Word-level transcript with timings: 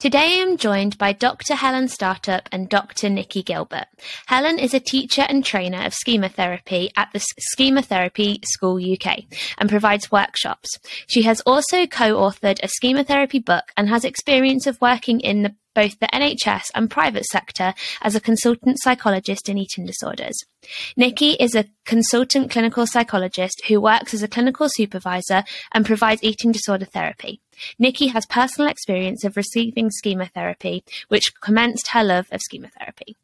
Today 0.00 0.40
I'm 0.40 0.58
joined 0.58 0.96
by 0.96 1.12
Dr. 1.12 1.56
Helen 1.56 1.88
Startup 1.88 2.48
and 2.52 2.68
Dr. 2.68 3.08
Nicky 3.08 3.42
Gilbert. 3.42 3.86
Helen 4.26 4.60
is 4.60 4.72
a 4.72 4.78
teacher 4.78 5.22
and 5.28 5.44
trainer 5.44 5.82
of 5.82 5.92
schema 5.92 6.28
therapy 6.28 6.92
at 6.96 7.08
the 7.12 7.18
Schema 7.40 7.82
Therapy 7.82 8.38
School 8.44 8.76
UK 8.76 9.24
and 9.58 9.68
provides 9.68 10.12
workshops. 10.12 10.68
She 11.08 11.22
has 11.22 11.40
also 11.40 11.84
co-authored 11.88 12.60
a 12.62 12.68
schema 12.68 13.02
therapy 13.02 13.40
book 13.40 13.72
and 13.76 13.88
has 13.88 14.04
experience 14.04 14.68
of 14.68 14.80
working 14.80 15.18
in 15.18 15.42
the 15.42 15.56
both 15.74 15.98
the 16.00 16.08
NHS 16.08 16.70
and 16.74 16.90
private 16.90 17.24
sector 17.24 17.72
as 18.02 18.16
a 18.16 18.20
consultant 18.20 18.78
psychologist 18.80 19.48
in 19.48 19.58
eating 19.58 19.86
disorders. 19.86 20.36
Nicky 20.96 21.32
is 21.32 21.54
a 21.54 21.66
consultant 21.84 22.50
clinical 22.50 22.84
psychologist 22.84 23.62
who 23.68 23.80
works 23.80 24.12
as 24.12 24.22
a 24.22 24.28
clinical 24.28 24.68
supervisor 24.68 25.44
and 25.72 25.86
provides 25.86 26.22
eating 26.24 26.50
disorder 26.50 26.84
therapy. 26.84 27.40
Nicky 27.78 28.08
has 28.08 28.26
personal 28.26 28.70
experience 28.70 29.24
of 29.24 29.36
receiving 29.36 29.90
schema 29.90 30.26
therapy, 30.26 30.84
which 31.08 31.32
commenced 31.40 31.88
her 31.88 32.04
love 32.04 32.26
of 32.30 32.40
schema 32.40 32.68
therapy. 32.78 33.16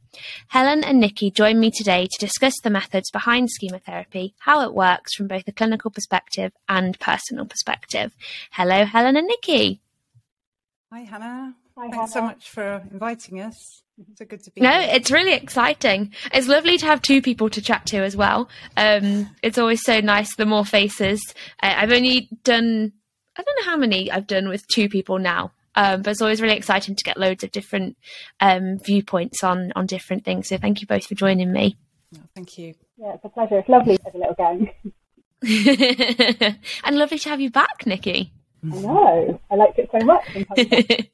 Helen 0.48 0.84
and 0.84 1.01
Nicky 1.01 1.30
join 1.30 1.59
me 1.59 1.70
today 1.70 2.06
to 2.06 2.27
discuss 2.27 2.55
the 2.61 2.70
methods 2.70 3.11
behind 3.11 3.50
schema 3.50 3.78
therapy, 3.81 4.34
how 4.39 4.62
it 4.62 4.75
works 4.75 5.14
from 5.14 5.27
both 5.27 5.48
a 5.48 5.53
clinical 5.53 5.91
perspective 5.91 6.53
and 6.69 6.98
personal 7.00 7.47
perspective. 7.47 8.14
Hello, 8.53 8.84
Helen 8.84 9.17
and 9.17 9.27
Nicky. 9.27 9.81
Hi, 10.92 11.00
Hannah. 11.00 11.55
Hi, 11.77 11.91
Thanks 11.91 12.12
so 12.12 12.22
much 12.22 12.48
for 12.50 12.83
inviting 12.92 13.41
us. 13.41 13.83
It's 13.98 14.19
so 14.19 14.25
good 14.25 14.42
to 14.44 14.50
be 14.53 14.61
no, 14.61 14.70
here. 14.70 14.91
it's 14.92 15.11
really 15.11 15.33
exciting. 15.33 16.12
It's 16.33 16.47
lovely 16.47 16.78
to 16.78 16.87
have 16.87 17.03
two 17.03 17.20
people 17.20 17.50
to 17.50 17.61
chat 17.61 17.87
to 17.87 17.98
as 17.98 18.16
well. 18.16 18.48
Um, 18.77 19.31
it's 19.42 19.59
always 19.59 19.83
so 19.83 20.00
nice, 20.00 20.34
the 20.37 20.47
more 20.47 20.64
faces. 20.64 21.20
Uh, 21.62 21.75
I've 21.77 21.92
only 21.92 22.28
done, 22.44 22.92
I 23.37 23.43
don't 23.43 23.59
know 23.59 23.71
how 23.71 23.77
many 23.77 24.11
I've 24.11 24.27
done 24.27 24.49
with 24.49 24.67
two 24.69 24.89
people 24.89 25.19
now. 25.19 25.53
Um, 25.77 26.03
but 26.03 26.13
it's 26.13 26.23
always 26.23 26.41
really 26.41 26.57
exciting 26.57 26.95
to 26.95 27.05
get 27.05 27.17
loads 27.17 27.43
of 27.43 27.51
different 27.51 27.97
um, 28.41 28.79
viewpoints 28.79 29.43
on 29.43 29.73
on 29.75 29.87
different 29.87 30.25
things. 30.25 30.49
So 30.49 30.57
thank 30.57 30.81
you 30.81 30.87
both 30.87 31.07
for 31.07 31.17
joining 31.17 31.53
me. 31.53 31.77
Oh, 32.17 32.21
thank 32.35 32.59
you. 32.59 32.75
Yeah, 32.97 33.15
it's 33.15 33.25
a 33.25 33.29
pleasure. 33.29 33.59
It's 33.59 33.69
lovely 33.69 33.99
as 34.07 34.15
a 34.15 34.19
little 34.19 34.35
gang. 34.35 34.71
and 36.85 36.97
lovely 36.97 37.19
to 37.19 37.29
have 37.29 37.41
you 37.41 37.51
back, 37.51 37.87
Nicky. 37.87 38.33
I 38.65 38.77
know. 38.77 39.41
I 39.51 39.57
liked 39.57 39.79
it 39.79 39.91
so 39.91 39.99
much. 40.05 40.25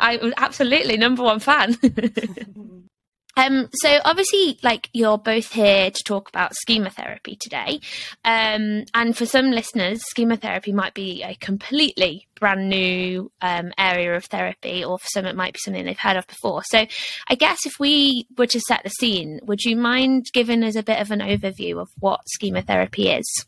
I 0.00 0.16
was 0.16 0.32
absolutely 0.36 0.96
number 0.96 1.22
one 1.22 1.40
fan. 1.40 1.76
um, 3.36 3.68
so 3.72 3.98
obviously, 4.04 4.58
like 4.62 4.88
you're 4.92 5.18
both 5.18 5.52
here 5.52 5.90
to 5.90 6.04
talk 6.04 6.28
about 6.28 6.54
schema 6.54 6.90
therapy 6.90 7.36
today, 7.40 7.80
um, 8.24 8.84
and 8.94 9.16
for 9.16 9.26
some 9.26 9.50
listeners, 9.50 10.02
schema 10.02 10.36
therapy 10.36 10.72
might 10.72 10.94
be 10.94 11.22
a 11.22 11.34
completely 11.36 12.28
brand 12.34 12.68
new 12.68 13.30
um, 13.40 13.72
area 13.78 14.14
of 14.14 14.24
therapy, 14.26 14.84
or 14.84 14.98
for 14.98 15.06
some, 15.08 15.26
it 15.26 15.36
might 15.36 15.54
be 15.54 15.60
something 15.64 15.84
they've 15.84 15.98
heard 15.98 16.16
of 16.16 16.26
before. 16.26 16.62
So, 16.64 16.86
I 17.28 17.34
guess 17.34 17.58
if 17.66 17.74
we 17.80 18.26
were 18.36 18.46
to 18.46 18.60
set 18.60 18.82
the 18.84 18.90
scene, 18.90 19.40
would 19.44 19.64
you 19.64 19.76
mind 19.76 20.26
giving 20.32 20.62
us 20.62 20.76
a 20.76 20.82
bit 20.82 21.00
of 21.00 21.10
an 21.10 21.20
overview 21.20 21.80
of 21.80 21.88
what 21.98 22.20
schema 22.28 22.62
therapy 22.62 23.10
is? 23.10 23.46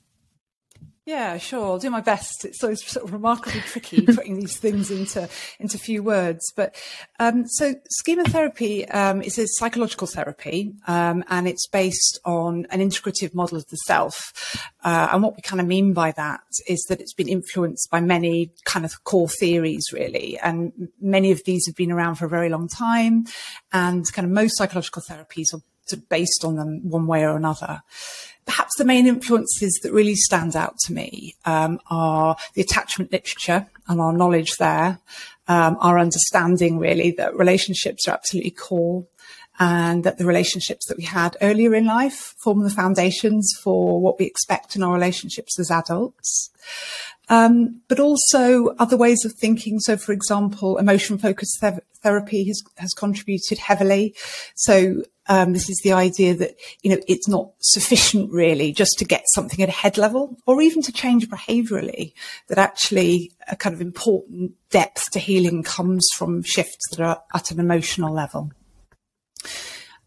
Yeah, 1.06 1.38
sure. 1.38 1.64
I'll 1.64 1.78
do 1.78 1.88
my 1.88 2.00
best. 2.00 2.44
It's 2.44 2.64
always 2.64 2.84
sort 2.84 3.06
of 3.06 3.12
remarkably 3.12 3.60
tricky 3.60 4.02
putting 4.06 4.40
these 4.40 4.56
things 4.56 4.90
into 4.90 5.28
into 5.60 5.78
few 5.78 6.02
words. 6.02 6.52
But 6.56 6.74
um, 7.20 7.46
so 7.46 7.76
schema 7.88 8.24
therapy 8.24 8.88
um, 8.88 9.22
is 9.22 9.38
a 9.38 9.46
psychological 9.46 10.08
therapy, 10.08 10.74
um, 10.88 11.22
and 11.28 11.46
it's 11.46 11.68
based 11.68 12.18
on 12.24 12.66
an 12.70 12.80
integrative 12.80 13.34
model 13.34 13.56
of 13.56 13.68
the 13.68 13.76
self. 13.86 14.32
Uh, 14.82 15.10
and 15.12 15.22
what 15.22 15.36
we 15.36 15.42
kind 15.42 15.60
of 15.60 15.68
mean 15.68 15.92
by 15.92 16.10
that 16.10 16.40
is 16.66 16.84
that 16.88 17.00
it's 17.00 17.14
been 17.14 17.28
influenced 17.28 17.88
by 17.88 18.00
many 18.00 18.50
kind 18.64 18.84
of 18.84 19.04
core 19.04 19.28
theories, 19.28 19.86
really, 19.92 20.36
and 20.40 20.88
many 21.00 21.30
of 21.30 21.40
these 21.44 21.64
have 21.68 21.76
been 21.76 21.92
around 21.92 22.16
for 22.16 22.26
a 22.26 22.28
very 22.28 22.48
long 22.48 22.66
time. 22.66 23.26
And 23.72 24.04
kind 24.12 24.26
of 24.26 24.32
most 24.32 24.58
psychological 24.58 25.02
therapies 25.08 25.54
are 25.54 25.62
sort 25.86 26.02
of 26.02 26.08
based 26.08 26.44
on 26.44 26.56
them 26.56 26.80
one 26.82 27.06
way 27.06 27.22
or 27.22 27.36
another 27.36 27.82
perhaps 28.46 28.72
the 28.78 28.84
main 28.84 29.06
influences 29.06 29.78
that 29.82 29.92
really 29.92 30.14
stand 30.14 30.56
out 30.56 30.78
to 30.78 30.92
me 30.92 31.34
um, 31.44 31.80
are 31.90 32.36
the 32.54 32.62
attachment 32.62 33.12
literature 33.12 33.66
and 33.88 34.00
our 34.00 34.12
knowledge 34.12 34.52
there, 34.58 34.98
um, 35.48 35.76
our 35.80 35.98
understanding 35.98 36.78
really 36.78 37.10
that 37.12 37.36
relationships 37.36 38.08
are 38.08 38.12
absolutely 38.12 38.52
core 38.52 39.06
and 39.58 40.04
that 40.04 40.18
the 40.18 40.26
relationships 40.26 40.86
that 40.86 40.98
we 40.98 41.04
had 41.04 41.36
earlier 41.40 41.74
in 41.74 41.86
life 41.86 42.34
form 42.38 42.62
the 42.62 42.70
foundations 42.70 43.52
for 43.62 44.00
what 44.00 44.18
we 44.18 44.26
expect 44.26 44.76
in 44.76 44.82
our 44.82 44.92
relationships 44.92 45.58
as 45.58 45.70
adults. 45.70 46.50
Um, 47.28 47.80
but 47.88 47.98
also 47.98 48.68
other 48.78 48.96
ways 48.96 49.24
of 49.24 49.32
thinking. 49.32 49.80
So, 49.80 49.96
for 49.96 50.12
example, 50.12 50.78
emotion 50.78 51.18
focused 51.18 51.58
th- 51.60 51.80
therapy 52.02 52.46
has, 52.46 52.62
has 52.78 52.92
contributed 52.92 53.58
heavily. 53.58 54.14
So, 54.54 55.02
um, 55.28 55.52
this 55.52 55.68
is 55.68 55.80
the 55.82 55.92
idea 55.92 56.34
that, 56.34 56.54
you 56.82 56.90
know, 56.90 57.02
it's 57.08 57.26
not 57.26 57.50
sufficient 57.58 58.30
really 58.30 58.72
just 58.72 58.92
to 58.98 59.04
get 59.04 59.24
something 59.34 59.60
at 59.60 59.68
a 59.68 59.72
head 59.72 59.98
level 59.98 60.38
or 60.46 60.62
even 60.62 60.82
to 60.82 60.92
change 60.92 61.28
behaviorally, 61.28 62.12
that 62.48 62.58
actually 62.58 63.32
a 63.48 63.56
kind 63.56 63.74
of 63.74 63.80
important 63.80 64.52
depth 64.70 65.10
to 65.10 65.18
healing 65.18 65.64
comes 65.64 66.06
from 66.14 66.44
shifts 66.44 66.84
that 66.90 67.00
are 67.00 67.22
at 67.34 67.50
an 67.50 67.58
emotional 67.58 68.12
level. 68.14 68.52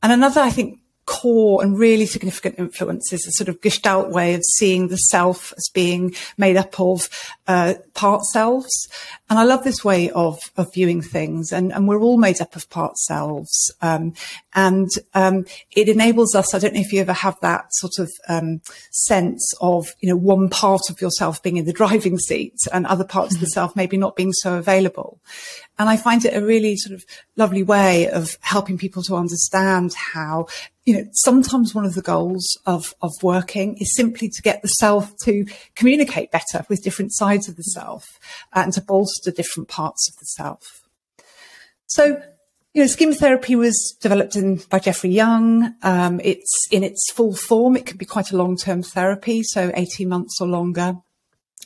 And 0.02 0.14
another, 0.14 0.40
I 0.40 0.52
think, 0.52 0.80
core 1.10 1.64
and 1.64 1.78
really 1.78 2.06
significant 2.06 2.60
influences, 2.60 3.26
a 3.26 3.32
sort 3.32 3.50
of 3.50 3.60
gestalt 3.62 4.12
way 4.12 4.36
of 4.36 4.44
seeing 4.58 4.90
the 4.90 4.96
self 4.96 5.52
as 5.58 5.68
being 5.74 6.14
made 6.38 6.56
up 6.56 6.80
of 6.80 7.10
uh, 7.48 7.74
part 7.96 8.24
selves. 8.26 8.88
And 9.28 9.40
I 9.40 9.44
love 9.44 9.64
this 9.64 9.84
way 9.84 10.12
of, 10.12 10.38
of 10.56 10.72
viewing 10.72 11.02
things. 11.02 11.52
And, 11.52 11.74
and 11.74 11.88
we're 11.88 12.00
all 12.00 12.20
made 12.20 12.40
up 12.42 12.56
of 12.56 12.70
part 12.70 12.96
selves. 13.00 13.74
Um, 13.82 14.14
and 14.54 14.88
um, 15.16 15.46
it 15.72 15.90
enables 15.90 16.36
us, 16.36 16.54
I 16.54 16.60
don't 16.60 16.76
know 16.76 16.80
if 16.80 16.94
you 16.94 17.02
ever 17.02 17.14
have 17.14 17.40
that 17.42 17.66
sort 17.72 17.98
of 17.98 18.12
um, 18.28 18.62
sense 18.92 19.52
of, 19.62 19.88
you 20.02 20.10
know, 20.10 20.16
one 20.16 20.48
part 20.48 20.92
of 20.92 21.02
yourself 21.02 21.42
being 21.42 21.58
in 21.58 21.66
the 21.66 21.74
driving 21.74 22.20
seat 22.20 22.58
and 22.72 22.86
other 22.86 23.04
parts 23.04 23.34
mm-hmm. 23.34 23.44
of 23.44 23.50
the 23.50 23.52
self 23.52 23.76
maybe 23.76 23.98
not 23.98 24.16
being 24.16 24.32
so 24.32 24.58
available. 24.58 25.20
And 25.80 25.90
I 25.90 25.98
find 25.98 26.24
it 26.26 26.36
a 26.36 26.46
really 26.46 26.76
sort 26.76 26.94
of 26.94 27.06
lovely 27.36 27.64
way 27.64 28.10
of 28.10 28.38
helping 28.42 28.78
people 28.78 29.02
to 29.04 29.16
understand 29.16 29.94
how, 29.94 30.48
you 30.86 30.96
know, 30.96 31.06
sometimes 31.14 31.76
one 31.76 31.86
of 31.86 31.94
the 31.94 32.02
goals 32.02 32.58
of, 32.66 32.94
of 33.02 33.12
working 33.22 33.78
is 33.78 33.96
simply 33.96 34.30
to 34.30 34.42
get 34.42 34.62
the 34.62 34.68
self 34.68 35.14
to 35.24 35.46
communicate 35.76 36.32
better 36.32 36.66
with 36.70 36.84
different 36.84 37.14
sides 37.14 37.48
of 37.48 37.56
the 37.56 37.64
self 37.64 38.06
and 38.54 38.74
to 38.74 38.82
bolster 38.82 39.32
different 39.32 39.70
parts 39.70 40.10
of 40.10 40.16
the 40.20 40.26
self. 40.26 40.64
So, 41.88 42.22
you 42.74 42.82
know, 42.82 42.88
schema 42.88 43.14
therapy 43.14 43.56
was 43.56 43.98
developed 44.02 44.36
in, 44.36 44.62
by 44.70 44.80
Jeffrey 44.80 45.10
Young. 45.10 45.76
Um, 45.84 46.22
it's 46.24 46.68
in 46.72 46.84
its 46.84 47.12
full 47.12 47.36
form. 47.36 47.76
It 47.76 47.86
can 47.86 47.98
be 47.98 48.06
quite 48.06 48.32
a 48.32 48.38
long-term 48.38 48.84
therapy, 48.84 49.44
so 49.44 49.72
18 49.76 50.08
months 50.08 50.40
or 50.40 50.48
longer 50.48 50.96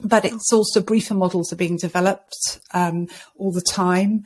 but 0.02 0.26
it's 0.26 0.52
also 0.52 0.82
briefer 0.82 1.14
models 1.14 1.54
are 1.54 1.58
being 1.58 1.78
developed 1.78 2.60
um, 2.74 3.08
all 3.38 3.52
the 3.52 3.62
time. 3.62 4.24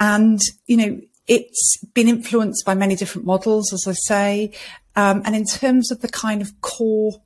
And, 0.00 0.40
you 0.66 0.76
know, 0.76 1.00
it's 1.26 1.78
been 1.94 2.08
influenced 2.08 2.64
by 2.64 2.74
many 2.74 2.96
different 2.96 3.26
models, 3.26 3.72
as 3.72 3.84
I 3.86 3.92
say. 3.92 4.52
Um, 4.96 5.22
and 5.24 5.34
in 5.34 5.44
terms 5.44 5.90
of 5.90 6.00
the 6.00 6.08
kind 6.08 6.42
of 6.42 6.60
core 6.60 7.22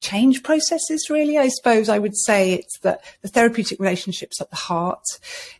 change 0.00 0.42
processes, 0.42 1.08
really, 1.10 1.38
I 1.38 1.48
suppose 1.48 1.88
I 1.88 1.98
would 1.98 2.16
say 2.16 2.54
it's 2.54 2.78
that 2.80 3.02
the 3.22 3.28
therapeutic 3.28 3.80
relationships 3.80 4.40
at 4.40 4.50
the 4.50 4.56
heart. 4.56 5.04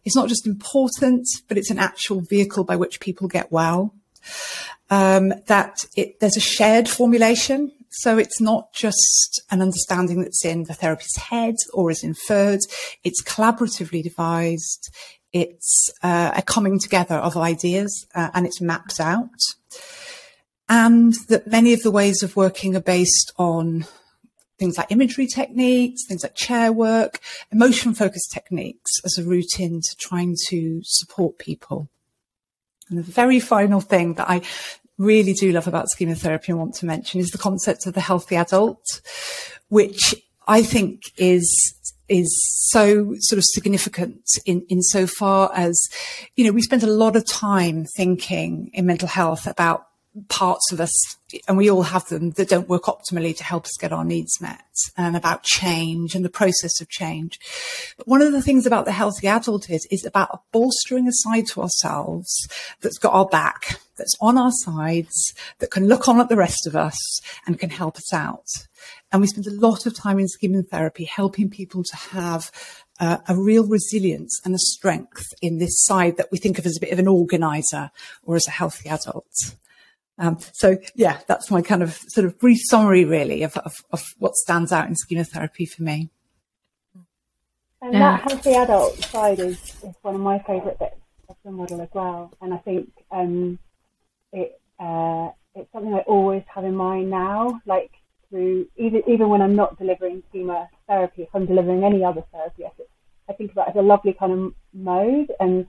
It's 0.05 0.17
not 0.17 0.29
just 0.29 0.47
important, 0.47 1.27
but 1.49 1.59
it's 1.59 1.71
an 1.71 1.79
actual 1.79 2.21
vehicle 2.21 2.65
by 2.65 2.77
which 2.77 3.01
people 3.01 3.29
get 3.29 3.51
well. 3.51 3.95
Um, 4.91 5.33
that 5.47 5.85
it, 5.97 6.21
there's 6.21 6.37
a 6.37 6.41
shared 6.41 6.89
formulation 6.89 7.73
so 7.91 8.19
it's 8.19 8.41
not 8.41 8.73
just 8.73 9.43
an 9.51 9.61
understanding 9.61 10.23
that's 10.23 10.45
in 10.45 10.65
the 10.65 10.75
therapist's 10.75 11.17
head 11.17 11.57
or 11.73 11.91
is 11.91 12.05
inferred. 12.05 12.61
It's 13.03 13.23
collaboratively 13.23 14.03
devised. 14.03 14.95
It's 15.33 15.91
uh, 16.03 16.33
a 16.37 16.43
coming 16.43 16.79
together 16.79 17.17
of 17.17 17.37
ideas 17.37 18.07
uh, 18.15 18.31
and 18.35 18.47
it's 18.47 18.61
mapped 18.61 19.01
out. 19.01 19.29
And 20.69 21.15
that 21.29 21.47
many 21.47 21.73
of 21.73 21.83
the 21.83 21.91
ways 21.91 22.23
of 22.23 22.37
working 22.37 22.77
are 22.77 22.81
based 22.81 23.33
on 23.37 23.87
things 24.59 24.77
like 24.77 24.93
imagery 24.93 25.27
techniques, 25.27 26.07
things 26.07 26.23
like 26.23 26.35
chair 26.35 26.73
work, 26.73 27.19
emotion 27.51 27.95
focused 27.95 28.31
techniques 28.33 28.93
as 29.05 29.19
a 29.19 29.25
route 29.25 29.59
into 29.59 29.97
trying 29.99 30.37
to 30.49 30.81
support 30.85 31.39
people. 31.39 31.89
And 32.89 32.99
the 32.99 33.03
very 33.03 33.41
final 33.41 33.81
thing 33.81 34.15
that 34.15 34.29
I 34.29 34.43
really 34.99 35.33
do 35.33 35.51
love 35.51 35.67
about 35.67 35.89
schema 35.89 36.15
therapy 36.15 36.53
and 36.53 36.59
want 36.59 36.75
to 36.75 36.87
mention 36.87 37.21
is 37.21 37.31
the 37.31 37.39
concept 37.39 37.87
of 37.87 37.95
the 37.95 38.01
healthy 38.01 38.37
adult, 38.37 39.01
which 39.69 40.15
I 40.47 40.63
think 40.63 41.05
is 41.17 41.75
is 42.11 42.29
so 42.69 43.15
sort 43.21 43.39
of 43.39 43.45
significant 43.45 44.21
in, 44.45 44.67
in 44.69 44.83
so 44.83 45.07
far 45.07 45.51
as, 45.55 45.81
you 46.37 46.45
know, 46.45 46.53
we 46.53 46.61
spend 46.61 46.83
a 46.83 46.89
lot 46.89 47.17
of 47.17 47.25
time 47.25 47.87
thinking 47.97 48.71
in 48.75 48.85
mental 48.85 49.09
health 49.09 49.47
about 49.47 49.87
parts 50.29 50.73
of 50.73 50.81
us, 50.81 50.93
and 51.47 51.57
we 51.57 51.71
all 51.71 51.83
have 51.83 52.09
them, 52.09 52.31
that 52.33 52.49
don't 52.49 52.69
work 52.69 52.83
optimally 52.85 53.35
to 53.37 53.45
help 53.45 53.65
us 53.65 53.77
get 53.79 53.93
our 53.93 54.05
needs 54.05 54.41
met, 54.41 54.65
and 54.97 55.17
about 55.17 55.45
change 55.45 56.17
and 56.17 56.25
the 56.25 56.29
process 56.29 56.81
of 56.81 56.89
change. 56.89 57.39
But 57.97 58.09
one 58.09 58.21
of 58.21 58.33
the 58.33 58.43
things 58.43 58.67
about 58.67 58.87
the 58.87 58.93
healthy 58.93 59.29
adult 59.29 59.71
is, 59.71 59.87
is 59.89 60.05
about 60.05 60.43
bolstering 60.51 61.07
a 61.07 61.13
side 61.13 61.47
to 61.53 61.63
ourselves 61.63 62.49
that's 62.81 62.99
got 62.99 63.15
our 63.15 63.27
back, 63.27 63.79
that's 63.97 64.17
on 64.21 64.37
our 64.37 64.51
sides, 64.65 65.33
that 65.61 65.71
can 65.71 65.87
look 65.87 66.09
on 66.09 66.21
at 66.21 66.29
the 66.29 66.37
rest 66.37 66.67
of 66.67 66.75
us 66.75 67.21
and 67.47 67.61
can 67.61 67.71
help 67.71 67.97
us 67.97 68.13
out. 68.13 68.49
And 69.13 69.21
we 69.21 69.27
spend 69.27 69.47
a 69.47 69.61
lot 69.61 69.87
of 69.87 69.95
time 69.95 70.19
in 70.19 70.29
schema 70.29 70.63
therapy 70.63 71.05
helping 71.05 71.51
people 71.51 71.83
to 71.83 71.97
have 71.97 72.51
uh, 73.01 73.19
a 73.29 73.37
real 73.37 73.67
resilience 73.67 74.41
and 74.45 74.55
a 74.55 74.59
strength 74.59 75.27
in 75.43 75.59
this 75.59 75.85
side 75.85 76.17
that 76.17 76.31
we 76.31 76.39
think 76.39 76.59
of 76.59 76.67
as 76.67 76.77
a 76.77 76.81
bit 76.81 76.93
of 76.93 76.99
an 76.99 77.09
organizer 77.09 77.91
or 78.23 78.37
as 78.37 78.47
a 78.47 78.53
healthy 78.53 78.89
adult. 78.89 79.57
Um, 80.19 80.39
so 80.53 80.77
yeah, 80.95 81.19
that's 81.27 81.51
my 81.51 81.63
kind 81.63 81.83
of 81.83 81.99
sort 82.09 82.27
of 82.27 82.39
brief 82.39 82.59
summary 82.69 83.05
really 83.05 83.43
of, 83.43 83.57
of, 83.57 83.75
of 83.91 84.05
what 84.19 84.35
stands 84.37 84.71
out 84.71 84.87
in 84.87 84.95
schema 84.95 85.25
therapy 85.25 85.65
for 85.65 85.83
me. 85.83 86.11
And 87.83 87.95
yeah. 87.95 88.19
that 88.19 88.31
healthy 88.31 88.55
adult 88.55 89.03
side 89.05 89.41
is, 89.41 89.59
is 89.83 89.95
one 90.03 90.15
of 90.15 90.21
my 90.21 90.39
favourite 90.41 90.79
bits 90.79 90.97
of 91.31 91.37
the 91.43 91.51
model 91.51 91.81
as 91.81 91.89
well. 91.95 92.33
And 92.43 92.53
I 92.53 92.59
think 92.59 92.91
um, 93.11 93.59
it 94.33 94.61
uh, 94.79 95.31
it's 95.55 95.73
something 95.73 95.95
I 95.95 96.01
always 96.01 96.43
have 96.55 96.65
in 96.65 96.77
mind 96.77 97.11
now. 97.11 97.61
Like 97.65 97.91
through 98.31 98.69
even 98.77 99.03
even 99.07 99.29
when 99.29 99.43
I'm 99.43 99.57
not 99.57 99.79
delivering 99.79 100.23
schema 100.31 100.69
therapy, 100.89 101.23
if 101.23 101.29
I'm 101.35 101.47
delivering 101.47 101.85
any 101.85 102.05
other 102.05 102.25
therapy, 102.33 102.65
I, 102.65 102.71
I 103.29 103.33
think 103.35 103.53
about 103.53 103.69
it 103.69 103.71
as 103.71 103.77
a 103.77 103.83
lovely 103.83 104.13
kind 104.13 104.33
of 104.33 104.55
mode 104.73 105.33
and 105.41 105.67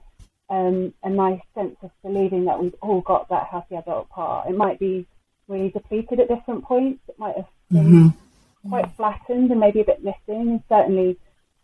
um, 0.48 0.92
a 1.02 1.10
nice 1.10 1.40
sense 1.54 1.76
of 1.82 1.90
believing 2.02 2.44
that 2.44 2.62
we've 2.62 2.74
all 2.80 3.00
got 3.00 3.28
that 3.30 3.48
healthy 3.50 3.76
adult 3.76 4.08
part. 4.10 4.48
It 4.48 4.56
might 4.56 4.78
be 4.78 5.06
really 5.48 5.70
depleted 5.70 6.20
at 6.20 6.28
different 6.28 6.64
points. 6.64 7.00
It 7.08 7.18
might 7.18 7.36
have 7.36 7.48
been 7.70 7.84
mm-hmm. 7.84 8.68
quite 8.68 8.90
flattened 8.96 9.50
and 9.50 9.60
maybe 9.60 9.80
a 9.80 9.84
bit 9.84 10.04
missing. 10.04 10.50
And 10.50 10.62
certainly, 10.68 11.18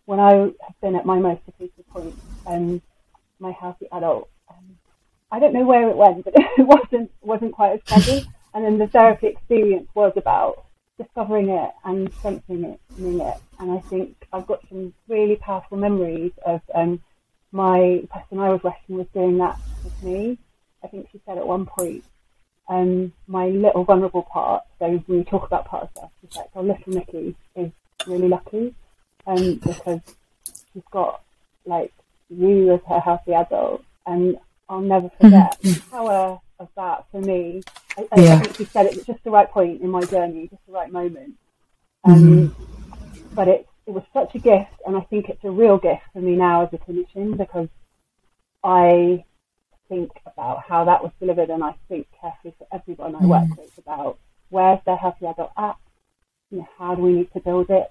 when 0.07 0.21
I 0.21 0.33
have 0.33 0.81
been 0.81 0.97
at 0.97 1.07
my 1.07 1.19
most 1.19 1.45
depleted 1.47 1.87
point, 1.89 2.15
um, 2.47 2.81
my 3.39 3.53
healthy 3.53 3.87
adult, 3.93 4.31
um, 4.49 4.79
I 5.31 5.39
don't 5.39 5.53
know 5.53 5.67
where 5.67 5.89
it 5.91 5.97
went, 5.97 6.25
but 6.25 6.35
it 6.59 6.67
wasn't 6.67 7.11
wasn't 7.21 7.53
quite 7.53 7.73
as 7.75 8.01
steady. 8.01 8.27
And 8.55 8.65
then 8.65 8.79
the 8.79 8.87
therapy 8.87 9.27
experience 9.27 9.89
was 9.95 10.13
about 10.17 10.65
discovering 10.99 11.49
it 11.49 11.71
and 11.85 12.13
strengthening 12.15 12.65
it, 12.65 12.81
it. 12.99 13.37
And 13.59 13.73
I 13.73 13.79
think 13.89 14.17
I've 14.33 14.47
got 14.47 14.61
some 14.69 14.93
really 15.09 15.37
powerful 15.37 15.79
memories 15.79 16.33
of 16.45 16.61
um, 16.75 17.01
my 17.53 18.03
person 18.13 18.39
I 18.39 18.51
was 18.51 18.63
working 18.63 18.99
with 18.99 19.13
doing 19.13 19.39
that 19.39 19.59
with 19.85 20.03
me. 20.03 20.39
I 20.83 20.89
think 20.89 21.09
she 21.11 21.21
said 21.25 21.39
at 21.39 21.47
one 21.47 21.67
point, 21.67 22.05
um, 22.69 23.13
my 23.27 23.49
little 23.49 23.85
vulnerable 23.85 24.23
part, 24.23 24.65
so 24.79 24.87
when 25.07 25.19
we 25.19 25.25
talk 25.25 25.47
about 25.47 25.65
part 25.67 25.85
of 25.85 25.91
stuff, 25.91 26.11
she's 26.21 26.37
like, 26.37 26.51
oh, 26.55 26.63
little 26.63 26.93
Nicky 26.93 27.35
is 27.57 27.71
really 28.07 28.29
lucky 28.29 28.75
um, 29.27 29.55
because 29.57 30.01
she's 30.73 30.83
got 30.91 31.23
like 31.65 31.93
you 32.31 32.75
as 32.75 32.81
her 32.89 33.01
healthy 33.01 33.33
adult 33.33 33.85
and 34.07 34.37
I'll 34.69 34.81
never 34.81 35.11
forget 35.21 35.61
mm-hmm. 35.63 35.73
the 35.73 35.83
power 35.91 36.41
of 36.59 36.69
that 36.77 37.07
for 37.11 37.21
me. 37.21 37.63
I, 37.97 38.09
I 38.13 38.21
yeah. 38.21 38.41
think 38.41 38.57
she 38.57 38.65
said 38.65 38.87
it 38.87 38.97
was 38.97 39.07
just 39.07 39.23
the 39.25 39.31
right 39.31 39.51
point 39.51 39.83
in 39.83 39.91
my 39.91 40.03
journey, 40.03 40.49
just 40.49 40.65
the 40.67 40.73
right 40.73 40.91
moment. 40.91 41.35
Um, 42.05 42.15
mm-hmm. 42.15 43.35
But 43.35 43.49
it's 43.49 43.69
it 43.89 43.95
was 43.95 44.05
such 44.13 44.35
a 44.35 44.39
gift, 44.39 44.75
and 44.87 44.95
I 44.97 45.01
think 45.01 45.31
it's 45.31 45.43
a 45.45 45.51
real 45.51 45.79
gift 45.79 46.03
for 46.13 46.21
me 46.21 46.37
now 46.37 46.63
as 46.63 46.69
a 46.75 46.79
clinician 46.79 47.39
because 47.39 47.69
I 48.63 49.25
think 49.89 50.11
about 50.27 50.63
how 50.69 50.85
that 50.85 51.03
was 51.03 51.11
delivered, 51.19 51.49
and 51.49 51.65
I 51.65 51.75
think 51.89 52.07
carefully 52.21 52.55
for 52.59 52.67
everyone 52.71 53.17
I 53.17 53.25
work 53.25 53.49
mm. 53.49 53.57
with 53.57 53.79
about 53.79 54.19
where's 54.51 54.81
their 54.85 54.97
healthy 54.97 55.25
adult 55.25 55.53
at, 55.57 55.77
you 56.51 56.59
know, 56.59 56.69
how 56.79 56.95
do 56.95 57.03
we 57.03 57.13
need 57.13 57.33
to 57.33 57.41
build 57.41 57.71
it. 57.71 57.91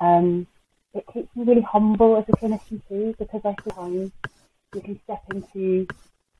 Um, 0.00 0.46
it 0.94 1.04
keeps 1.12 1.34
me 1.36 1.44
really 1.44 1.60
humble 1.60 2.16
as 2.16 2.24
a 2.28 2.32
clinician 2.32 2.80
too, 2.88 3.14
because 3.18 3.42
I 3.44 3.54
sometimes 3.62 4.12
you 4.74 4.80
can 4.80 4.98
step 5.04 5.24
into 5.30 5.86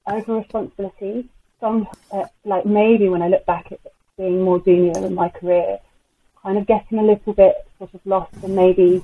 over 0.07 0.37
responsibility. 0.37 1.29
Some, 1.65 1.89
uh, 2.13 2.27
like 2.45 2.67
maybe 2.67 3.09
when 3.09 3.23
I 3.23 3.29
look 3.29 3.47
back 3.47 3.73
at 3.73 3.81
being 4.19 4.43
more 4.43 4.61
junior 4.61 4.93
in 4.99 5.15
my 5.15 5.31
career, 5.31 5.79
kind 6.43 6.59
of 6.59 6.67
getting 6.67 6.99
a 6.99 7.03
little 7.03 7.33
bit 7.33 7.55
sort 7.79 7.95
of 7.95 8.01
lost 8.05 8.35
and 8.43 8.55
maybe 8.55 9.03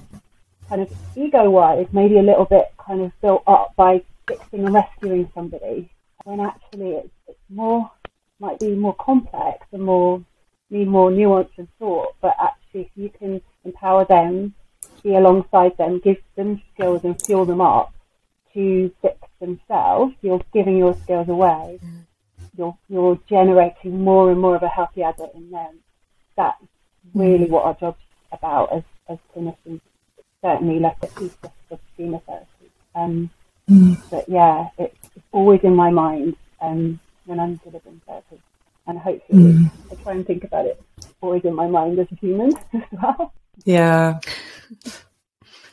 kind 0.68 0.82
of 0.82 0.92
ego 1.16 1.48
wise, 1.48 1.86
maybe 1.92 2.18
a 2.18 2.22
little 2.22 2.44
bit 2.44 2.66
kind 2.76 3.00
of 3.00 3.18
built 3.22 3.44
up 3.46 3.74
by 3.76 4.02
fixing 4.28 4.66
and 4.66 4.74
rescuing 4.74 5.30
somebody. 5.34 5.88
When 6.24 6.40
actually 6.40 6.90
it's, 6.96 7.08
it's 7.28 7.38
more, 7.48 7.90
might 8.40 8.60
be 8.60 8.74
more 8.74 8.94
complex 8.96 9.66
and 9.72 9.82
more, 9.82 10.22
need 10.68 10.86
more 10.86 11.10
nuance 11.10 11.52
and 11.56 11.66
thought, 11.78 12.14
but 12.20 12.36
actually 12.38 12.82
if 12.82 12.90
you 12.94 13.08
can 13.08 13.40
empower 13.64 14.04
them, 14.04 14.52
be 15.02 15.14
alongside 15.14 15.78
them, 15.78 15.98
give 15.98 16.18
them 16.36 16.60
skills 16.74 17.04
and 17.04 17.18
fuel 17.22 17.46
them 17.46 17.62
up 17.62 17.94
to 18.52 18.92
fix 19.00 19.16
themselves, 19.40 20.14
you're 20.20 20.42
giving 20.52 20.76
your 20.76 20.94
skills 21.04 21.30
away. 21.30 21.80
Mm. 21.82 22.04
You're, 22.56 22.76
you're 22.88 23.18
generating 23.28 24.02
more 24.02 24.30
and 24.30 24.40
more 24.40 24.56
of 24.56 24.62
a 24.62 24.68
healthy 24.68 25.02
adult 25.02 25.34
in 25.34 25.50
them. 25.50 25.78
That's 26.36 26.62
really 27.14 27.46
what 27.46 27.64
our 27.64 27.74
job's 27.74 27.98
about 28.32 28.72
as, 28.72 28.82
as 29.08 29.18
clinicians. 29.34 29.80
Certainly 30.42 30.80
less 30.80 30.96
at 31.02 31.20
least 31.20 31.36
of 31.70 31.80
schema 31.94 32.20
therapy. 32.20 32.48
Um, 32.94 33.30
mm. 33.68 34.00
But 34.10 34.28
yeah, 34.28 34.68
it's, 34.78 34.96
it's, 35.16 35.24
always 35.32 35.60
in 35.62 35.76
my 35.76 35.90
mind 35.90 36.34
um, 36.60 36.98
when 37.26 37.38
I'm 37.38 37.56
delivering 37.56 38.00
therapy. 38.06 38.40
And 38.86 38.98
hopefully 38.98 39.52
mm. 39.52 39.70
I 39.90 39.94
try 40.02 40.12
and 40.12 40.26
think 40.26 40.44
about 40.44 40.66
it 40.66 40.82
always 41.20 41.44
in 41.44 41.54
my 41.54 41.66
mind 41.66 41.98
as 41.98 42.06
a 42.10 42.14
human 42.16 42.52
as 42.74 42.82
well. 42.92 43.32
Yeah. 43.64 44.18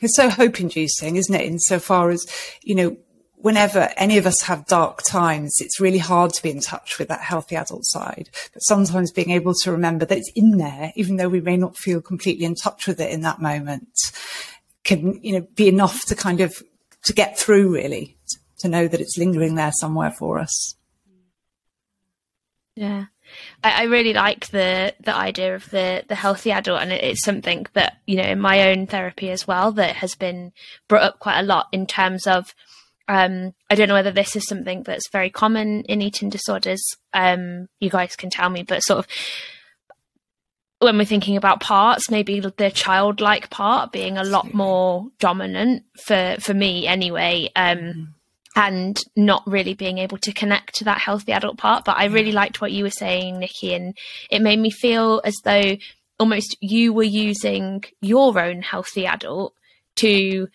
It's 0.02 0.16
so 0.16 0.30
hope 0.30 0.60
inducing, 0.60 1.16
isn't 1.16 1.34
it? 1.34 1.46
Insofar 1.46 2.10
as, 2.10 2.26
you 2.64 2.76
know, 2.76 2.98
whenever 3.38 3.90
any 3.98 4.18
of 4.18 4.26
us 4.26 4.42
have 4.44 4.66
dark 4.66 5.02
times, 5.08 5.56
it's 5.60 5.80
really 5.80 6.00
hard 6.00 6.34
to 6.34 6.44
be 6.44 6.50
in 6.50 6.60
touch 6.60 6.98
with 6.98 7.08
that 7.08 7.22
healthy 7.22 7.56
adult 7.56 7.86
side. 7.86 8.30
But 8.54 8.64
sometimes 8.64 9.12
being 9.12 9.32
able 9.32 9.54
to 9.62 9.72
remember 9.72 10.06
that 10.06 10.18
it's 10.18 10.32
in 10.36 10.58
there, 10.58 10.92
even 10.96 11.18
though 11.18 11.30
we 11.30 11.42
may 11.42 11.58
not 11.58 11.78
feel 11.78 12.02
completely 12.02 12.46
in 12.46 12.56
touch 12.56 12.88
with 12.88 13.00
it 13.00 13.12
in 13.12 13.22
that 13.22 13.42
moment, 13.42 13.90
can, 14.84 15.24
you 15.24 15.34
know, 15.34 15.48
be 15.56 15.68
enough 15.68 16.06
to 16.06 16.16
kind 16.16 16.42
of, 16.42 16.62
to 17.04 17.14
get 17.14 17.38
through 17.38 17.74
really, 17.74 18.18
to 18.60 18.68
know 18.68 18.88
that 18.88 19.02
it's 19.02 19.18
lingering 19.18 19.56
there 19.56 19.72
somewhere 19.72 20.12
for 20.12 20.40
us. 20.40 20.76
Yeah. 22.76 23.06
I, 23.64 23.82
I 23.82 23.84
really 23.84 24.14
like 24.14 24.48
the 24.48 24.94
the 25.00 25.14
idea 25.14 25.56
of 25.56 25.70
the 25.70 26.04
the 26.08 26.16
healthy 26.16 26.52
adult, 26.52 26.82
and 26.82 26.92
it, 26.92 27.04
it's 27.04 27.24
something 27.24 27.66
that 27.74 27.98
you 28.06 28.16
know 28.16 28.24
in 28.24 28.40
my 28.40 28.70
own 28.70 28.88
therapy 28.88 29.32
as 29.32 29.48
well 29.48 29.72
that 29.74 29.98
has 29.98 30.16
been 30.16 30.54
brought 30.88 31.04
up 31.04 31.20
quite 31.20 31.40
a 31.40 31.44
lot 31.44 31.68
in 31.72 31.88
terms 31.88 32.28
of 32.28 32.54
um, 33.08 33.54
I 33.70 33.76
don't 33.76 33.88
know 33.88 33.94
whether 33.94 34.12
this 34.12 34.36
is 34.36 34.48
something 34.48 34.84
that's 34.84 35.10
very 35.12 35.30
common 35.30 35.84
in 35.84 36.02
eating 36.02 36.30
disorders. 36.30 36.82
Um, 37.14 37.68
you 37.80 37.90
guys 37.90 38.16
can 38.16 38.30
tell 38.30 38.50
me, 38.50 38.64
but 38.64 38.82
sort 38.82 39.00
of 39.00 39.08
when 40.80 40.98
we're 40.98 41.06
thinking 41.06 41.38
about 41.38 41.60
parts, 41.60 42.10
maybe 42.12 42.40
the 42.40 42.72
childlike 42.72 43.50
part 43.50 43.92
being 43.92 44.18
a 44.18 44.24
lot 44.24 44.54
more 44.54 45.08
dominant 45.20 45.84
for 46.06 46.36
for 46.40 46.54
me 46.54 46.86
anyway. 46.88 47.50
Um, 47.56 47.78
mm-hmm. 47.78 48.04
and 48.56 49.04
not 49.16 49.44
really 49.48 49.74
being 49.74 50.00
able 50.00 50.18
to 50.20 50.34
connect 50.34 50.76
to 50.76 50.84
that 50.84 51.00
healthy 51.00 51.32
adult 51.32 51.58
part. 51.58 51.86
But 51.86 51.98
I 51.98 52.06
really 52.06 52.32
liked 52.32 52.62
what 52.62 52.72
you 52.72 52.84
were 52.84 52.90
saying, 52.90 53.40
Nicky, 53.40 53.74
and 53.74 53.98
it 54.30 54.42
made 54.42 54.60
me 54.60 54.70
feel 54.70 55.22
as 55.24 55.36
though 55.44 55.78
almost 56.20 56.58
you 56.60 56.94
were 56.94 57.04
using 57.04 57.84
your 58.02 58.38
own 58.40 58.62
healthy 58.62 59.06
adult 59.06 59.54
to 59.98 60.48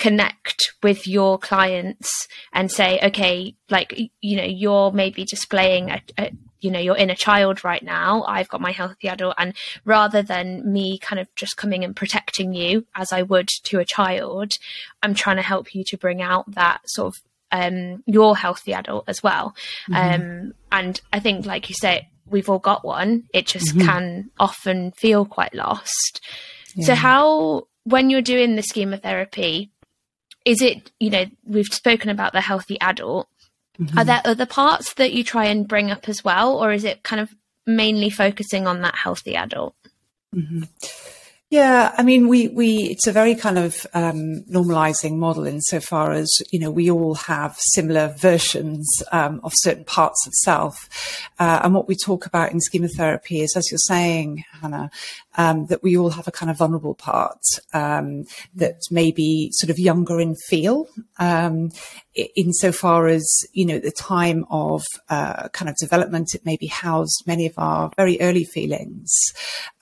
connect 0.00 0.72
with 0.82 1.06
your 1.06 1.38
clients 1.38 2.26
and 2.54 2.72
say, 2.72 2.98
okay, 3.02 3.54
like, 3.68 3.96
you 4.22 4.36
know, 4.36 4.44
you're 4.44 4.90
maybe 4.90 5.24
displaying 5.24 5.90
a, 5.90 6.02
a 6.18 6.32
you 6.60 6.70
know 6.70 6.78
your 6.78 6.96
inner 6.96 7.14
child 7.14 7.64
right 7.64 7.82
now 7.82 8.22
i've 8.24 8.48
got 8.50 8.60
my 8.60 8.70
healthy 8.70 9.08
adult 9.08 9.34
and 9.38 9.54
rather 9.86 10.20
than 10.20 10.70
me 10.70 10.98
kind 10.98 11.18
of 11.18 11.34
just 11.34 11.56
coming 11.56 11.84
and 11.84 11.96
protecting 11.96 12.52
you 12.52 12.86
as 12.94 13.14
i 13.14 13.22
would 13.22 13.48
to 13.64 13.78
a 13.78 13.84
child 13.84 14.52
i'm 15.02 15.14
trying 15.14 15.36
to 15.36 15.42
help 15.42 15.74
you 15.74 15.82
to 15.82 15.96
bring 15.96 16.20
out 16.20 16.44
that 16.52 16.82
sort 16.84 17.14
of 17.14 17.22
um, 17.50 18.02
your 18.04 18.36
healthy 18.36 18.74
adult 18.74 19.04
as 19.08 19.22
well 19.22 19.54
mm-hmm. 19.90 19.94
um, 19.94 20.52
and 20.70 21.00
i 21.14 21.18
think 21.18 21.46
like 21.46 21.70
you 21.70 21.74
say 21.74 22.10
we've 22.26 22.50
all 22.50 22.58
got 22.58 22.84
one 22.84 23.24
it 23.32 23.46
just 23.46 23.74
mm-hmm. 23.74 23.86
can 23.86 24.30
often 24.38 24.92
feel 24.92 25.24
quite 25.24 25.54
lost 25.54 26.20
yeah. 26.74 26.84
so 26.84 26.94
how 26.94 27.66
when 27.84 28.10
you're 28.10 28.20
doing 28.20 28.54
the 28.54 28.62
schema 28.62 28.98
therapy 28.98 29.70
is 30.44 30.62
it 30.62 30.90
you 30.98 31.10
know 31.10 31.24
we've 31.44 31.66
spoken 31.66 32.10
about 32.10 32.32
the 32.32 32.40
healthy 32.40 32.80
adult 32.80 33.28
Mm-hmm. 33.80 33.98
Are 33.98 34.04
there 34.04 34.20
other 34.24 34.46
parts 34.46 34.94
that 34.94 35.12
you 35.12 35.24
try 35.24 35.46
and 35.46 35.66
bring 35.66 35.90
up 35.90 36.08
as 36.08 36.22
well, 36.22 36.62
or 36.62 36.72
is 36.72 36.84
it 36.84 37.02
kind 37.02 37.20
of 37.20 37.34
mainly 37.66 38.10
focusing 38.10 38.66
on 38.66 38.82
that 38.82 38.94
healthy 38.94 39.34
adult? 39.34 39.74
Mm-hmm. 40.34 40.64
Yeah, 41.48 41.92
I 41.98 42.04
mean, 42.04 42.28
we, 42.28 42.46
we, 42.46 42.76
it's 42.90 43.08
a 43.08 43.12
very 43.12 43.34
kind 43.34 43.58
of 43.58 43.84
um, 43.92 44.44
normalizing 44.48 45.16
model 45.16 45.48
insofar 45.48 46.12
as, 46.12 46.30
you 46.52 46.60
know, 46.60 46.70
we 46.70 46.88
all 46.88 47.16
have 47.16 47.56
similar 47.58 48.14
versions 48.16 48.88
um, 49.10 49.40
of 49.42 49.52
certain 49.56 49.82
parts 49.82 50.24
of 50.28 50.32
self. 50.44 50.88
Uh, 51.40 51.60
and 51.64 51.74
what 51.74 51.88
we 51.88 51.96
talk 51.96 52.24
about 52.24 52.52
in 52.52 52.60
schema 52.60 52.86
therapy 52.86 53.40
is, 53.40 53.56
as 53.56 53.68
you're 53.68 53.78
saying, 53.78 54.44
Hannah, 54.60 54.92
um, 55.36 55.66
that 55.66 55.82
we 55.82 55.96
all 55.96 56.10
have 56.10 56.26
a 56.26 56.32
kind 56.32 56.50
of 56.50 56.58
vulnerable 56.58 56.94
part 56.94 57.42
um, 57.72 58.24
that 58.54 58.80
may 58.90 59.10
be 59.10 59.50
sort 59.52 59.70
of 59.70 59.78
younger 59.78 60.20
in 60.20 60.34
feel, 60.34 60.88
um, 61.18 61.70
insofar 62.36 63.06
as 63.06 63.26
you 63.52 63.64
know 63.64 63.78
the 63.78 63.90
time 63.92 64.44
of 64.50 64.82
uh, 65.08 65.48
kind 65.48 65.68
of 65.68 65.76
development. 65.76 66.34
It 66.34 66.44
may 66.44 66.56
be 66.56 66.66
housed 66.66 67.22
many 67.26 67.46
of 67.46 67.54
our 67.56 67.90
very 67.96 68.20
early 68.20 68.44
feelings, 68.44 69.14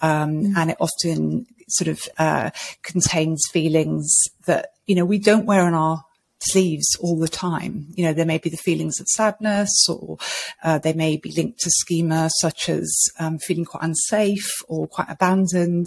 um, 0.00 0.42
mm. 0.42 0.56
and 0.56 0.70
it 0.70 0.76
often 0.80 1.46
sort 1.68 1.88
of 1.88 2.00
uh, 2.18 2.50
contains 2.82 3.42
feelings 3.52 4.14
that 4.46 4.70
you 4.86 4.94
know 4.94 5.04
we 5.04 5.18
don't 5.18 5.46
wear 5.46 5.62
on 5.62 5.74
our 5.74 6.04
sleeves 6.40 6.86
all 7.00 7.18
the 7.18 7.28
time. 7.28 7.86
You 7.94 8.04
know, 8.04 8.12
there 8.12 8.26
may 8.26 8.38
be 8.38 8.50
the 8.50 8.56
feelings 8.56 9.00
of 9.00 9.06
sadness 9.08 9.70
or 9.88 10.18
uh, 10.62 10.78
they 10.78 10.92
may 10.92 11.16
be 11.16 11.32
linked 11.32 11.60
to 11.60 11.70
schema 11.70 12.30
such 12.40 12.68
as 12.68 12.90
um, 13.18 13.38
feeling 13.38 13.64
quite 13.64 13.82
unsafe 13.82 14.62
or 14.68 14.86
quite 14.86 15.08
abandoned. 15.10 15.86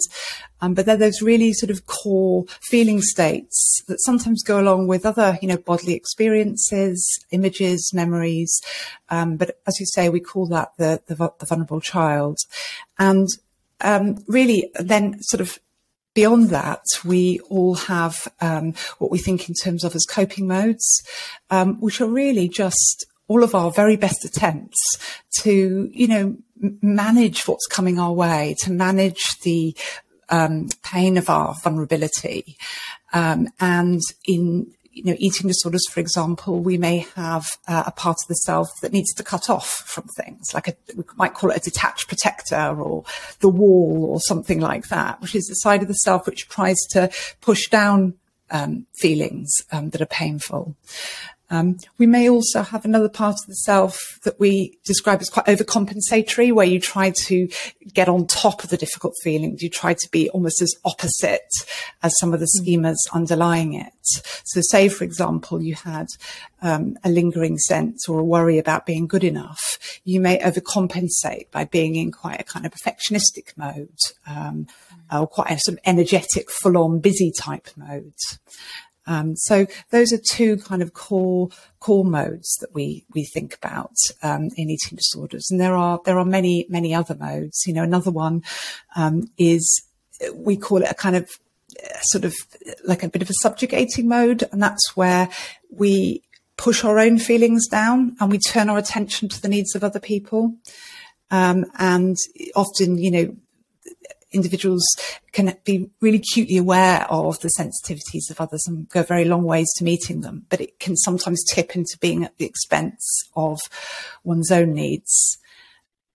Um, 0.60 0.74
but 0.74 0.86
they're 0.86 0.96
those 0.96 1.22
really 1.22 1.52
sort 1.52 1.70
of 1.70 1.86
core 1.86 2.44
feeling 2.60 3.00
states 3.00 3.82
that 3.88 4.00
sometimes 4.02 4.42
go 4.42 4.60
along 4.60 4.86
with 4.86 5.04
other, 5.04 5.38
you 5.42 5.48
know, 5.48 5.56
bodily 5.56 5.94
experiences, 5.94 7.04
images, 7.30 7.90
memories. 7.92 8.60
Um, 9.10 9.36
but 9.36 9.58
as 9.66 9.80
you 9.80 9.86
say, 9.86 10.08
we 10.08 10.20
call 10.20 10.46
that 10.48 10.72
the, 10.78 11.02
the, 11.06 11.16
the 11.38 11.46
vulnerable 11.46 11.80
child. 11.80 12.38
And 12.98 13.28
um, 13.80 14.22
really 14.28 14.70
then 14.78 15.20
sort 15.22 15.40
of 15.40 15.58
Beyond 16.14 16.50
that, 16.50 16.84
we 17.04 17.40
all 17.48 17.74
have 17.74 18.28
um, 18.40 18.74
what 18.98 19.10
we 19.10 19.18
think 19.18 19.48
in 19.48 19.54
terms 19.54 19.82
of 19.82 19.94
as 19.94 20.04
coping 20.04 20.46
modes, 20.46 21.02
um, 21.50 21.80
which 21.80 22.00
are 22.00 22.06
really 22.06 22.48
just 22.48 23.06
all 23.28 23.42
of 23.42 23.54
our 23.54 23.70
very 23.70 23.96
best 23.96 24.24
attempts 24.24 24.78
to, 25.38 25.88
you 25.92 26.06
know, 26.06 26.36
manage 26.82 27.48
what's 27.48 27.66
coming 27.66 27.98
our 27.98 28.12
way, 28.12 28.54
to 28.60 28.70
manage 28.70 29.38
the 29.40 29.74
um, 30.28 30.68
pain 30.82 31.16
of 31.16 31.30
our 31.30 31.54
vulnerability, 31.62 32.56
um, 33.12 33.48
and 33.58 34.00
in 34.26 34.72
you 34.92 35.04
know, 35.04 35.16
eating 35.18 35.48
disorders, 35.48 35.86
for 35.90 36.00
example, 36.00 36.60
we 36.60 36.76
may 36.76 36.98
have 37.16 37.56
uh, 37.66 37.84
a 37.86 37.90
part 37.90 38.18
of 38.22 38.28
the 38.28 38.34
self 38.34 38.68
that 38.82 38.92
needs 38.92 39.12
to 39.14 39.22
cut 39.22 39.48
off 39.48 39.68
from 39.86 40.04
things, 40.16 40.52
like 40.54 40.68
a, 40.68 40.76
we 40.94 41.04
might 41.16 41.34
call 41.34 41.50
it 41.50 41.56
a 41.56 41.70
detached 41.70 42.08
protector 42.08 42.80
or 42.80 43.04
the 43.40 43.48
wall 43.48 44.06
or 44.10 44.20
something 44.20 44.60
like 44.60 44.88
that, 44.88 45.20
which 45.20 45.34
is 45.34 45.46
the 45.46 45.54
side 45.54 45.82
of 45.82 45.88
the 45.88 45.94
self 45.94 46.26
which 46.26 46.48
tries 46.48 46.78
to 46.90 47.10
push 47.40 47.68
down 47.68 48.14
um, 48.50 48.86
feelings 48.94 49.50
um, 49.72 49.90
that 49.90 50.02
are 50.02 50.06
painful. 50.06 50.76
Um, 51.52 51.76
we 51.98 52.06
may 52.06 52.30
also 52.30 52.62
have 52.62 52.86
another 52.86 53.10
part 53.10 53.34
of 53.34 53.46
the 53.46 53.54
self 53.56 54.18
that 54.24 54.40
we 54.40 54.78
describe 54.84 55.20
as 55.20 55.28
quite 55.28 55.44
overcompensatory, 55.44 56.50
where 56.50 56.66
you 56.66 56.80
try 56.80 57.10
to 57.26 57.46
get 57.92 58.08
on 58.08 58.26
top 58.26 58.64
of 58.64 58.70
the 58.70 58.78
difficult 58.78 59.12
feelings. 59.22 59.62
You 59.62 59.68
try 59.68 59.92
to 59.92 60.08
be 60.10 60.30
almost 60.30 60.62
as 60.62 60.74
opposite 60.86 61.52
as 62.02 62.14
some 62.18 62.32
of 62.32 62.40
the 62.40 62.48
mm. 62.58 62.66
schemas 62.66 62.96
underlying 63.12 63.74
it. 63.74 63.92
So 64.02 64.62
say, 64.62 64.88
for 64.88 65.04
example, 65.04 65.62
you 65.62 65.74
had 65.74 66.06
um, 66.62 66.96
a 67.04 67.10
lingering 67.10 67.58
sense 67.58 68.08
or 68.08 68.18
a 68.18 68.24
worry 68.24 68.58
about 68.58 68.86
being 68.86 69.06
good 69.06 69.22
enough. 69.22 69.78
You 70.04 70.20
may 70.20 70.38
overcompensate 70.38 71.50
by 71.50 71.66
being 71.66 71.96
in 71.96 72.12
quite 72.12 72.40
a 72.40 72.44
kind 72.44 72.64
of 72.64 72.72
perfectionistic 72.72 73.58
mode, 73.58 73.98
um, 74.26 74.68
mm. 75.12 75.20
or 75.20 75.26
quite 75.26 75.50
a 75.50 75.58
sort 75.58 75.76
of 75.76 75.80
energetic, 75.84 76.50
full 76.50 76.78
on 76.78 77.00
busy 77.00 77.30
type 77.30 77.68
mode. 77.76 78.14
Um, 79.06 79.36
so 79.36 79.66
those 79.90 80.12
are 80.12 80.20
two 80.30 80.58
kind 80.58 80.82
of 80.82 80.94
core 80.94 81.48
core 81.80 82.04
modes 82.04 82.56
that 82.60 82.74
we 82.74 83.04
we 83.14 83.24
think 83.24 83.56
about 83.56 83.94
um, 84.22 84.50
in 84.56 84.70
eating 84.70 84.96
disorders, 84.96 85.48
and 85.50 85.60
there 85.60 85.74
are 85.74 86.00
there 86.04 86.18
are 86.18 86.24
many 86.24 86.66
many 86.68 86.94
other 86.94 87.14
modes. 87.14 87.62
You 87.66 87.74
know, 87.74 87.82
another 87.82 88.10
one 88.10 88.42
um, 88.96 89.24
is 89.38 89.84
we 90.34 90.56
call 90.56 90.82
it 90.82 90.90
a 90.90 90.94
kind 90.94 91.16
of 91.16 91.28
uh, 91.82 91.98
sort 92.02 92.24
of 92.24 92.34
like 92.84 93.02
a 93.02 93.08
bit 93.08 93.22
of 93.22 93.30
a 93.30 93.34
subjugating 93.40 94.08
mode, 94.08 94.44
and 94.52 94.62
that's 94.62 94.96
where 94.96 95.28
we 95.70 96.22
push 96.56 96.84
our 96.84 96.98
own 96.98 97.18
feelings 97.18 97.66
down 97.66 98.14
and 98.20 98.30
we 98.30 98.38
turn 98.38 98.68
our 98.68 98.78
attention 98.78 99.28
to 99.28 99.40
the 99.42 99.48
needs 99.48 99.74
of 99.74 99.82
other 99.82 99.98
people. 99.98 100.54
Um, 101.30 101.64
and 101.78 102.16
often, 102.54 102.98
you 102.98 103.10
know, 103.10 103.36
individuals 104.32 104.84
can 105.32 105.56
be 105.64 105.90
really 106.00 106.18
acutely 106.18 106.56
aware 106.56 107.06
of 107.10 107.40
the 107.40 107.50
sensitivities 107.58 108.30
of 108.30 108.40
others 108.40 108.64
and 108.66 108.88
go 108.88 109.02
very 109.02 109.24
long 109.24 109.44
ways 109.44 109.68
to 109.76 109.84
meeting 109.84 110.20
them, 110.20 110.46
but 110.48 110.60
it 110.60 110.78
can 110.78 110.96
sometimes 110.96 111.44
tip 111.44 111.76
into 111.76 111.98
being 112.00 112.24
at 112.24 112.36
the 112.38 112.44
expense 112.44 113.04
of 113.36 113.60
one's 114.24 114.50
own 114.50 114.72
needs. 114.72 115.38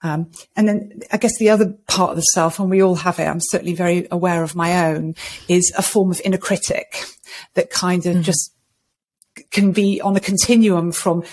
Um, 0.03 0.31
and 0.55 0.67
then 0.67 0.99
I 1.11 1.17
guess 1.17 1.37
the 1.39 1.49
other 1.49 1.73
part 1.87 2.11
of 2.11 2.17
the 2.17 2.21
self, 2.21 2.59
and 2.59 2.69
we 2.69 2.83
all 2.83 2.95
have 2.95 3.19
it, 3.19 3.25
I'm 3.25 3.41
certainly 3.41 3.73
very 3.73 4.07
aware 4.11 4.43
of 4.43 4.55
my 4.55 4.87
own, 4.87 5.15
is 5.47 5.73
a 5.77 5.81
form 5.81 6.11
of 6.11 6.21
inner 6.23 6.37
critic 6.37 7.03
that 7.55 7.71
kind 7.71 8.05
of 8.05 8.13
mm-hmm. 8.13 8.21
just 8.21 8.53
can 9.51 9.71
be 9.71 10.01
on 10.01 10.15
a 10.15 10.19
continuum 10.19 10.91
from 10.91 11.23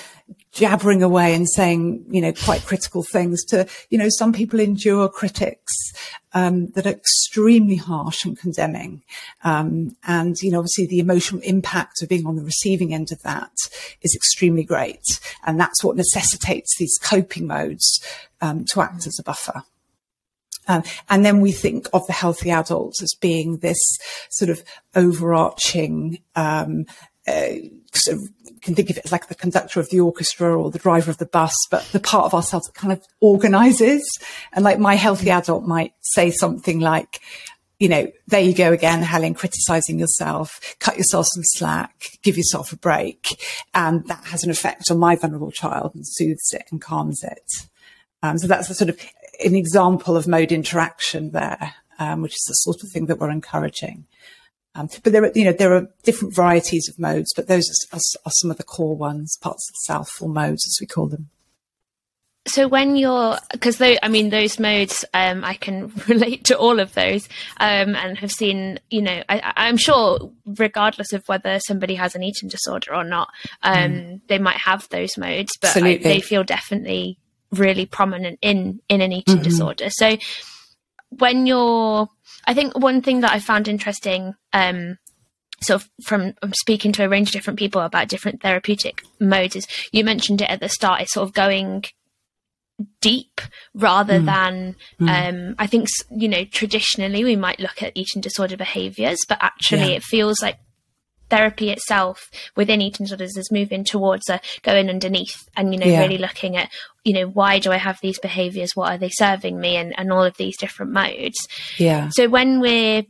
jabbering 0.53 1.03
away 1.03 1.35
and 1.35 1.49
saying, 1.49 2.05
you 2.09 2.21
know, 2.21 2.33
quite 2.33 2.63
critical 2.65 3.03
things 3.03 3.45
to, 3.45 3.67
you 3.91 3.99
know, 3.99 4.09
some 4.09 4.33
people 4.33 4.61
endure 4.61 5.09
critics 5.09 5.73
um, 6.33 6.69
that 6.69 6.87
are 6.87 6.91
extremely 6.91 7.77
harsh 7.77 8.25
and 8.25 8.39
condemning. 8.39 9.03
Um, 9.43 9.97
and, 10.05 10.37
you 10.41 10.51
know, 10.51 10.59
obviously 10.59 10.87
the 10.87 11.01
emotional 11.01 11.43
impact 11.43 12.03
of 12.03 12.09
being 12.09 12.27
on 12.27 12.37
the 12.37 12.45
receiving 12.45 12.95
end 12.95 13.13
of 13.13 13.21
that 13.23 13.53
is 14.03 14.15
extremely 14.15 14.65
great. 14.65 15.21
And 15.45 15.59
that's 15.59 15.83
what 15.83 15.97
necessitates 15.97 16.77
these 16.79 16.99
coping 17.03 17.47
modes 17.47 18.01
um, 18.41 18.65
to 18.73 18.81
act 18.81 19.07
as 19.07 19.19
a 19.19 19.25
buffer. 19.25 19.65
Um, 20.67 20.83
and 21.11 21.25
then 21.25 21.41
we 21.41 21.53
think 21.53 21.89
of 21.93 22.07
the 22.07 22.13
healthy 22.15 22.51
adult 22.51 22.95
as 23.03 23.15
being 23.21 23.59
this 23.59 23.79
sort 24.31 24.51
of 24.51 24.63
overarching 24.95 26.21
um, 26.37 26.87
sort 27.27 28.17
of 28.17 28.29
can 28.65 28.75
think 28.75 28.91
of 28.91 28.97
it 28.97 29.05
as 29.05 29.13
like 29.13 29.29
the 29.29 29.35
conductor 29.35 29.79
of 29.79 29.91
the 29.91 30.01
orchestra 30.01 30.59
or 30.59 30.71
the 30.71 30.79
driver 30.79 31.11
of 31.11 31.19
the 31.19 31.27
bus, 31.27 31.55
but 31.71 31.85
the 31.93 32.01
part 32.01 32.25
of 32.25 32.35
ourselves 32.35 32.67
that 32.67 32.75
kind 32.75 32.93
of 32.93 33.03
organizes. 33.21 34.03
And 34.53 34.65
like 34.65 34.79
my 34.79 34.95
healthy 34.95 35.31
adult 35.31 35.65
might 35.65 35.93
say 36.01 36.31
something 36.31 36.81
like, 36.81 37.21
you 37.79 37.89
know, 37.89 38.11
there 38.27 38.41
you 38.41 38.55
go 38.55 38.73
again, 38.73 39.03
Helen, 39.03 39.35
criticizing 39.35 39.99
yourself, 39.99 40.77
cut 40.79 40.97
yourself 40.97 41.27
some 41.35 41.43
slack, 41.45 42.07
give 42.23 42.37
yourself 42.37 42.73
a 42.73 42.77
break. 42.77 43.39
And 43.75 44.07
that 44.09 44.25
has 44.27 44.45
an 44.45 44.51
effect 44.51 44.91
on 44.91 44.99
my 44.99 45.17
vulnerable 45.17 45.51
child 45.51 45.95
and 45.95 46.07
soothes 46.07 46.53
it 46.53 46.65
and 46.71 46.81
calms 46.81 47.23
it. 47.23 47.67
Um, 48.23 48.39
so 48.39 48.47
that's 48.47 48.71
a 48.71 48.75
sort 48.75 48.89
of 48.89 48.99
an 49.45 49.55
example 49.55 50.17
of 50.17 50.27
mode 50.27 50.53
interaction 50.53 51.33
there, 51.33 51.75
um, 51.99 52.23
which 52.23 52.33
is 52.33 52.45
the 52.49 52.55
sort 52.55 52.83
of 52.83 52.91
thing 52.91 53.07
that 53.07 53.19
we're 53.19 53.31
encouraging. 53.31 54.07
Um, 54.75 54.89
but 55.03 55.13
there 55.13 55.25
are, 55.25 55.31
you 55.35 55.45
know, 55.45 55.53
there 55.53 55.73
are 55.75 55.89
different 56.03 56.35
varieties 56.35 56.89
of 56.89 56.99
modes, 56.99 57.33
but 57.35 57.47
those 57.47 57.65
are, 57.93 57.97
are, 57.97 58.33
some 58.41 58.51
of 58.51 58.57
the 58.57 58.65
core 58.65 58.97
ones, 58.97 59.37
parts 59.41 59.69
of 59.71 59.75
the 59.75 59.81
self 59.85 60.21
or 60.21 60.29
modes 60.29 60.67
as 60.67 60.79
we 60.81 60.87
call 60.87 61.07
them. 61.07 61.31
So 62.47 62.69
when 62.69 62.97
you're, 62.97 63.39
because 63.53 63.81
I 63.81 64.09
mean, 64.09 64.29
those 64.29 64.59
modes, 64.59 65.05
um, 65.15 65.45
I 65.45 65.55
can 65.55 65.93
relate 66.09 66.45
to 66.45 66.59
all 66.59 66.79
of 66.79 66.93
those, 66.95 67.27
um, 67.59 67.95
and 67.95 68.19
have 68.19 68.33
seen, 68.33 68.81
you 68.91 69.01
know, 69.01 69.23
I, 69.29 69.53
am 69.57 69.77
sure, 69.77 70.31
regardless 70.45 71.13
of 71.13 71.27
whether 71.27 71.59
somebody 71.61 71.95
has 71.95 72.15
an 72.15 72.23
eating 72.23 72.49
disorder 72.49 72.95
or 72.95 73.05
not, 73.05 73.29
um, 73.63 73.77
mm. 73.77 74.21
they 74.27 74.39
might 74.39 74.59
have 74.59 74.89
those 74.91 75.17
modes, 75.17 75.53
but 75.61 75.77
I, 75.77 75.97
they 75.97 76.21
feel 76.21 76.45
definitely 76.45 77.19
really 77.53 77.87
prominent 77.87 78.39
in 78.43 78.81
in 78.89 79.01
an 79.01 79.13
eating 79.13 79.37
mm-hmm. 79.37 79.45
disorder. 79.45 79.89
So 79.89 80.17
when 81.19 81.47
you're 81.47 82.09
I 82.47 82.55
think 82.55 82.77
one 82.79 83.03
thing 83.03 83.21
that 83.21 83.33
I 83.33 83.39
found 83.39 83.69
interesting, 83.69 84.35
um, 84.53 84.99
sort 85.63 85.83
of 85.83 85.91
from 86.05 86.35
speaking 86.55 86.93
to 86.93 87.05
a 87.05 87.09
range 87.09 87.29
of 87.29 87.33
different 87.33 87.59
people 87.59 87.81
about 87.81 88.09
different 88.09 88.43
therapeutic 88.43 89.03
modes, 89.21 89.57
is 89.57 89.67
you 89.93 90.05
mentioned 90.05 90.43
it 90.43 90.51
at 90.51 90.61
the 90.61 90.69
start. 90.69 91.01
It's 91.01 91.13
sort 91.13 91.29
of 91.29 91.35
going 91.35 91.85
deep 93.01 93.41
rather 93.73 94.19
mm. 94.19 94.27
than 94.27 94.77
mm. 95.01 95.09
Um, 95.09 95.55
I 95.59 95.67
think 95.67 95.89
you 96.11 96.29
know 96.29 96.45
traditionally 96.45 97.25
we 97.25 97.37
might 97.37 97.61
look 97.61 97.83
at 97.83 97.93
eating 97.95 98.21
disorder 98.21 98.57
behaviors, 98.57 99.19
but 99.29 99.39
actually 99.41 99.91
yeah. 99.91 99.97
it 99.97 100.03
feels 100.03 100.43
like 100.43 100.59
therapy 101.31 101.71
itself 101.71 102.31
within 102.57 102.81
eating 102.81 103.05
disorders 103.05 103.37
is 103.37 103.51
moving 103.51 103.85
towards 103.85 104.29
a 104.29 104.41
going 104.63 104.89
underneath 104.89 105.49
and 105.57 105.73
you 105.73 105.81
know 105.81 105.87
yeah. 105.87 106.01
really 106.01 106.19
looking 106.19 106.57
at 106.57 106.71
you 107.05 107.13
know 107.13 107.27
why 107.27 107.59
do 107.59 107.73
i 107.73 107.77
have 107.77 107.99
these 108.01 108.19
behaviors? 108.19 108.71
What 108.75 108.93
are 108.93 108.99
they 108.99 109.11
serving 109.11 109.59
me? 109.59 109.77
And, 109.77 109.99
and 109.99 110.13
all 110.13 110.25
of 110.25 110.37
these 110.37 110.57
different 110.57 110.93
modes. 110.93 111.37
Yeah. 111.79 112.09
So 112.11 112.29
when 112.29 112.61
we're 112.61 113.05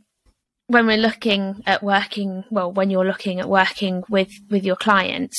when 0.67 0.87
we're 0.87 0.97
looking 0.97 1.61
at 1.65 1.83
working 1.83 2.43
well 2.49 2.71
when 2.71 2.89
you're 2.89 3.05
looking 3.05 3.39
at 3.39 3.49
working 3.49 4.03
with 4.09 4.31
with 4.49 4.63
your 4.63 4.75
clients 4.75 5.37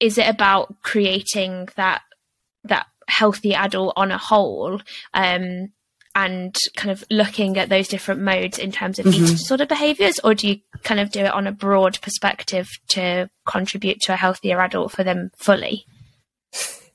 is 0.00 0.18
it 0.18 0.28
about 0.28 0.74
creating 0.82 1.68
that 1.76 2.02
that 2.64 2.86
healthy 3.08 3.54
adult 3.54 3.92
on 3.96 4.10
a 4.10 4.18
whole? 4.18 4.80
Um, 5.14 5.72
and 6.14 6.56
kind 6.76 6.90
of 6.90 7.04
looking 7.10 7.56
at 7.56 7.68
those 7.68 7.88
different 7.88 8.20
modes 8.20 8.58
in 8.58 8.70
terms 8.70 8.98
of 8.98 9.06
mm-hmm. 9.06 9.24
each 9.24 9.38
sort 9.38 9.60
of 9.60 9.68
behaviors 9.68 10.18
or 10.20 10.34
do 10.34 10.48
you 10.48 10.60
kind 10.82 11.00
of 11.00 11.10
do 11.10 11.20
it 11.20 11.32
on 11.32 11.46
a 11.46 11.52
broad 11.52 12.00
perspective 12.02 12.68
to 12.88 13.30
contribute 13.46 14.00
to 14.00 14.12
a 14.12 14.16
healthier 14.16 14.60
adult 14.60 14.92
for 14.92 15.04
them 15.04 15.30
fully 15.36 15.86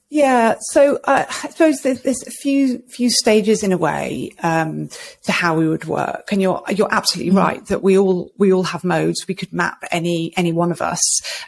yeah, 0.10 0.56
so 0.72 1.00
uh, 1.04 1.26
I 1.28 1.50
suppose 1.50 1.82
there's, 1.82 2.02
there's, 2.04 2.24
a 2.26 2.32
few 2.32 2.80
few 2.88 3.10
stages 3.10 3.62
in 3.62 3.74
a 3.74 3.78
way 3.78 4.32
um, 4.42 4.90
to 5.24 5.34
how 5.34 5.58
we 5.58 5.68
would 5.68 5.84
work, 5.84 6.30
and 6.32 6.42
you're 6.42 6.64
you're 6.70 6.94
absolutely 6.94 7.32
mm-hmm. 7.32 7.40
right 7.40 7.66
that 7.66 7.84
we 7.84 7.98
all 7.98 8.32
we 8.38 8.54
all 8.54 8.64
have 8.64 8.86
modes. 8.86 9.26
We 9.28 9.36
could 9.36 9.52
map 9.52 9.84
any 9.92 10.32
any 10.38 10.54
one 10.54 10.72
of 10.72 10.82
us, 10.82 11.02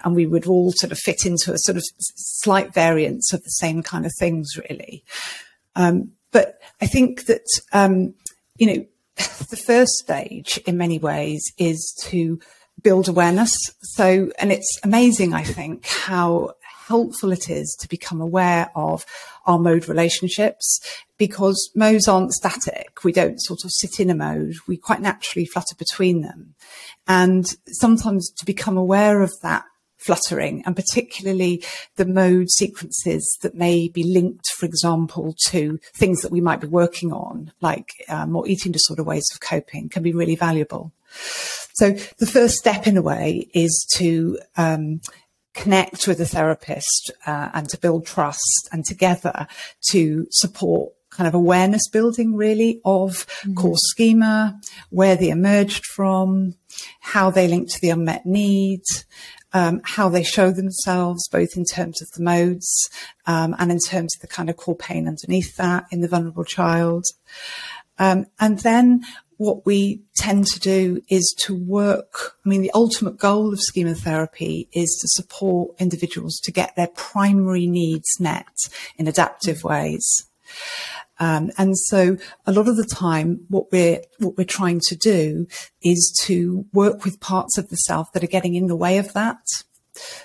and 0.03 0.13
we 0.13 0.25
would 0.25 0.45
all 0.45 0.73
sort 0.73 0.91
of 0.91 0.97
fit 0.97 1.25
into 1.25 1.53
a 1.53 1.57
sort 1.59 1.77
of 1.77 1.83
slight 1.97 2.73
variance 2.73 3.31
of 3.31 3.41
the 3.43 3.49
same 3.49 3.81
kind 3.81 4.05
of 4.05 4.11
things, 4.19 4.49
really. 4.69 5.05
Um, 5.77 6.11
but 6.31 6.59
I 6.81 6.88
think 6.88 7.25
that 7.25 7.45
um, 7.74 8.13
you 8.57 8.67
know 8.67 8.86
the 9.50 9.57
first 9.57 9.91
stage, 9.93 10.57
in 10.65 10.77
many 10.77 11.00
ways, 11.00 11.41
is 11.57 11.93
to 12.03 12.39
build 12.81 13.09
awareness. 13.09 13.55
So, 13.81 14.31
and 14.39 14.51
it's 14.51 14.79
amazing, 14.83 15.33
I 15.33 15.43
think, 15.43 15.86
how 15.86 16.53
helpful 16.88 17.31
it 17.31 17.50
is 17.50 17.75
to 17.79 17.88
become 17.88 18.21
aware 18.21 18.71
of 18.75 19.05
our 19.45 19.59
mode 19.59 19.88
relationships 19.88 20.79
because 21.17 21.69
modes 21.75 22.07
aren't 22.07 22.31
static. 22.31 23.03
We 23.03 23.12
don't 23.12 23.39
sort 23.41 23.59
of 23.63 23.71
sit 23.71 24.00
in 24.00 24.09
a 24.09 24.15
mode. 24.15 24.55
We 24.67 24.77
quite 24.77 25.01
naturally 25.01 25.45
flutter 25.45 25.75
between 25.77 26.21
them. 26.21 26.55
And 27.07 27.45
sometimes 27.67 28.31
to 28.38 28.45
become 28.45 28.77
aware 28.77 29.21
of 29.21 29.31
that 29.43 29.65
fluttering 29.99 30.63
and 30.65 30.75
particularly 30.75 31.63
the 31.97 32.05
mode 32.05 32.49
sequences 32.49 33.37
that 33.41 33.55
may 33.55 33.87
be 33.87 34.03
linked, 34.03 34.47
for 34.57 34.65
example, 34.65 35.35
to 35.45 35.79
things 35.93 36.21
that 36.21 36.31
we 36.31 36.41
might 36.41 36.61
be 36.61 36.67
working 36.67 37.11
on, 37.11 37.51
like 37.61 37.89
um, 38.07 38.31
more 38.31 38.47
eating 38.47 38.71
disorder 38.71 39.03
ways 39.03 39.25
of 39.33 39.39
coping 39.41 39.89
can 39.89 40.01
be 40.01 40.13
really 40.13 40.35
valuable. 40.35 40.91
So 41.73 41.91
the 41.91 42.25
first 42.25 42.55
step 42.55 42.87
in 42.87 42.97
a 42.97 43.01
way 43.01 43.49
is 43.53 43.87
to 43.95 44.39
um, 44.57 45.01
connect 45.53 46.07
with 46.07 46.19
a 46.21 46.25
therapist 46.25 47.11
uh, 47.25 47.49
and 47.53 47.67
to 47.69 47.77
build 47.77 48.05
trust 48.05 48.69
and 48.71 48.85
together 48.85 49.47
to 49.91 50.27
support 50.31 50.93
kind 51.09 51.27
of 51.27 51.33
awareness 51.33 51.89
building 51.89 52.35
really 52.35 52.79
of 52.85 53.25
mm-hmm. 53.27 53.55
core 53.55 53.77
schema, 53.77 54.59
where 54.89 55.15
they 55.15 55.29
emerged 55.29 55.83
from, 55.85 56.55
how 57.01 57.29
they 57.29 57.47
link 57.47 57.69
to 57.69 57.81
the 57.81 57.89
unmet 57.89 58.25
needs, 58.25 59.05
um, 59.53 59.81
how 59.83 60.09
they 60.09 60.23
show 60.23 60.51
themselves, 60.51 61.27
both 61.27 61.55
in 61.55 61.65
terms 61.65 62.01
of 62.01 62.09
the 62.15 62.23
modes 62.23 62.89
um, 63.25 63.55
and 63.59 63.71
in 63.71 63.79
terms 63.79 64.09
of 64.15 64.21
the 64.21 64.27
kind 64.27 64.49
of 64.49 64.57
core 64.57 64.75
pain 64.75 65.07
underneath 65.07 65.55
that 65.57 65.85
in 65.91 66.01
the 66.01 66.07
vulnerable 66.07 66.43
child. 66.43 67.05
Um, 67.97 68.27
and 68.39 68.59
then 68.59 69.03
what 69.37 69.65
we 69.65 70.01
tend 70.17 70.45
to 70.47 70.59
do 70.59 71.01
is 71.09 71.33
to 71.45 71.55
work. 71.55 72.35
I 72.45 72.49
mean, 72.49 72.61
the 72.61 72.71
ultimate 72.73 73.17
goal 73.17 73.53
of 73.53 73.61
schema 73.61 73.95
therapy 73.95 74.67
is 74.73 74.97
to 75.01 75.07
support 75.21 75.75
individuals 75.79 76.39
to 76.43 76.51
get 76.51 76.75
their 76.75 76.89
primary 76.89 77.65
needs 77.65 78.19
met 78.19 78.53
in 78.97 79.07
adaptive 79.07 79.63
ways. 79.63 80.25
Um, 81.19 81.51
and 81.57 81.77
so 81.77 82.17
a 82.45 82.51
lot 82.51 82.67
of 82.67 82.77
the 82.77 82.85
time, 82.85 83.45
what 83.49 83.71
we're, 83.71 84.01
what 84.19 84.38
we're 84.38 84.45
trying 84.45 84.79
to 84.88 84.95
do 84.95 85.47
is 85.81 86.17
to 86.23 86.65
work 86.73 87.03
with 87.03 87.19
parts 87.19 87.57
of 87.57 87.69
the 87.69 87.75
self 87.75 88.11
that 88.13 88.23
are 88.23 88.27
getting 88.27 88.55
in 88.55 88.67
the 88.67 88.75
way 88.75 88.97
of 88.97 89.13
that. 89.13 89.43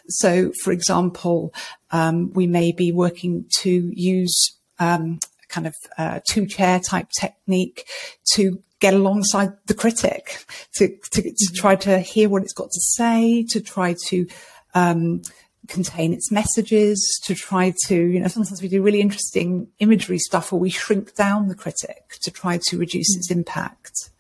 So, 0.09 0.53
for 0.63 0.73
example, 0.73 1.53
um, 1.91 2.33
we 2.33 2.47
may 2.47 2.73
be 2.73 2.93
working 2.93 3.47
to 3.59 3.91
use 3.93 4.57
um, 4.79 5.19
kind 5.49 5.67
of 5.67 5.75
uh, 5.99 6.21
two 6.29 6.47
chair 6.47 6.81
type 6.81 7.09
technique 7.19 7.87
to 8.35 8.63
get 8.81 8.95
alongside 8.95 9.53
the 9.67 9.75
critic, 9.75 10.45
to, 10.77 10.89
to, 10.89 11.23
to 11.23 11.31
mm-hmm. 11.31 11.55
try 11.55 11.77
to 11.77 11.99
hear 12.01 12.29
what 12.29 12.43
it's 12.43 12.53
got 12.53 12.71
to 12.71 12.81
say, 12.81 13.45
to 13.51 13.61
try 13.61 13.95
to 14.09 14.27
um, 14.75 15.23
contain 15.69 16.13
its 16.13 16.31
messages, 16.31 17.21
to 17.25 17.35
try 17.35 17.75
to, 17.87 17.95
you 17.95 18.21
know, 18.21 18.29
sometimes 18.29 18.61
we 18.63 18.69
do 18.69 18.83
really 18.83 19.01
interesting 19.01 19.69
imagery 19.79 20.19
stuff 20.19 20.53
where 20.53 20.61
we 20.61 20.71
shrink 20.71 21.15
down 21.15 21.49
the 21.49 21.55
critic 21.55 22.19
to 22.23 22.31
try 22.31 22.59
to 22.69 22.79
reduce 22.79 23.17
its 23.17 23.31
impact. 23.31 24.11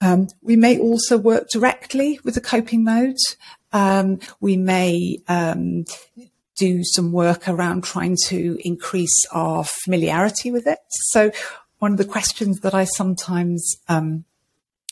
Um, 0.00 0.28
we 0.42 0.56
may 0.56 0.78
also 0.78 1.16
work 1.16 1.48
directly 1.48 2.20
with 2.22 2.34
the 2.34 2.40
coping 2.40 2.84
mode. 2.84 3.16
Um, 3.72 4.20
we 4.40 4.56
may 4.56 5.18
um, 5.28 5.84
do 6.56 6.82
some 6.84 7.12
work 7.12 7.48
around 7.48 7.84
trying 7.84 8.16
to 8.26 8.58
increase 8.64 9.26
our 9.32 9.64
familiarity 9.64 10.50
with 10.50 10.66
it. 10.66 10.78
So 10.88 11.30
one 11.78 11.92
of 11.92 11.98
the 11.98 12.04
questions 12.04 12.60
that 12.60 12.74
I 12.74 12.84
sometimes 12.84 13.76
um, 13.88 14.24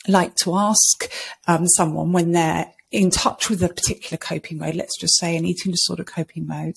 like 0.07 0.35
to 0.37 0.57
ask 0.57 1.11
um, 1.47 1.67
someone 1.69 2.13
when 2.13 2.33
they're 2.33 2.74
in 2.95 3.11
touch 3.11 3.51
with 3.51 3.61
a 3.63 3.69
particular 3.69 4.17
coping 4.17 4.59
mode, 4.59 4.77
let's 4.77 4.99
just 4.99 5.19
say 5.19 5.37
an 5.37 5.45
eating 5.45 5.73
disorder 5.73 6.05
coping 6.05 6.47
mode, 6.47 6.77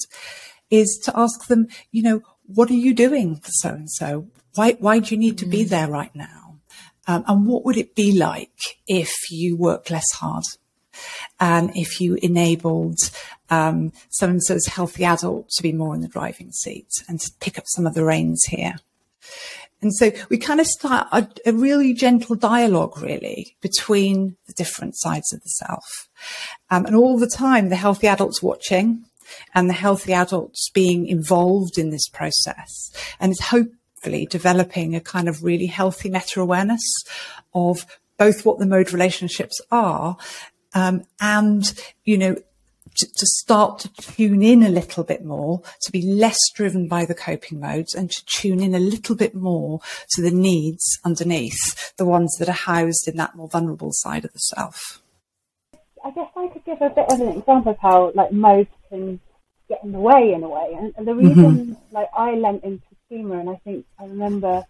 is 0.72 1.00
to 1.06 1.18
ask 1.18 1.48
them, 1.48 1.68
you 1.92 2.02
know, 2.02 2.22
what 2.48 2.72
are 2.72 2.74
you 2.74 2.94
doing 2.94 3.36
for 3.36 3.52
so 3.52 3.70
and 3.70 3.92
so? 3.92 4.28
Why, 4.56 4.74
why 4.80 4.98
do 4.98 5.14
you 5.14 5.20
need 5.20 5.38
to 5.38 5.46
be 5.46 5.64
mm. 5.64 5.70
there 5.70 5.88
right 5.88 6.14
now? 6.16 6.56
Um, 7.06 7.24
and 7.28 7.46
what 7.46 7.64
would 7.66 7.78
it 7.78 7.94
be 7.94 8.18
like 8.18 8.78
if 8.88 9.14
you 9.30 9.56
work 9.56 9.92
less 9.92 10.12
hard? 10.14 10.44
And 11.40 11.70
if 11.76 12.02
you 12.02 12.16
enabled 12.16 12.98
um, 13.52 13.94
so 14.10 14.28
and 14.28 14.44
so's 14.44 14.66
healthy 14.66 15.06
adult 15.06 15.50
to 15.50 15.64
be 15.64 15.72
more 15.72 15.94
in 15.94 16.02
the 16.02 16.08
driving 16.08 16.52
seat 16.52 16.90
and 17.08 17.20
to 17.20 17.32
pick 17.40 17.60
up 17.60 17.66
some 17.68 17.86
of 17.86 17.94
the 17.94 18.04
reins 18.04 18.44
here. 18.50 18.78
And 19.82 19.94
so 19.94 20.12
we 20.30 20.38
kind 20.38 20.60
of 20.60 20.66
start 20.66 21.08
a, 21.12 21.28
a, 21.46 21.54
really 21.54 21.94
gentle 21.94 22.36
dialogue, 22.36 23.00
really, 23.02 23.56
between 23.62 24.36
the 24.48 24.54
different 24.54 24.98
sides 24.98 25.32
of 25.32 25.42
the 25.42 25.50
self. 25.50 26.10
Um, 26.72 26.86
and 26.86 26.96
all 26.96 27.20
the 27.20 27.28
time, 27.30 27.70
the 27.70 27.76
healthy 27.76 28.08
adults 28.08 28.42
watching 28.42 29.06
and 29.54 29.70
the 29.70 29.74
healthy 29.74 30.14
adults 30.14 30.70
being 30.74 31.06
involved 31.06 31.78
in 31.78 31.92
this 31.92 32.08
process. 32.10 32.92
And 33.20 33.32
it's 33.32 33.44
hopefully 33.44 34.26
developing 34.26 34.96
a 34.96 35.02
kind 35.02 35.30
of 35.30 35.44
really 35.44 35.68
healthy 35.68 36.10
meta 36.10 36.42
awareness 36.42 36.82
of 37.54 37.86
both 38.18 38.46
what 38.46 38.58
the 38.58 38.66
mode 38.66 38.92
relationships 38.92 39.62
are 39.72 40.18
um, 40.74 41.04
and, 41.20 41.74
you 42.04 42.18
know, 42.18 42.36
to, 42.98 43.06
to 43.06 43.26
start 43.26 43.80
to 43.80 43.94
tune 43.94 44.42
in 44.42 44.64
a 44.64 44.70
little 44.70 45.04
bit 45.04 45.24
more, 45.24 45.62
to 45.82 45.92
be 45.92 46.02
less 46.02 46.38
driven 46.56 46.88
by 46.88 47.06
the 47.06 47.16
coping 47.16 47.60
modes 47.60 47.94
and 47.94 48.10
to 48.12 48.26
tune 48.26 48.62
in 48.62 48.76
a 48.76 48.80
little 48.80 49.16
bit 49.16 49.36
more 49.36 49.80
to 50.12 50.22
the 50.22 50.32
needs 50.32 51.00
underneath, 51.06 51.96
the 51.98 52.06
ones 52.06 52.36
that 52.40 52.50
are 52.50 52.52
housed 52.52 53.08
in 53.08 53.18
that 53.18 53.36
more 53.36 53.48
vulnerable 53.48 53.92
side 53.92 54.26
of 54.26 54.34
the 54.34 54.40
self. 54.40 55.02
I 56.04 56.12
guess 56.12 56.30
I 56.36 56.48
could 56.48 56.66
give 56.66 56.82
a 56.82 56.90
bit 56.90 57.12
of 57.12 57.20
an 57.20 57.30
example 57.30 57.72
of 57.72 57.78
how 57.80 58.12
like 58.16 58.32
modes 58.32 58.70
can 58.90 59.20
get 59.68 59.84
in 59.84 59.92
the 59.92 60.00
way 60.00 60.34
in 60.34 60.44
a 60.44 60.50
way. 60.50 60.74
And, 60.78 60.94
and 60.98 61.08
the 61.08 61.16
reason 61.16 61.36
mm-hmm. 61.36 61.96
like 61.96 62.10
I 62.16 62.36
lent 62.36 62.64
into 62.64 62.84
schema 63.06 63.40
and 63.40 63.50
I 63.50 63.56
think 63.64 63.86
I 64.00 64.06
remember 64.06 64.64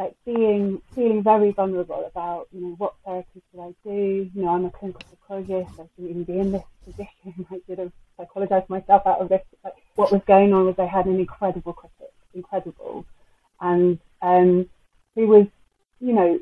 like 0.00 0.14
being 0.24 0.80
feeling 0.94 1.22
very 1.22 1.52
vulnerable 1.52 2.06
about 2.06 2.48
you 2.52 2.60
know 2.62 2.74
what 2.78 2.94
therapy 3.04 3.42
should 3.50 3.60
I 3.60 3.74
do. 3.84 4.30
You 4.34 4.42
know, 4.42 4.48
I'm 4.48 4.64
a 4.64 4.70
clinical 4.70 5.02
psychologist. 5.10 5.78
I 5.78 5.84
shouldn't 5.94 6.10
even 6.10 6.24
be 6.24 6.38
in 6.38 6.52
this 6.52 6.62
position. 6.84 7.46
I 7.50 7.60
should 7.66 7.78
have 7.78 7.92
psychologized 8.18 8.70
myself 8.70 9.02
out 9.06 9.20
of 9.20 9.28
this. 9.28 9.42
Like, 9.62 9.74
what 9.96 10.10
was 10.10 10.22
going 10.26 10.54
on 10.54 10.64
was 10.64 10.76
I 10.78 10.86
had 10.86 11.04
an 11.04 11.20
incredible 11.20 11.74
critic, 11.74 12.14
incredible, 12.34 13.04
and 13.60 13.98
um, 14.22 14.70
who 15.14 15.26
was, 15.26 15.46
you 16.00 16.14
know, 16.14 16.40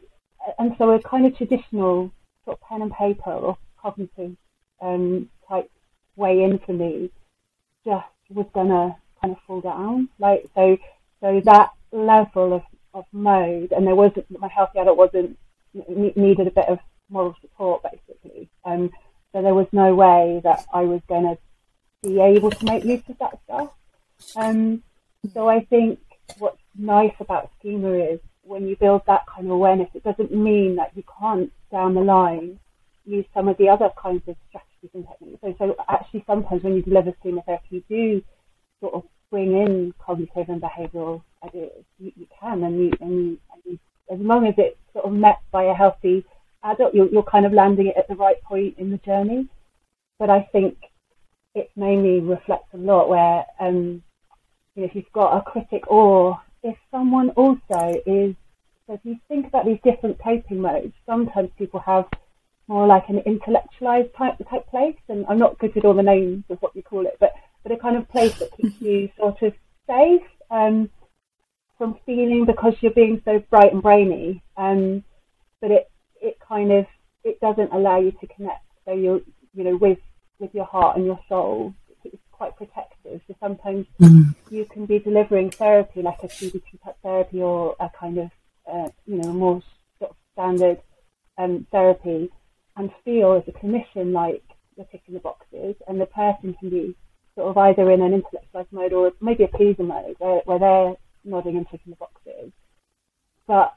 and 0.61 0.77
so 0.79 0.93
a 0.93 1.03
kind 1.03 1.27
of 1.27 1.37
traditional 1.37 2.13
sort 2.45 2.59
of 2.59 2.69
pen 2.69 2.83
and 2.83 2.93
paper 2.93 3.33
or 3.33 3.59
cognitive 3.83 4.37
um, 4.81 5.29
type 5.49 5.69
way 6.15 6.45
in 6.45 6.61
for 6.61 6.75
me 6.75 7.11
just 7.85 8.07
was 8.31 8.47
gonna 8.55 8.97
kind 9.21 9.35
of 9.35 9.43
fall 9.49 9.61
down. 9.61 10.09
Like 10.21 10.49
so, 10.55 10.79
so 11.21 11.41
that 11.45 11.71
level 11.91 12.53
of 12.53 12.63
of 12.99 13.05
mode, 13.13 13.73
and 13.73 13.87
there 13.87 13.95
wasn't 13.95 14.27
my 14.39 14.49
healthy 14.49 14.79
adult 14.79 14.99
wasn't 14.99 15.39
needed 15.89 16.47
a 16.47 16.51
bit 16.51 16.69
of 16.69 16.79
moral 17.09 17.37
support 17.41 17.83
basically. 17.83 18.49
Um, 18.65 18.91
so 19.33 19.43
there 19.43 19.55
was 19.55 19.67
no 19.73 19.95
way 19.95 20.41
that 20.45 20.65
I 20.73 20.83
was 20.83 21.01
going 21.09 21.25
to 21.25 21.39
be 22.03 22.21
able 22.21 22.51
to 22.51 22.65
make 22.65 22.85
use 22.85 23.03
of 23.09 23.19
that 23.19 23.39
stuff. 23.45 23.71
Um, 24.37 24.83
so 25.33 25.49
I 25.49 25.65
think 25.65 26.01
what's 26.39 26.63
nice 26.77 27.15
about 27.21 27.51
schema 27.59 27.93
is 27.93 28.21
when 28.43 28.67
you 28.67 28.77
build 28.77 29.03
that 29.07 29.27
kind 29.27 29.47
of 29.47 29.53
awareness, 29.53 29.91
it 29.95 30.05
doesn't 30.05 30.33
mean 30.35 30.77
that 30.77 30.93
you 30.97 31.05
can't 31.21 31.53
down 31.71 31.95
the 31.95 32.01
line 32.01 32.59
use 33.05 33.25
some 33.33 33.49
of 33.49 33.57
the 33.59 33.69
other 33.69 33.91
kinds 34.01 34.23
of 34.29 34.37
strategies 34.49 34.91
and 34.95 35.07
techniques. 35.09 35.41
So, 35.41 35.55
so 35.59 35.77
actually 35.89 36.25
sometimes 36.27 36.63
when 36.63 36.75
you 36.75 36.83
deliver 36.83 37.15
schema 37.21 37.43
therapy, 37.43 37.67
you 37.71 37.85
do 37.89 38.25
sort 38.81 38.95
of 38.95 39.05
bring 39.31 39.53
in 39.53 39.95
cognitive 39.99 40.49
and 40.49 40.63
behavioural 40.63 41.23
ideas. 41.45 41.85
You, 41.99 42.13
you, 42.17 42.27
can, 42.41 42.63
and 42.65 42.79
you, 42.79 42.93
and, 43.01 43.11
you, 43.11 43.39
and 43.53 43.63
you, 43.65 43.79
as 44.11 44.19
long 44.21 44.47
as 44.47 44.55
it's 44.59 44.77
sort 44.93 45.05
of 45.05 45.13
met 45.13 45.39
by 45.51 45.65
a 45.65 45.75
healthy 45.75 46.25
adult, 46.63 46.95
you're, 46.95 47.09
you're 47.09 47.23
kind 47.23 47.47
of 47.47 47.53
landing 47.53 47.89
it 47.89 47.97
at 47.97 48.09
the 48.09 48.17
right 48.17 48.43
point 48.43 48.79
in 48.79 48.91
the 48.91 48.99
journey. 48.99 49.49
But 50.19 50.31
I 50.31 50.49
think 50.53 50.77
it 51.55 51.71
made 51.77 51.99
me 51.99 52.21
reflect 52.21 52.75
a 52.75 52.77
lot 52.77 53.09
where, 53.09 53.45
um, 53.61 54.03
you 54.75 54.83
know, 54.83 54.85
if 54.85 54.95
you've 54.95 55.13
got 55.13 55.37
a 55.37 55.43
critic 55.43 55.91
or 55.91 56.41
if 56.63 56.77
someone 56.91 57.31
also 57.31 58.01
is, 58.07 58.35
so 58.87 58.95
if 58.95 59.01
you 59.05 59.17
think 59.29 59.47
about 59.47 59.67
these 59.67 59.79
different 59.85 60.19
coping 60.23 60.61
modes, 60.61 60.95
sometimes 61.07 61.51
people 61.59 61.81
have 61.81 62.07
more 62.69 62.87
like 62.87 63.09
an 63.09 63.19
intellectualized 63.21 64.15
type, 64.17 64.37
type 64.51 64.67
place, 64.69 64.97
and 65.09 65.25
I'm 65.29 65.39
not 65.39 65.59
good 65.59 65.75
with 65.75 65.85
all 65.85 65.95
the 65.95 66.03
names 66.03 66.45
of 66.51 66.59
what 66.61 66.77
you 66.77 66.83
call 66.83 67.07
it, 67.07 67.17
but, 67.19 67.33
but 67.63 67.73
a 67.73 67.77
kind 67.77 67.97
of 67.97 68.09
place 68.09 68.39
that 68.39 68.55
keeps 68.57 68.81
you 68.81 69.09
sort 69.17 69.43
of 69.43 69.55
safe 69.87 70.23
um, 70.51 70.91
from 71.79 71.97
feeling 72.05 72.45
because 72.45 72.75
you're 72.81 72.93
being 72.93 73.23
so 73.25 73.39
bright 73.51 73.73
and 73.73 73.83
brainy. 73.83 74.43
Um, 74.57 75.05
but 75.61 75.71
it, 75.71 75.91
it 76.21 76.39
kind 76.47 76.73
of, 76.73 76.87
it 77.25 77.41
doesn't 77.41 77.73
allow 77.73 78.01
you 78.01 78.13
to 78.13 78.27
connect. 78.27 78.65
So 78.85 78.93
you're, 78.93 79.21
you 79.55 79.65
know, 79.65 79.77
with, 79.77 79.99
with 80.39 80.55
your 80.55 80.67
heart 80.67 80.97
and 80.97 81.07
your 81.07 81.21
soul, 81.29 81.75
it's 82.05 82.17
quite 82.33 82.57
protective. 82.57 83.21
So 83.27 83.35
sometimes 83.41 83.87
mm. 84.01 84.35
you 84.51 84.65
can 84.67 84.87
be 84.87 84.99
delivering 84.99 85.51
therapy 85.51 86.03
like 86.03 86.23
a 86.23 86.29
CBT 86.29 86.83
type 86.85 86.97
therapy 87.03 87.41
or 87.43 87.77
a 87.81 87.89
kind 87.99 88.19
of, 88.19 88.31
uh, 88.71 88.89
you 89.07 89.17
know, 89.17 89.33
more 89.33 89.63
sort 89.99 90.11
of 90.11 90.17
standard 90.33 90.81
um, 91.39 91.67
therapy 91.71 92.31
and 92.77 92.91
feel 93.05 93.33
as 93.33 93.43
a 93.49 93.59
clinician 93.59 94.13
like 94.13 94.43
you're 94.77 94.87
ticking 94.87 95.15
the 95.15 95.21
boxes 95.21 95.75
and 95.89 96.01
the 96.01 96.07
person 96.07 96.55
can 96.59 96.71
be 96.71 96.97
sort 97.35 97.49
of 97.49 97.57
either 97.57 97.91
in 97.91 98.01
an 98.01 98.15
intellectualized 98.15 98.73
mode 98.73 98.93
or 98.93 99.13
maybe 99.21 99.45
a 99.45 99.49
pleaser 99.49 99.83
mode 99.83 100.17
where, 100.19 100.41
where 100.45 100.59
they're 100.59 100.95
nodding 101.25 101.57
and 101.57 101.67
ticking 101.69 101.91
the 101.91 101.97
boxes. 101.97 102.53
But 103.47 103.75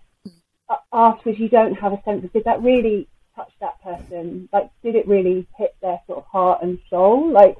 afterwards, 0.91 1.39
you 1.39 1.49
don't 1.49 1.75
have 1.75 1.93
a 1.93 2.01
sense 2.03 2.23
of 2.23 2.33
did 2.33 2.43
that 2.45 2.61
really 2.61 3.07
touch 3.35 3.51
that 3.59 3.81
person? 3.81 4.49
Like, 4.51 4.69
did 4.83 4.95
it 4.95 5.07
really 5.07 5.47
hit 5.57 5.75
their 5.81 5.99
sort 6.07 6.19
of 6.19 6.25
heart 6.25 6.59
and 6.61 6.79
soul? 6.89 7.31
Like, 7.31 7.57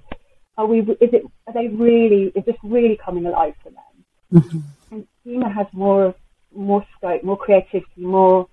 are 0.57 0.65
we? 0.65 0.79
Is 0.79 1.13
it? 1.13 1.23
Are 1.47 1.53
they 1.53 1.67
really? 1.67 2.31
Is 2.35 2.45
this 2.45 2.55
really 2.63 2.97
coming 3.03 3.25
alive 3.25 3.55
for 3.63 3.69
them? 3.69 4.41
Mm-hmm. 4.41 4.59
And 4.91 5.07
schema 5.21 5.49
has 5.49 5.67
more 5.71 6.13
more 6.53 6.85
scope, 6.97 7.23
more 7.23 7.37
creativity, 7.37 7.87
more 7.97 8.47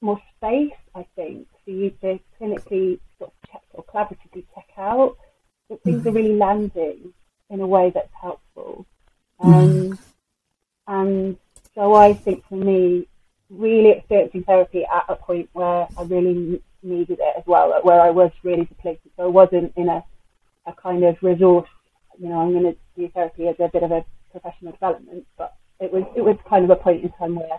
more 0.00 0.20
space. 0.36 0.72
I 0.94 1.06
think 1.16 1.48
for 1.64 1.70
you 1.70 1.90
to 2.02 2.18
clinically 2.40 3.00
sort 3.18 3.32
of 3.32 3.50
check 3.50 3.62
or 3.72 3.84
collaboratively 3.84 4.44
check 4.54 4.68
out 4.76 5.16
that 5.70 5.82
things 5.82 6.00
mm-hmm. 6.00 6.08
are 6.08 6.12
really 6.12 6.36
landing 6.36 7.12
in 7.50 7.60
a 7.60 7.66
way 7.66 7.90
that's 7.94 8.12
helpful. 8.20 8.86
Mm-hmm. 9.40 9.92
Um. 9.92 9.98
And 10.86 11.36
so 11.74 11.94
I 11.94 12.12
think 12.14 12.46
for 12.48 12.56
me, 12.56 13.08
really 13.50 13.90
experiencing 13.90 14.44
therapy 14.44 14.84
at 14.84 15.04
a 15.08 15.16
point 15.16 15.48
where 15.52 15.86
I 15.96 16.02
really 16.02 16.62
needed 16.82 17.18
it 17.20 17.34
as 17.36 17.44
well, 17.46 17.78
where 17.82 18.00
I 18.00 18.10
was 18.10 18.30
really 18.42 18.64
depleted. 18.64 19.10
So 19.16 19.24
I 19.24 19.28
wasn't 19.28 19.72
in 19.76 19.88
a, 19.88 20.04
a 20.66 20.72
kind 20.72 21.04
of 21.04 21.16
resource, 21.22 21.68
you 22.18 22.28
know, 22.28 22.40
I'm 22.40 22.52
going 22.52 22.64
to 22.64 22.76
do 22.96 23.08
therapy 23.08 23.48
as 23.48 23.56
a 23.58 23.68
bit 23.68 23.82
of 23.82 23.90
a 23.90 24.04
professional 24.30 24.72
development, 24.72 25.26
but 25.36 25.56
it 25.80 25.92
was 25.92 26.04
it 26.16 26.20
was 26.20 26.36
kind 26.48 26.64
of 26.64 26.70
a 26.70 26.76
point 26.76 27.02
in 27.02 27.10
time 27.12 27.36
where 27.36 27.58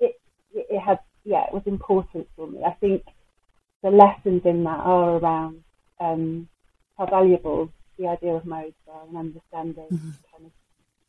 it 0.00 0.20
it, 0.54 0.66
it 0.70 0.80
had 0.80 0.98
yeah 1.24 1.44
it 1.46 1.52
was 1.52 1.62
important 1.66 2.28
for 2.36 2.46
me. 2.46 2.62
I 2.64 2.72
think 2.72 3.04
the 3.82 3.90
lessons 3.90 4.42
in 4.44 4.64
that 4.64 4.80
are 4.80 5.16
around 5.18 5.64
um, 6.00 6.48
how 6.96 7.06
valuable 7.06 7.72
the 7.98 8.08
idea 8.08 8.32
of 8.32 8.44
modes 8.44 8.74
are 8.88 9.02
and 9.08 9.16
understanding 9.16 9.86
mm-hmm. 9.92 10.10
kind 10.30 10.46
of 10.46 10.52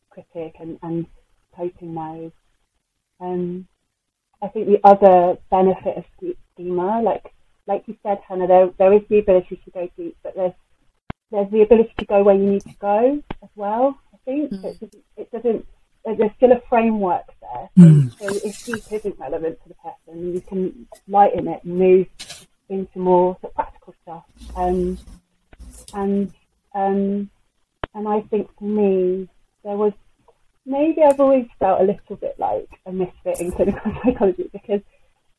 critic 0.09 0.55
and, 0.59 0.79
and 0.81 1.05
coping 1.55 1.93
modes. 1.93 2.33
Um, 3.19 3.67
I 4.41 4.47
think 4.49 4.67
the 4.67 4.79
other 4.83 5.37
benefit 5.49 5.97
of 5.97 6.05
schema, 6.53 7.01
like 7.01 7.33
like 7.65 7.83
you 7.87 7.97
said, 8.03 8.19
Hannah, 8.27 8.47
there 8.47 8.69
there 8.77 8.93
is 8.93 9.01
the 9.09 9.19
ability 9.19 9.61
to 9.63 9.71
go 9.71 9.89
deep, 9.97 10.17
but 10.23 10.35
there's 10.35 10.53
there's 11.31 11.49
the 11.51 11.61
ability 11.61 11.93
to 11.97 12.05
go 12.05 12.23
where 12.23 12.35
you 12.35 12.51
need 12.51 12.63
to 12.63 12.75
go 12.79 13.23
as 13.41 13.49
well. 13.55 13.97
I 14.13 14.17
think 14.25 14.51
mm. 14.51 14.63
it, 14.63 14.79
doesn't, 14.79 15.03
it 15.17 15.31
doesn't. 15.31 15.67
There's 16.05 16.31
still 16.37 16.51
a 16.51 16.61
framework 16.69 17.25
there. 17.41 17.69
Mm. 17.77 18.17
So, 18.19 18.27
so 18.27 18.47
if 18.47 18.65
deep 18.65 18.83
isn't 18.91 19.19
relevant 19.19 19.57
to 19.63 19.69
the 19.69 19.75
person, 19.75 20.33
you 20.33 20.41
can 20.41 20.87
lighten 21.07 21.47
it 21.47 21.63
and 21.63 21.77
move 21.77 22.07
into 22.69 22.99
more 22.99 23.37
sort 23.41 23.51
of 23.51 23.55
practical 23.55 23.95
stuff. 24.03 24.23
Um, 24.55 24.97
and 25.93 26.31
um, 26.75 27.29
and 27.95 28.07
I 28.07 28.21
think 28.21 28.49
for 28.57 28.65
me, 28.65 29.29
there 29.63 29.77
was 29.77 29.93
maybe 30.65 31.03
I've 31.03 31.19
always 31.19 31.47
felt 31.59 31.81
a 31.81 31.83
little 31.83 32.15
bit 32.15 32.35
like 32.37 32.69
a 32.85 32.91
misfit 32.91 33.39
in 33.39 33.51
clinical 33.51 33.93
psychology 34.03 34.49
because 34.51 34.81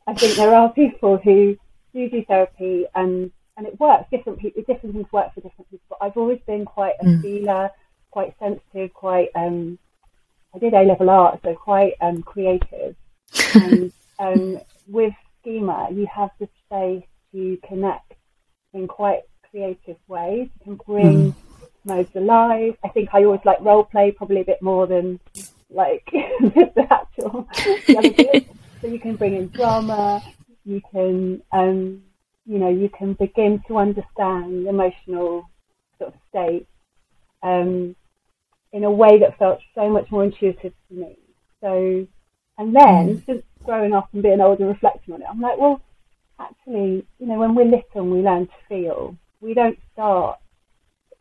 I 0.07 0.15
think 0.15 0.37
there 0.37 0.55
are 0.55 0.73
people 0.73 1.17
who 1.17 1.57
do 1.93 2.11
do 2.11 2.25
therapy 2.25 2.87
and 2.95 3.31
and 3.57 3.67
it 3.67 3.79
works. 3.79 4.07
Different 4.11 4.39
people, 4.39 4.63
different 4.67 4.95
things 4.95 5.13
work 5.13 5.33
for 5.35 5.41
different 5.41 5.71
people. 5.71 5.87
But 5.89 5.99
I've 6.01 6.17
always 6.17 6.41
been 6.47 6.65
quite 6.65 6.95
a 7.01 7.05
mm. 7.05 7.23
feeler, 7.23 7.71
quite 8.11 8.35
sensitive, 8.39 8.93
quite. 8.93 9.29
Um, 9.35 9.79
I 10.55 10.59
did 10.59 10.75
A 10.75 10.83
level 10.83 11.11
art, 11.11 11.41
so 11.43 11.55
quite 11.55 11.95
um, 12.01 12.23
creative. 12.23 12.97
and 13.55 13.93
um, 14.19 14.61
with 14.89 15.15
schema, 15.41 15.89
you 15.91 16.07
have 16.07 16.31
the 16.39 16.49
space 16.65 17.05
to 17.33 17.59
connect 17.67 18.13
in 18.73 18.87
quite 18.87 19.23
creative 19.51 19.97
ways. 20.07 20.49
You 20.61 20.65
can 20.65 20.81
bring 20.87 21.33
mm 21.33 21.35
modes 21.85 22.11
alive. 22.15 22.77
I 22.85 22.89
think 22.89 23.11
I 23.13 23.25
always 23.25 23.41
like 23.45 23.61
role 23.61 23.85
play 23.85 24.11
probably 24.11 24.41
a 24.41 24.45
bit 24.45 24.63
more 24.63 24.87
than 24.87 25.21
like 25.71 26.09
the 26.13 26.87
actual 26.91 27.49
So 28.85 28.89
you 28.89 29.01
can 29.01 29.17
bring 29.17 29.35
in 29.35 29.49
drama. 29.49 30.23
You 30.67 30.83
can, 30.93 31.43
um, 31.53 32.03
you 32.45 32.59
know, 32.59 32.69
you 32.69 32.91
can 32.91 33.15
begin 33.15 33.63
to 33.69 33.79
understand 33.79 34.67
emotional 34.67 35.49
sort 35.99 36.13
of 36.13 36.21
state 36.29 36.67
um, 37.43 37.97
in 38.73 38.85
a 38.85 38.91
way 38.91 39.19
that 39.21 39.39
felt 39.39 39.61
so 39.75 39.89
much 39.89 40.11
more 40.11 40.25
intuitive 40.25 40.75
to 40.89 40.95
me. 40.95 41.17
So, 41.63 42.07
and 42.59 42.77
then 42.77 43.17
mm. 43.17 43.27
since 43.27 43.43
growing 43.65 43.95
up 43.95 44.11
and 44.13 44.23
being 44.23 44.43
older, 44.43 44.67
reflecting 44.67 45.15
on 45.15 45.23
it, 45.23 45.29
I'm 45.31 45.41
like, 45.41 45.59
well, 45.59 45.81
actually, 46.39 47.07
you 47.19 47.27
know, 47.27 47.39
when 47.39 47.55
we're 47.55 47.65
little, 47.65 48.03
and 48.03 48.13
we 48.13 48.21
learn 48.21 48.47
to 48.47 48.53
feel. 48.69 49.17
We 49.41 49.55
don't 49.55 49.79
start 49.95 50.39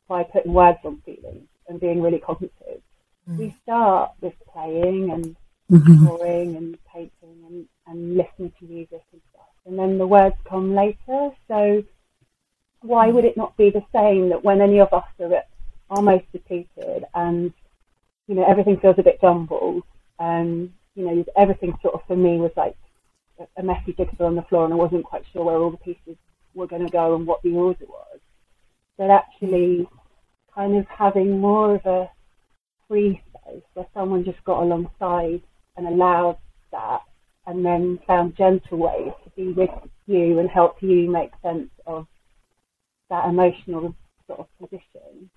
by 0.07 0.23
putting 0.23 0.53
words 0.53 0.79
on 0.83 1.01
feelings 1.05 1.47
and 1.67 1.79
being 1.79 2.01
really 2.01 2.19
cognitive. 2.19 2.81
Mm. 3.29 3.37
We 3.37 3.55
start 3.63 4.11
with 4.21 4.33
playing 4.51 5.11
and 5.11 5.35
mm-hmm. 5.71 6.05
drawing 6.05 6.55
and 6.55 6.77
painting 6.93 7.43
and, 7.47 7.67
and 7.87 8.17
listening 8.17 8.51
to 8.59 8.65
music 8.65 9.03
and 9.11 9.21
stuff. 9.31 9.47
And 9.65 9.79
then 9.79 9.97
the 9.97 10.07
words 10.07 10.35
come 10.45 10.75
later. 10.75 11.31
So 11.47 11.83
why 12.81 13.07
would 13.07 13.25
it 13.25 13.37
not 13.37 13.55
be 13.57 13.69
the 13.69 13.83
same 13.93 14.29
that 14.29 14.43
when 14.43 14.61
any 14.61 14.79
of 14.79 14.93
us 14.93 15.05
are 15.19 15.33
at 15.33 15.49
our 15.89 16.21
depleted 16.31 17.05
and, 17.13 17.53
you 18.27 18.35
know, 18.35 18.43
everything 18.45 18.77
feels 18.77 18.99
a 18.99 19.03
bit 19.03 19.21
jumbled, 19.21 19.83
um, 20.19 20.73
you 20.95 21.05
know, 21.05 21.25
everything 21.35 21.77
sort 21.81 21.95
of 21.95 22.01
for 22.07 22.15
me 22.15 22.37
was 22.37 22.51
like 22.55 22.75
a 23.57 23.63
messy 23.63 23.93
jigsaw 23.93 24.25
on 24.25 24.35
the 24.35 24.41
floor 24.43 24.65
and 24.65 24.73
I 24.73 24.77
wasn't 24.77 25.05
quite 25.05 25.23
sure 25.31 25.43
where 25.43 25.55
all 25.55 25.71
the 25.71 25.77
pieces 25.77 26.17
were 26.53 26.67
going 26.67 26.85
to 26.85 26.91
go 26.91 27.15
and 27.15 27.25
what 27.25 27.41
the 27.41 27.53
order 27.53 27.85
was 27.87 28.19
that 28.97 29.09
actually 29.09 29.87
kind 30.53 30.75
of 30.75 30.85
having 30.87 31.39
more 31.39 31.75
of 31.75 31.85
a 31.85 32.09
free 32.87 33.21
space 33.29 33.63
where 33.73 33.87
someone 33.93 34.23
just 34.23 34.43
got 34.43 34.61
alongside 34.61 35.41
and 35.77 35.87
allowed 35.87 36.37
that 36.71 37.01
and 37.45 37.65
then 37.65 37.99
found 38.07 38.35
gentle 38.37 38.77
ways 38.77 39.11
to 39.23 39.29
be 39.35 39.51
with 39.51 39.69
you 40.05 40.39
and 40.39 40.49
help 40.49 40.81
you 40.81 41.09
make 41.09 41.31
sense 41.41 41.69
of 41.85 42.07
that 43.09 43.27
emotional 43.27 43.95
sort 44.27 44.39
of 44.39 44.47
position 44.59 45.29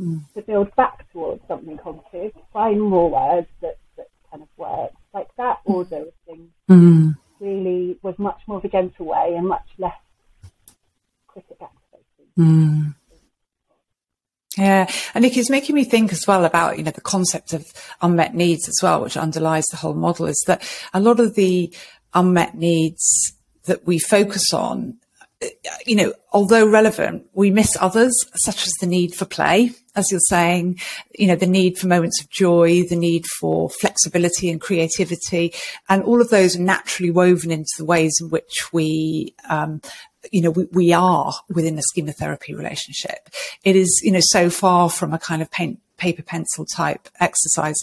mm. 0.00 0.20
to 0.34 0.42
build 0.42 0.74
back 0.76 1.10
towards 1.12 1.40
something 1.48 1.78
positive, 1.78 2.32
find 2.52 2.80
more 2.80 3.10
words 3.10 3.48
that, 3.60 3.78
that 3.96 4.08
kind 4.30 4.42
of 4.42 4.48
work. 4.56 4.92
Like 5.14 5.28
that 5.36 5.60
hmm. 5.66 5.72
order 5.72 5.96
of 5.96 6.12
things 6.26 6.50
mm. 6.70 7.16
really 7.40 7.98
was 8.02 8.14
much 8.18 8.40
more 8.46 8.58
of 8.58 8.64
a 8.64 8.68
gentle 8.68 9.06
way 9.06 9.34
and 9.36 9.46
much 9.46 9.66
less 9.78 9.92
critic 11.26 11.58
activating. 11.60 11.81
Mm. 12.38 12.94
Yeah, 14.56 14.90
and 15.14 15.22
Nick 15.22 15.38
is 15.38 15.48
making 15.48 15.74
me 15.74 15.84
think 15.84 16.12
as 16.12 16.26
well 16.26 16.44
about 16.44 16.76
you 16.76 16.84
know 16.84 16.90
the 16.90 17.00
concept 17.00 17.54
of 17.54 17.64
unmet 18.02 18.34
needs 18.34 18.68
as 18.68 18.80
well, 18.82 19.02
which 19.02 19.16
underlies 19.16 19.66
the 19.66 19.78
whole 19.78 19.94
model. 19.94 20.26
Is 20.26 20.42
that 20.46 20.62
a 20.92 21.00
lot 21.00 21.20
of 21.20 21.34
the 21.34 21.74
unmet 22.12 22.54
needs 22.54 23.32
that 23.64 23.86
we 23.86 23.98
focus 23.98 24.52
on, 24.52 24.98
you 25.86 25.96
know, 25.96 26.12
although 26.32 26.66
relevant, 26.66 27.26
we 27.34 27.50
miss 27.50 27.76
others, 27.80 28.14
such 28.36 28.66
as 28.66 28.72
the 28.80 28.86
need 28.86 29.14
for 29.14 29.24
play, 29.24 29.72
as 29.94 30.10
you're 30.10 30.20
saying, 30.20 30.80
you 31.18 31.26
know, 31.26 31.36
the 31.36 31.46
need 31.46 31.78
for 31.78 31.86
moments 31.86 32.20
of 32.20 32.30
joy, 32.30 32.82
the 32.84 32.96
need 32.96 33.24
for 33.40 33.68
flexibility 33.68 34.50
and 34.50 34.60
creativity, 34.60 35.52
and 35.88 36.02
all 36.04 36.20
of 36.20 36.30
those 36.30 36.56
are 36.56 36.62
naturally 36.62 37.10
woven 37.10 37.50
into 37.50 37.72
the 37.78 37.84
ways 37.84 38.16
in 38.20 38.28
which 38.30 38.72
we 38.72 39.34
um, 39.48 39.80
you 40.30 40.40
know, 40.40 40.50
we, 40.50 40.64
we 40.66 40.92
are 40.92 41.32
within 41.48 41.78
a 41.78 41.82
schema 41.82 42.12
therapy 42.12 42.54
relationship. 42.54 43.28
It 43.64 43.74
is, 43.74 44.00
you 44.04 44.12
know, 44.12 44.20
so 44.22 44.50
far 44.50 44.88
from 44.88 45.12
a 45.12 45.18
kind 45.18 45.42
of 45.42 45.50
paint, 45.50 45.80
paper 45.96 46.22
pencil 46.22 46.64
type 46.64 47.08
exercise. 47.20 47.76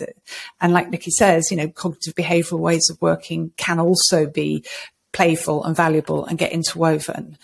And 0.61 0.73
like 0.73 0.89
Nicky 0.89 1.11
says, 1.11 1.51
you 1.51 1.57
know, 1.57 1.69
cognitive 1.69 2.15
behavioral 2.15 2.59
ways 2.59 2.89
of 2.89 3.01
working 3.01 3.51
can 3.57 3.79
also 3.79 4.25
be 4.25 4.63
playful 5.11 5.63
and 5.63 5.75
valuable 5.75 6.25
and 6.25 6.37
get 6.37 6.51
interwoven. 6.51 7.37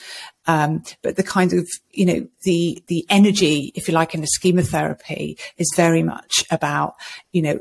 Um, 0.47 0.83
but 1.01 1.15
the 1.15 1.23
kind 1.23 1.53
of, 1.53 1.67
you 1.91 2.05
know, 2.05 2.27
the, 2.43 2.83
the 2.87 3.05
energy, 3.09 3.71
if 3.75 3.87
you 3.87 3.93
like, 3.93 4.13
in 4.13 4.21
the 4.21 4.27
schema 4.27 4.61
therapy 4.61 5.37
is 5.57 5.73
very 5.75 6.03
much 6.03 6.43
about, 6.51 6.95
you 7.31 7.41
know, 7.41 7.59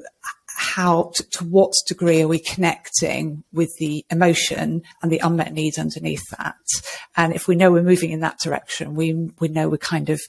how 0.56 1.10
to, 1.14 1.24
to, 1.30 1.44
what 1.44 1.72
degree 1.88 2.22
are 2.22 2.28
we 2.28 2.38
connecting 2.38 3.42
with 3.52 3.74
the 3.78 4.04
emotion 4.10 4.82
and 5.02 5.10
the 5.10 5.18
unmet 5.18 5.52
needs 5.52 5.78
underneath 5.78 6.22
that 6.38 6.54
and 7.16 7.34
if 7.34 7.48
we 7.48 7.56
know 7.56 7.72
we're 7.72 7.82
moving 7.82 8.12
in 8.12 8.20
that 8.20 8.38
direction 8.38 8.94
we 8.94 9.12
we 9.40 9.48
know 9.48 9.68
we're 9.68 9.76
kind 9.76 10.10
of 10.10 10.20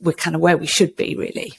we're 0.00 0.12
kind 0.12 0.34
of 0.34 0.40
where 0.40 0.56
we 0.56 0.66
should 0.66 0.96
be 0.96 1.14
really 1.14 1.52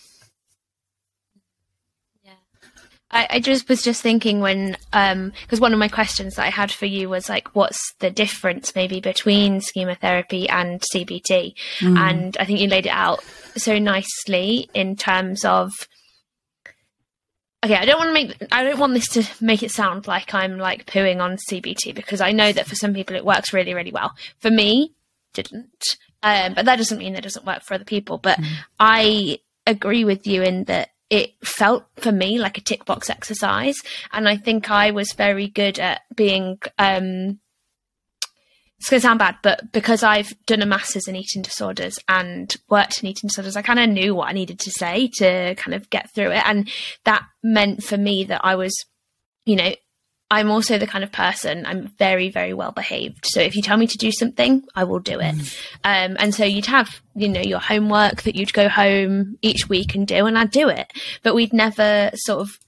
I, 3.10 3.28
I, 3.30 3.40
just 3.40 3.70
was 3.70 3.82
just 3.82 4.02
thinking 4.02 4.42
when 4.42 4.76
because 4.92 5.14
um, 5.14 5.60
one 5.60 5.72
of 5.72 5.80
my 5.80 5.88
questions 5.88 6.36
that 6.36 6.46
I 6.46 6.50
had 6.50 6.72
for 6.72 6.86
you 6.86 7.08
was 7.08 7.30
like, 7.30 7.56
what's 7.56 7.94
the 8.00 8.10
difference 8.10 8.76
maybe 8.76 9.00
between 9.00 9.62
schema 9.62 9.96
therapy 9.96 10.50
and 10.50 10.82
CBT? 10.94 11.54
Mm. 11.80 11.98
And 11.98 12.38
I 12.38 12.44
think 12.44 12.60
you 12.60 12.68
laid 12.68 12.86
it 12.86 12.90
out 12.90 13.24
so 13.56 13.80
nicely 13.80 14.70
in 14.74 14.96
terms 14.98 15.46
of 15.46 15.72
okay, 17.64 17.76
I 17.76 17.86
don't 17.86 17.98
want 17.98 18.10
to 18.10 18.14
make 18.14 18.36
I 18.52 18.64
don't 18.64 18.80
want 18.80 18.94
this 18.94 19.08
to 19.10 19.26
make 19.44 19.64
it 19.64 19.72
sound 19.72 20.08
like 20.08 20.34
I'm 20.34 20.58
like 20.58 20.86
pooing 20.86 21.22
on 21.22 21.38
CBT 21.50 21.96
because 21.96 22.20
I 22.20 22.34
know 22.34 22.52
that 22.52 22.68
for 22.68 22.76
some 22.76 22.94
people 22.94 23.16
it 23.16 23.26
works 23.26 23.54
really 23.54 23.74
really 23.74 23.92
well. 23.92 24.14
For 24.40 24.52
me, 24.52 24.94
didn't. 25.34 25.84
Um, 26.24 26.56
but 26.56 26.66
that 26.66 26.78
doesn't 26.78 26.98
mean 26.98 27.16
it 27.16 27.24
doesn't 27.24 27.46
work 27.46 27.64
for 27.64 27.76
other 27.76 27.86
people. 27.86 28.18
But 28.18 28.40
mm. 28.40 28.48
I 28.80 29.40
agree 29.66 30.04
with 30.04 30.28
you 30.28 30.42
in 30.42 30.66
that 30.66 30.90
it 31.10 31.34
felt 31.44 31.86
for 31.98 32.12
me 32.12 32.38
like 32.38 32.58
a 32.58 32.62
tick 32.62 32.86
box 32.86 33.10
exercise. 33.10 33.78
And 34.12 34.28
I 34.28 34.38
think 34.38 34.70
I 34.70 34.92
was 34.92 35.14
very 35.14 35.48
good 35.48 35.80
at 35.80 36.02
being, 36.16 36.60
um, 36.78 37.40
it's 38.80 38.90
going 38.90 39.00
to 39.00 39.08
sound 39.08 39.20
bad, 39.20 39.38
but 39.42 39.72
because 39.72 40.04
I've 40.04 40.34
done 40.46 40.62
a 40.62 40.66
master's 40.66 41.08
in 41.08 41.16
eating 41.16 41.42
disorders 41.42 41.98
and 42.08 42.54
worked 42.70 43.02
in 43.02 43.08
eating 43.10 43.28
disorders, 43.28 43.56
I 43.56 43.64
kind 43.64 43.80
of 43.80 43.90
knew 43.90 44.14
what 44.14 44.30
I 44.30 44.34
needed 44.34 44.60
to 44.60 44.72
say 44.72 45.10
to 45.18 45.56
kind 45.56 45.74
of 45.74 45.90
get 45.90 46.14
through 46.14 46.32
it. 46.32 46.44
And 46.46 46.70
that 47.06 47.24
meant 47.42 47.84
for 47.84 47.98
me 47.98 48.26
that 48.26 48.42
I 48.44 48.56
was, 48.56 48.76
you 49.46 49.56
know, 49.56 49.74
I'm 50.30 50.52
also 50.52 50.78
the 50.78 50.88
kind 50.88 51.04
of 51.04 51.12
person 51.12 51.66
I'm 51.66 51.88
very, 51.88 52.30
very 52.30 52.54
well 52.54 52.72
behaved. 52.72 53.26
So 53.26 53.40
if 53.40 53.56
you 53.56 53.62
tell 53.62 53.78
me 53.78 53.88
to 53.88 53.98
do 53.98 54.12
something, 54.12 54.64
I 54.76 54.84
will 54.84 55.00
do 55.00 55.20
it. 55.20 55.36
Mm. 55.36 55.58
Um, 55.86 56.18
and 56.20 56.36
so 56.36 56.44
you'd 56.44 56.66
have, 56.66 57.02
you 57.16 57.30
know, 57.30 57.42
your 57.42 57.60
homework 57.60 58.24
that 58.24 58.36
you'd 58.36 58.52
go 58.52 58.68
home 58.68 59.38
each 59.42 59.70
week 59.70 59.96
and 59.96 60.06
do, 60.06 60.26
and 60.26 60.38
I'd 60.38 60.52
do 60.52 60.68
it. 60.68 60.92
But 61.24 61.34
we'd 61.34 61.54
never 61.54 62.12
sort 62.16 62.42
of 62.42 62.60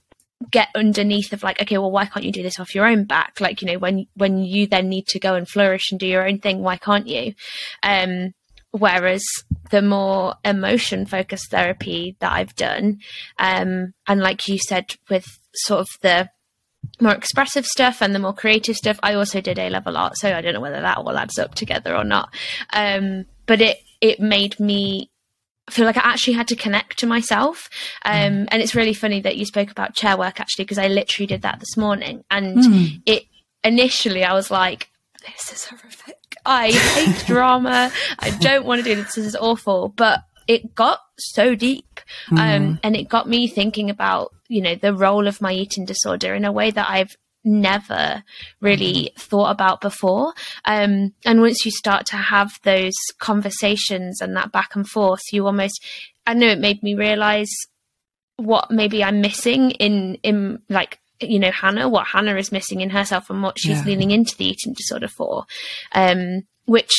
get 0.50 0.68
underneath 0.74 1.34
of 1.34 1.42
like, 1.42 1.60
okay, 1.60 1.76
well, 1.76 1.90
why 1.90 2.06
can't 2.06 2.24
you 2.24 2.32
do 2.32 2.42
this 2.42 2.58
off 2.58 2.74
your 2.74 2.86
own 2.86 3.04
back? 3.04 3.40
Like, 3.40 3.60
you 3.60 3.68
know, 3.68 3.78
when 3.78 4.06
when 4.14 4.38
you 4.38 4.66
then 4.66 4.88
need 4.88 5.06
to 5.08 5.20
go 5.20 5.34
and 5.34 5.46
flourish 5.46 5.90
and 5.90 6.00
do 6.00 6.06
your 6.06 6.26
own 6.26 6.38
thing, 6.38 6.60
why 6.60 6.78
can't 6.78 7.06
you? 7.06 7.34
Um, 7.82 8.32
whereas 8.70 9.22
the 9.70 9.82
more 9.82 10.34
emotion 10.44 11.04
focused 11.04 11.50
therapy 11.50 12.16
that 12.20 12.32
I've 12.32 12.54
done, 12.54 13.00
um, 13.38 13.92
and 14.06 14.20
like 14.20 14.48
you 14.48 14.58
said, 14.58 14.94
with 15.10 15.26
sort 15.54 15.80
of 15.80 15.88
the 16.00 16.30
more 17.00 17.12
expressive 17.12 17.66
stuff 17.66 18.02
and 18.02 18.14
the 18.14 18.18
more 18.18 18.32
creative 18.32 18.76
stuff. 18.76 18.98
I 19.02 19.14
also 19.14 19.40
did 19.40 19.58
A 19.58 19.70
level 19.70 19.96
art, 19.96 20.16
so 20.16 20.32
I 20.34 20.40
don't 20.40 20.54
know 20.54 20.60
whether 20.60 20.80
that 20.80 20.98
all 20.98 21.16
adds 21.16 21.38
up 21.38 21.54
together 21.54 21.96
or 21.96 22.04
not. 22.04 22.32
Um, 22.72 23.26
but 23.46 23.60
it 23.60 23.78
it 24.00 24.20
made 24.20 24.58
me 24.58 25.10
feel 25.70 25.86
like 25.86 25.96
I 25.96 26.00
actually 26.00 26.34
had 26.34 26.48
to 26.48 26.56
connect 26.56 26.98
to 26.98 27.06
myself. 27.06 27.68
Um, 28.04 28.14
mm. 28.14 28.48
And 28.50 28.62
it's 28.62 28.74
really 28.74 28.94
funny 28.94 29.20
that 29.20 29.36
you 29.36 29.44
spoke 29.44 29.70
about 29.70 29.94
chair 29.94 30.16
work 30.16 30.40
actually, 30.40 30.64
because 30.64 30.78
I 30.78 30.88
literally 30.88 31.26
did 31.26 31.42
that 31.42 31.60
this 31.60 31.76
morning. 31.76 32.24
And 32.30 32.56
mm. 32.58 33.02
it 33.06 33.24
initially, 33.64 34.24
I 34.24 34.34
was 34.34 34.50
like, 34.50 34.88
this 35.24 35.52
is 35.52 35.64
horrific. 35.66 36.16
I 36.44 36.70
hate 36.70 37.24
drama. 37.26 37.92
I 38.18 38.30
don't 38.30 38.64
want 38.64 38.82
to 38.82 38.84
do 38.84 39.00
this. 39.00 39.14
This 39.14 39.26
is 39.26 39.36
awful. 39.36 39.88
But 39.88 40.20
it 40.48 40.74
got 40.74 41.00
so 41.18 41.54
deep. 41.54 42.00
Um, 42.30 42.38
mm. 42.38 42.80
and 42.82 42.96
it 42.96 43.08
got 43.08 43.28
me 43.28 43.46
thinking 43.46 43.90
about 43.90 44.32
you 44.50 44.60
know 44.60 44.74
the 44.74 44.92
role 44.92 45.26
of 45.26 45.40
my 45.40 45.52
eating 45.52 45.84
disorder 45.84 46.34
in 46.34 46.44
a 46.44 46.52
way 46.52 46.70
that 46.70 46.90
I've 46.90 47.16
never 47.44 48.22
really 48.60 49.12
thought 49.16 49.50
about 49.50 49.80
before. 49.80 50.34
Um, 50.64 51.14
and 51.24 51.40
once 51.40 51.64
you 51.64 51.70
start 51.70 52.06
to 52.06 52.16
have 52.16 52.58
those 52.64 52.92
conversations 53.18 54.20
and 54.20 54.36
that 54.36 54.52
back 54.52 54.76
and 54.76 54.86
forth, 54.86 55.20
you 55.32 55.46
almost, 55.46 55.82
I 56.26 56.34
know 56.34 56.48
it 56.48 56.58
made 56.58 56.82
me 56.82 56.94
realize 56.94 57.50
what 58.36 58.70
maybe 58.70 59.02
I'm 59.02 59.20
missing 59.20 59.70
in, 59.72 60.16
in 60.22 60.60
like, 60.68 60.98
you 61.20 61.38
know, 61.38 61.50
Hannah, 61.50 61.88
what 61.88 62.08
Hannah 62.08 62.36
is 62.36 62.52
missing 62.52 62.80
in 62.80 62.90
herself 62.90 63.30
and 63.30 63.42
what 63.42 63.58
she's 63.58 63.78
yeah. 63.78 63.84
leaning 63.84 64.10
into 64.10 64.36
the 64.36 64.46
eating 64.46 64.74
disorder 64.74 65.08
for. 65.08 65.44
Um, 65.92 66.42
which, 66.66 66.92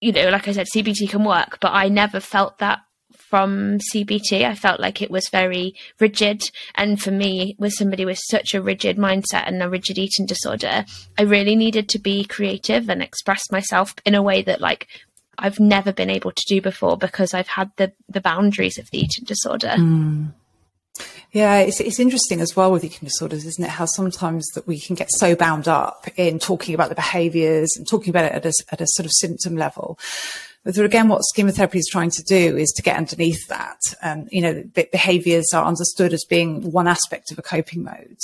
you 0.00 0.12
know, 0.12 0.28
like 0.28 0.48
I 0.48 0.52
said, 0.52 0.66
CBT 0.72 1.08
can 1.08 1.24
work, 1.24 1.58
but 1.60 1.72
I 1.72 1.88
never 1.88 2.20
felt 2.20 2.58
that 2.58 2.80
from 3.20 3.78
CBT. 3.92 4.44
I 4.44 4.54
felt 4.54 4.80
like 4.80 5.00
it 5.00 5.10
was 5.10 5.28
very 5.28 5.74
rigid. 5.98 6.42
And 6.74 7.00
for 7.00 7.10
me, 7.10 7.56
with 7.58 7.72
somebody 7.74 8.04
with 8.04 8.18
such 8.28 8.54
a 8.54 8.62
rigid 8.62 8.96
mindset 8.96 9.46
and 9.46 9.62
a 9.62 9.68
rigid 9.68 9.98
eating 9.98 10.26
disorder, 10.26 10.84
I 11.18 11.22
really 11.22 11.56
needed 11.56 11.88
to 11.90 11.98
be 11.98 12.24
creative 12.24 12.88
and 12.88 13.02
express 13.02 13.42
myself 13.50 13.94
in 14.04 14.14
a 14.14 14.22
way 14.22 14.42
that 14.42 14.60
like 14.60 14.88
I've 15.38 15.60
never 15.60 15.92
been 15.92 16.10
able 16.10 16.32
to 16.32 16.42
do 16.48 16.60
before 16.60 16.96
because 16.96 17.34
I've 17.34 17.48
had 17.48 17.70
the 17.76 17.92
the 18.08 18.20
boundaries 18.20 18.78
of 18.78 18.90
the 18.90 18.98
eating 18.98 19.24
disorder. 19.24 19.74
Mm. 19.76 20.32
Yeah, 21.32 21.58
it's, 21.58 21.78
it's 21.80 22.00
interesting 22.00 22.40
as 22.40 22.56
well 22.56 22.72
with 22.72 22.82
eating 22.82 23.06
disorders, 23.06 23.46
isn't 23.46 23.64
it? 23.64 23.70
How 23.70 23.86
sometimes 23.86 24.44
that 24.54 24.66
we 24.66 24.80
can 24.80 24.96
get 24.96 25.08
so 25.12 25.36
bound 25.36 25.68
up 25.68 26.08
in 26.16 26.40
talking 26.40 26.74
about 26.74 26.88
the 26.88 26.96
behaviours 26.96 27.70
and 27.76 27.88
talking 27.88 28.10
about 28.10 28.24
it 28.24 28.32
at 28.32 28.44
a, 28.44 28.52
at 28.72 28.80
a 28.80 28.86
sort 28.88 29.06
of 29.06 29.12
symptom 29.12 29.56
level 29.56 29.96
but 30.64 30.76
again, 30.76 31.08
what 31.08 31.24
schema 31.24 31.52
therapy 31.52 31.78
is 31.78 31.88
trying 31.90 32.10
to 32.10 32.22
do 32.22 32.56
is 32.56 32.70
to 32.72 32.82
get 32.82 32.98
underneath 32.98 33.48
that. 33.48 33.78
Um, 34.02 34.28
you 34.30 34.42
know, 34.42 34.62
behaviors 34.74 35.46
are 35.54 35.64
understood 35.64 36.12
as 36.12 36.24
being 36.28 36.70
one 36.70 36.86
aspect 36.86 37.32
of 37.32 37.38
a 37.38 37.42
coping 37.42 37.82
mode. 37.82 38.18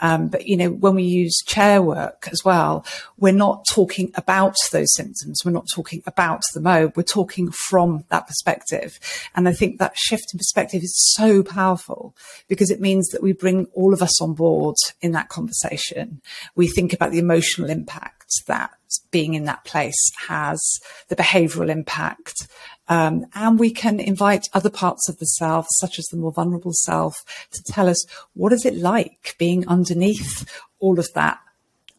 Um, 0.00 0.28
but, 0.28 0.46
you 0.46 0.56
know, 0.56 0.70
when 0.70 0.94
we 0.94 1.02
use 1.02 1.36
chair 1.44 1.82
work 1.82 2.28
as 2.30 2.44
well, 2.44 2.86
we're 3.18 3.32
not 3.32 3.66
talking 3.68 4.12
about 4.14 4.54
those 4.70 4.94
symptoms. 4.94 5.42
We're 5.44 5.50
not 5.50 5.66
talking 5.72 6.02
about 6.06 6.42
the 6.54 6.60
mode. 6.60 6.92
We're 6.96 7.02
talking 7.02 7.50
from 7.50 8.04
that 8.10 8.28
perspective. 8.28 9.00
And 9.34 9.48
I 9.48 9.52
think 9.52 9.78
that 9.78 9.96
shift 9.96 10.32
in 10.32 10.38
perspective 10.38 10.82
is 10.84 11.14
so 11.14 11.42
powerful 11.42 12.14
because 12.46 12.70
it 12.70 12.80
means 12.80 13.08
that 13.08 13.22
we 13.22 13.32
bring 13.32 13.66
all 13.74 13.92
of 13.92 14.02
us 14.02 14.22
on 14.22 14.34
board 14.34 14.76
in 15.00 15.10
that 15.12 15.30
conversation. 15.30 16.20
We 16.54 16.68
think 16.68 16.92
about 16.92 17.10
the 17.10 17.18
emotional 17.18 17.70
impact 17.70 18.21
that 18.46 18.70
being 19.10 19.34
in 19.34 19.44
that 19.44 19.64
place 19.64 20.12
has, 20.28 20.60
the 21.08 21.16
behavioral 21.16 21.70
impact. 21.70 22.48
Um, 22.88 23.26
and 23.34 23.58
we 23.58 23.70
can 23.70 24.00
invite 24.00 24.48
other 24.52 24.70
parts 24.70 25.08
of 25.08 25.18
the 25.18 25.26
self, 25.26 25.66
such 25.70 25.98
as 25.98 26.06
the 26.06 26.16
more 26.16 26.32
vulnerable 26.32 26.72
self, 26.74 27.24
to 27.52 27.62
tell 27.62 27.88
us 27.88 28.04
what 28.34 28.52
is 28.52 28.66
it 28.66 28.74
like 28.74 29.34
being 29.38 29.66
underneath 29.68 30.48
all 30.78 30.98
of 30.98 31.12
that 31.14 31.38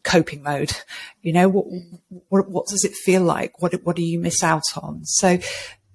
coping 0.04 0.42
mode. 0.42 0.72
You 1.22 1.32
know, 1.32 1.48
what, 1.48 1.66
what, 2.28 2.50
what 2.50 2.66
does 2.66 2.84
it 2.84 2.94
feel 2.94 3.22
like? 3.22 3.60
What, 3.60 3.72
what 3.84 3.96
do 3.96 4.02
you 4.02 4.20
miss 4.20 4.44
out 4.44 4.76
on? 4.76 5.04
So 5.04 5.38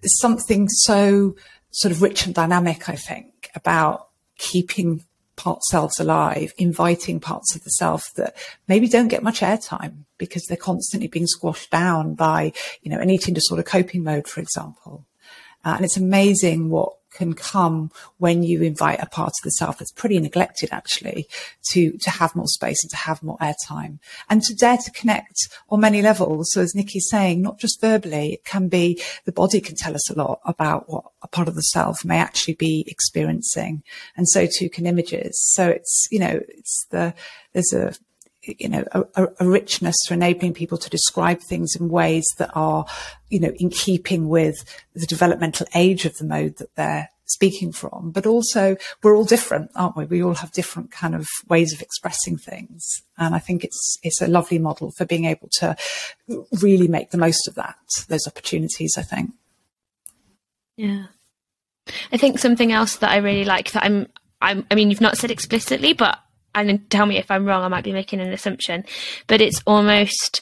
something 0.03 0.67
so 0.69 1.35
sort 1.71 1.91
of 1.91 2.01
rich 2.01 2.25
and 2.25 2.33
dynamic, 2.33 2.89
I 2.89 2.95
think, 2.95 3.49
about 3.55 4.07
keeping 4.37 5.05
part 5.39 5.63
selves 5.63 5.97
alive, 6.01 6.53
inviting 6.57 7.19
parts 7.21 7.55
of 7.55 7.63
the 7.63 7.69
self 7.71 8.13
that 8.15 8.35
maybe 8.67 8.89
don't 8.89 9.07
get 9.07 9.23
much 9.23 9.39
airtime 9.39 10.03
because 10.17 10.43
they're 10.43 10.57
constantly 10.57 11.07
being 11.07 11.25
squashed 11.25 11.71
down 11.71 12.13
by, 12.13 12.51
you 12.81 12.91
know, 12.91 12.99
an 12.99 13.09
eating 13.09 13.33
disorder 13.33 13.63
coping 13.63 14.03
mode, 14.03 14.27
for 14.27 14.41
example. 14.41 15.05
Uh, 15.63 15.75
and 15.77 15.85
it's 15.85 15.95
amazing 15.95 16.69
what 16.69 16.93
can 17.19 17.33
come 17.33 17.91
when 18.17 18.43
you 18.43 18.63
invite 18.63 19.01
a 19.01 19.05
part 19.05 19.27
of 19.27 19.43
the 19.43 19.51
self 19.51 19.77
that's 19.77 19.91
pretty 19.91 20.17
neglected 20.19 20.69
actually 20.71 21.27
to 21.69 21.91
to 21.97 22.09
have 22.09 22.33
more 22.35 22.47
space 22.47 22.81
and 22.83 22.89
to 22.89 22.95
have 22.95 23.21
more 23.21 23.37
airtime 23.37 23.99
and 24.29 24.41
to 24.41 24.55
dare 24.55 24.77
to 24.77 24.89
connect 24.91 25.37
on 25.69 25.81
many 25.81 26.01
levels. 26.01 26.49
So 26.51 26.61
as 26.61 26.73
nicky's 26.73 27.09
saying 27.09 27.41
not 27.41 27.59
just 27.59 27.81
verbally 27.81 28.33
it 28.33 28.45
can 28.45 28.69
be 28.69 29.01
the 29.25 29.33
body 29.33 29.59
can 29.59 29.75
tell 29.75 29.93
us 29.93 30.09
a 30.09 30.15
lot 30.15 30.39
about 30.45 30.89
what 30.89 31.03
a 31.21 31.27
part 31.27 31.49
of 31.49 31.55
the 31.55 31.61
self 31.61 32.05
may 32.05 32.17
actually 32.17 32.55
be 32.55 32.85
experiencing 32.87 33.83
and 34.15 34.27
so 34.27 34.47
too 34.57 34.69
can 34.69 34.85
images. 34.85 35.37
So 35.53 35.67
it's 35.67 36.07
you 36.09 36.19
know 36.19 36.39
it's 36.47 36.85
the 36.89 37.13
there's 37.53 37.73
a 37.73 37.93
you 38.41 38.69
know, 38.69 38.85
a, 38.91 39.27
a, 39.39 39.47
richness 39.47 39.95
for 40.07 40.13
enabling 40.13 40.53
people 40.53 40.77
to 40.77 40.89
describe 40.89 41.41
things 41.41 41.75
in 41.75 41.89
ways 41.89 42.25
that 42.37 42.49
are, 42.55 42.85
you 43.29 43.39
know, 43.39 43.51
in 43.57 43.69
keeping 43.69 44.29
with 44.29 44.55
the 44.93 45.05
developmental 45.05 45.67
age 45.75 46.05
of 46.05 46.17
the 46.17 46.25
mode 46.25 46.57
that 46.57 46.73
they're 46.75 47.09
speaking 47.25 47.71
from. 47.71 48.11
But 48.11 48.25
also, 48.25 48.77
we're 49.03 49.15
all 49.15 49.25
different, 49.25 49.71
aren't 49.75 49.97
we? 49.97 50.05
We 50.05 50.23
all 50.23 50.35
have 50.35 50.51
different 50.51 50.91
kind 50.91 51.15
of 51.15 51.27
ways 51.49 51.73
of 51.73 51.81
expressing 51.81 52.37
things, 52.37 52.83
and 53.17 53.35
I 53.35 53.39
think 53.39 53.63
it's 53.63 53.97
it's 54.03 54.21
a 54.21 54.27
lovely 54.27 54.59
model 54.59 54.91
for 54.91 55.05
being 55.05 55.25
able 55.25 55.49
to 55.59 55.75
really 56.61 56.87
make 56.87 57.11
the 57.11 57.17
most 57.17 57.47
of 57.47 57.55
that 57.55 57.77
those 58.07 58.25
opportunities. 58.25 58.93
I 58.97 59.03
think. 59.03 59.31
Yeah, 60.77 61.07
I 62.11 62.17
think 62.17 62.39
something 62.39 62.71
else 62.71 62.95
that 62.97 63.11
I 63.11 63.17
really 63.17 63.45
like 63.45 63.71
that 63.71 63.83
I'm 63.83 64.07
I'm, 64.41 64.65
I 64.71 64.75
mean, 64.75 64.89
you've 64.89 65.01
not 65.01 65.17
said 65.17 65.31
explicitly, 65.31 65.93
but 65.93 66.17
and 66.55 66.89
tell 66.89 67.05
me 67.05 67.17
if 67.17 67.31
I'm 67.31 67.45
wrong, 67.45 67.63
I 67.63 67.67
might 67.67 67.83
be 67.83 67.93
making 67.93 68.19
an 68.19 68.31
assumption, 68.31 68.85
but 69.27 69.41
it's 69.41 69.61
almost 69.65 70.41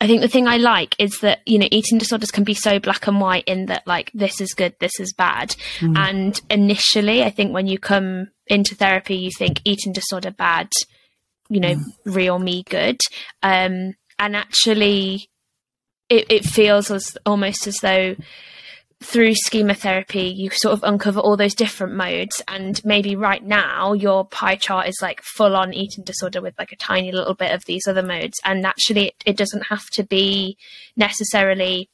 I 0.00 0.06
think 0.06 0.20
the 0.20 0.28
thing 0.28 0.46
I 0.46 0.58
like 0.58 0.94
is 0.98 1.18
that, 1.20 1.40
you 1.44 1.58
know, 1.58 1.66
eating 1.72 1.98
disorders 1.98 2.30
can 2.30 2.44
be 2.44 2.54
so 2.54 2.78
black 2.78 3.08
and 3.08 3.20
white 3.20 3.44
in 3.48 3.66
that, 3.66 3.84
like, 3.84 4.12
this 4.14 4.40
is 4.40 4.54
good, 4.54 4.74
this 4.78 5.00
is 5.00 5.12
bad. 5.12 5.56
Mm. 5.80 5.98
And 5.98 6.40
initially, 6.50 7.24
I 7.24 7.30
think 7.30 7.52
when 7.52 7.66
you 7.66 7.80
come 7.80 8.28
into 8.46 8.76
therapy, 8.76 9.16
you 9.16 9.30
think 9.36 9.60
eating 9.64 9.92
disorder 9.92 10.30
bad, 10.30 10.68
you 11.48 11.58
know, 11.58 11.74
mm. 11.74 11.84
real 12.04 12.38
me 12.38 12.62
good. 12.62 13.00
Um, 13.42 13.94
and 14.20 14.36
actually, 14.36 15.30
it, 16.08 16.30
it 16.30 16.44
feels 16.44 16.92
as 16.92 17.18
almost 17.26 17.66
as 17.66 17.78
though 17.78 18.14
through 19.00 19.34
schema 19.34 19.74
therapy, 19.74 20.22
you 20.22 20.50
sort 20.50 20.72
of 20.72 20.82
uncover 20.82 21.20
all 21.20 21.36
those 21.36 21.54
different 21.54 21.94
modes. 21.94 22.42
And 22.48 22.84
maybe 22.84 23.14
right 23.14 23.42
now, 23.42 23.92
your 23.92 24.24
pie 24.26 24.56
chart 24.56 24.88
is 24.88 24.98
like 25.00 25.22
full 25.22 25.54
on 25.54 25.72
eating 25.72 26.04
disorder 26.04 26.40
with 26.40 26.54
like 26.58 26.72
a 26.72 26.76
tiny 26.76 27.12
little 27.12 27.34
bit 27.34 27.52
of 27.52 27.64
these 27.66 27.86
other 27.86 28.02
modes. 28.02 28.38
And 28.44 28.66
actually, 28.66 29.08
it, 29.08 29.14
it 29.24 29.36
doesn't 29.36 29.66
have 29.68 29.86
to 29.90 30.02
be 30.02 30.56
necessarily 30.96 31.90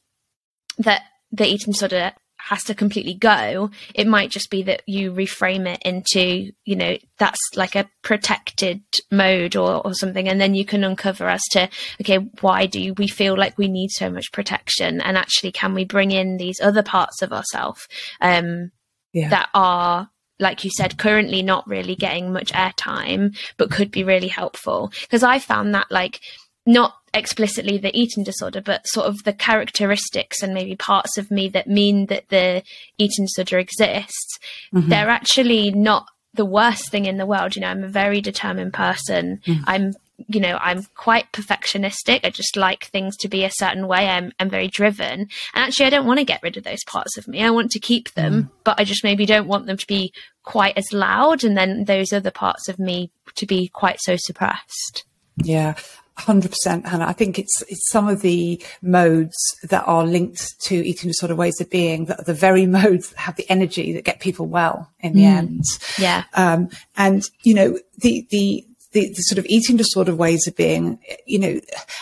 that 0.79 1.03
the 1.31 1.45
eating 1.45 1.73
disorder 1.73 2.13
has 2.45 2.63
to 2.63 2.75
completely 2.75 3.15
go. 3.15 3.71
It 3.95 4.05
might 4.05 4.29
just 4.29 4.51
be 4.51 4.61
that 4.63 4.83
you 4.85 5.11
reframe 5.11 5.67
it 5.67 5.81
into, 5.83 6.51
you 6.63 6.75
know, 6.75 6.95
that's 7.17 7.39
like 7.55 7.75
a 7.75 7.89
protected 8.03 8.83
mode 9.11 9.55
or, 9.55 9.85
or 9.85 9.95
something. 9.95 10.29
And 10.29 10.39
then 10.39 10.53
you 10.53 10.63
can 10.63 10.83
uncover 10.83 11.27
as 11.27 11.41
to, 11.51 11.67
okay, 12.01 12.17
why 12.41 12.67
do 12.67 12.93
we 12.93 13.07
feel 13.07 13.35
like 13.35 13.57
we 13.57 13.67
need 13.67 13.89
so 13.89 14.11
much 14.11 14.31
protection? 14.31 15.01
And 15.01 15.17
actually, 15.17 15.53
can 15.53 15.73
we 15.73 15.85
bring 15.85 16.11
in 16.11 16.37
these 16.37 16.59
other 16.61 16.83
parts 16.83 17.23
of 17.23 17.33
ourselves 17.33 17.87
um, 18.21 18.71
yeah. 19.11 19.29
that 19.29 19.49
are 19.55 20.11
like 20.37 20.65
you 20.65 20.69
said, 20.69 20.97
currently 20.97 21.41
not 21.41 21.65
really 21.65 21.95
getting 21.95 22.33
much 22.33 22.51
airtime, 22.51 23.37
but 23.55 23.71
could 23.71 23.89
be 23.89 24.03
really 24.03 24.27
helpful. 24.27 24.91
Because 25.01 25.23
I 25.23 25.39
found 25.39 25.73
that 25.73 25.87
like 25.89 26.19
not 26.65 26.95
explicitly 27.13 27.77
the 27.77 27.97
eating 27.97 28.23
disorder, 28.23 28.61
but 28.61 28.87
sort 28.87 29.07
of 29.07 29.23
the 29.23 29.33
characteristics 29.33 30.43
and 30.43 30.53
maybe 30.53 30.75
parts 30.75 31.17
of 31.17 31.31
me 31.31 31.47
that 31.49 31.67
mean 31.67 32.07
that 32.07 32.27
the 32.29 32.61
eating 32.97 33.25
disorder 33.25 33.57
exists, 33.57 34.39
mm-hmm. 34.73 34.89
they're 34.89 35.09
actually 35.09 35.71
not 35.71 36.07
the 36.33 36.45
worst 36.45 36.91
thing 36.91 37.05
in 37.05 37.17
the 37.17 37.25
world. 37.25 37.55
You 37.55 37.61
know, 37.61 37.69
I'm 37.69 37.83
a 37.83 37.89
very 37.89 38.19
determined 38.21 38.73
person. 38.73 39.39
Mm. 39.45 39.63
I'm, 39.65 39.93
you 40.27 40.41
know, 40.41 40.57
I'm 40.61 40.83
quite 40.95 41.31
perfectionistic. 41.31 42.21
I 42.23 42.29
just 42.29 42.57
like 42.57 42.85
things 42.85 43.15
to 43.17 43.29
be 43.29 43.45
a 43.45 43.51
certain 43.51 43.87
way. 43.87 44.09
I'm, 44.09 44.33
I'm 44.39 44.49
very 44.49 44.67
driven. 44.67 45.21
And 45.21 45.29
actually, 45.53 45.85
I 45.85 45.91
don't 45.91 46.05
want 46.05 46.19
to 46.19 46.25
get 46.25 46.43
rid 46.43 46.57
of 46.57 46.63
those 46.63 46.83
parts 46.85 47.17
of 47.17 47.27
me. 47.27 47.41
I 47.41 47.49
want 47.49 47.71
to 47.71 47.79
keep 47.79 48.13
them, 48.13 48.43
mm. 48.43 48.49
but 48.65 48.79
I 48.79 48.83
just 48.83 49.03
maybe 49.03 49.25
don't 49.25 49.47
want 49.47 49.65
them 49.65 49.77
to 49.77 49.87
be 49.87 50.11
quite 50.43 50.77
as 50.77 50.91
loud. 50.91 51.45
And 51.45 51.57
then 51.57 51.85
those 51.85 52.11
other 52.11 52.31
parts 52.31 52.67
of 52.67 52.79
me 52.79 53.11
to 53.35 53.45
be 53.45 53.69
quite 53.69 53.99
so 54.01 54.15
suppressed. 54.17 55.05
Yeah, 55.37 55.75
Hundred 56.17 56.51
percent, 56.51 56.87
Hannah. 56.87 57.07
I 57.07 57.13
think 57.13 57.37
it's 57.37 57.61
it's 57.63 57.91
some 57.91 58.07
of 58.07 58.21
the 58.21 58.63
modes 58.81 59.35
that 59.63 59.83
are 59.85 60.05
linked 60.05 60.57
to 60.61 60.75
eating 60.75 61.09
disorder 61.09 61.35
ways 61.35 61.59
of 61.59 61.69
being 61.69 62.05
that 62.05 62.21
are 62.21 62.23
the 62.23 62.33
very 62.33 62.65
modes 62.79 63.09
that 63.09 63.19
have 63.19 63.35
the 63.35 63.49
energy 63.49 63.91
that 63.93 64.05
get 64.05 64.21
people 64.21 64.45
well 64.45 64.89
in 65.01 65.13
the 65.13 65.23
mm. 65.23 65.37
end. 65.37 65.63
Yeah. 65.99 66.23
Um, 66.33 66.69
and 66.95 67.21
you 67.43 67.53
know 67.53 67.77
the, 67.97 68.25
the 68.29 68.65
the 68.93 69.09
the 69.09 69.21
sort 69.23 69.39
of 69.39 69.45
eating 69.47 69.75
disorder 69.75 70.15
ways 70.15 70.47
of 70.47 70.55
being. 70.55 70.99
You 71.25 71.39
know, 71.39 71.59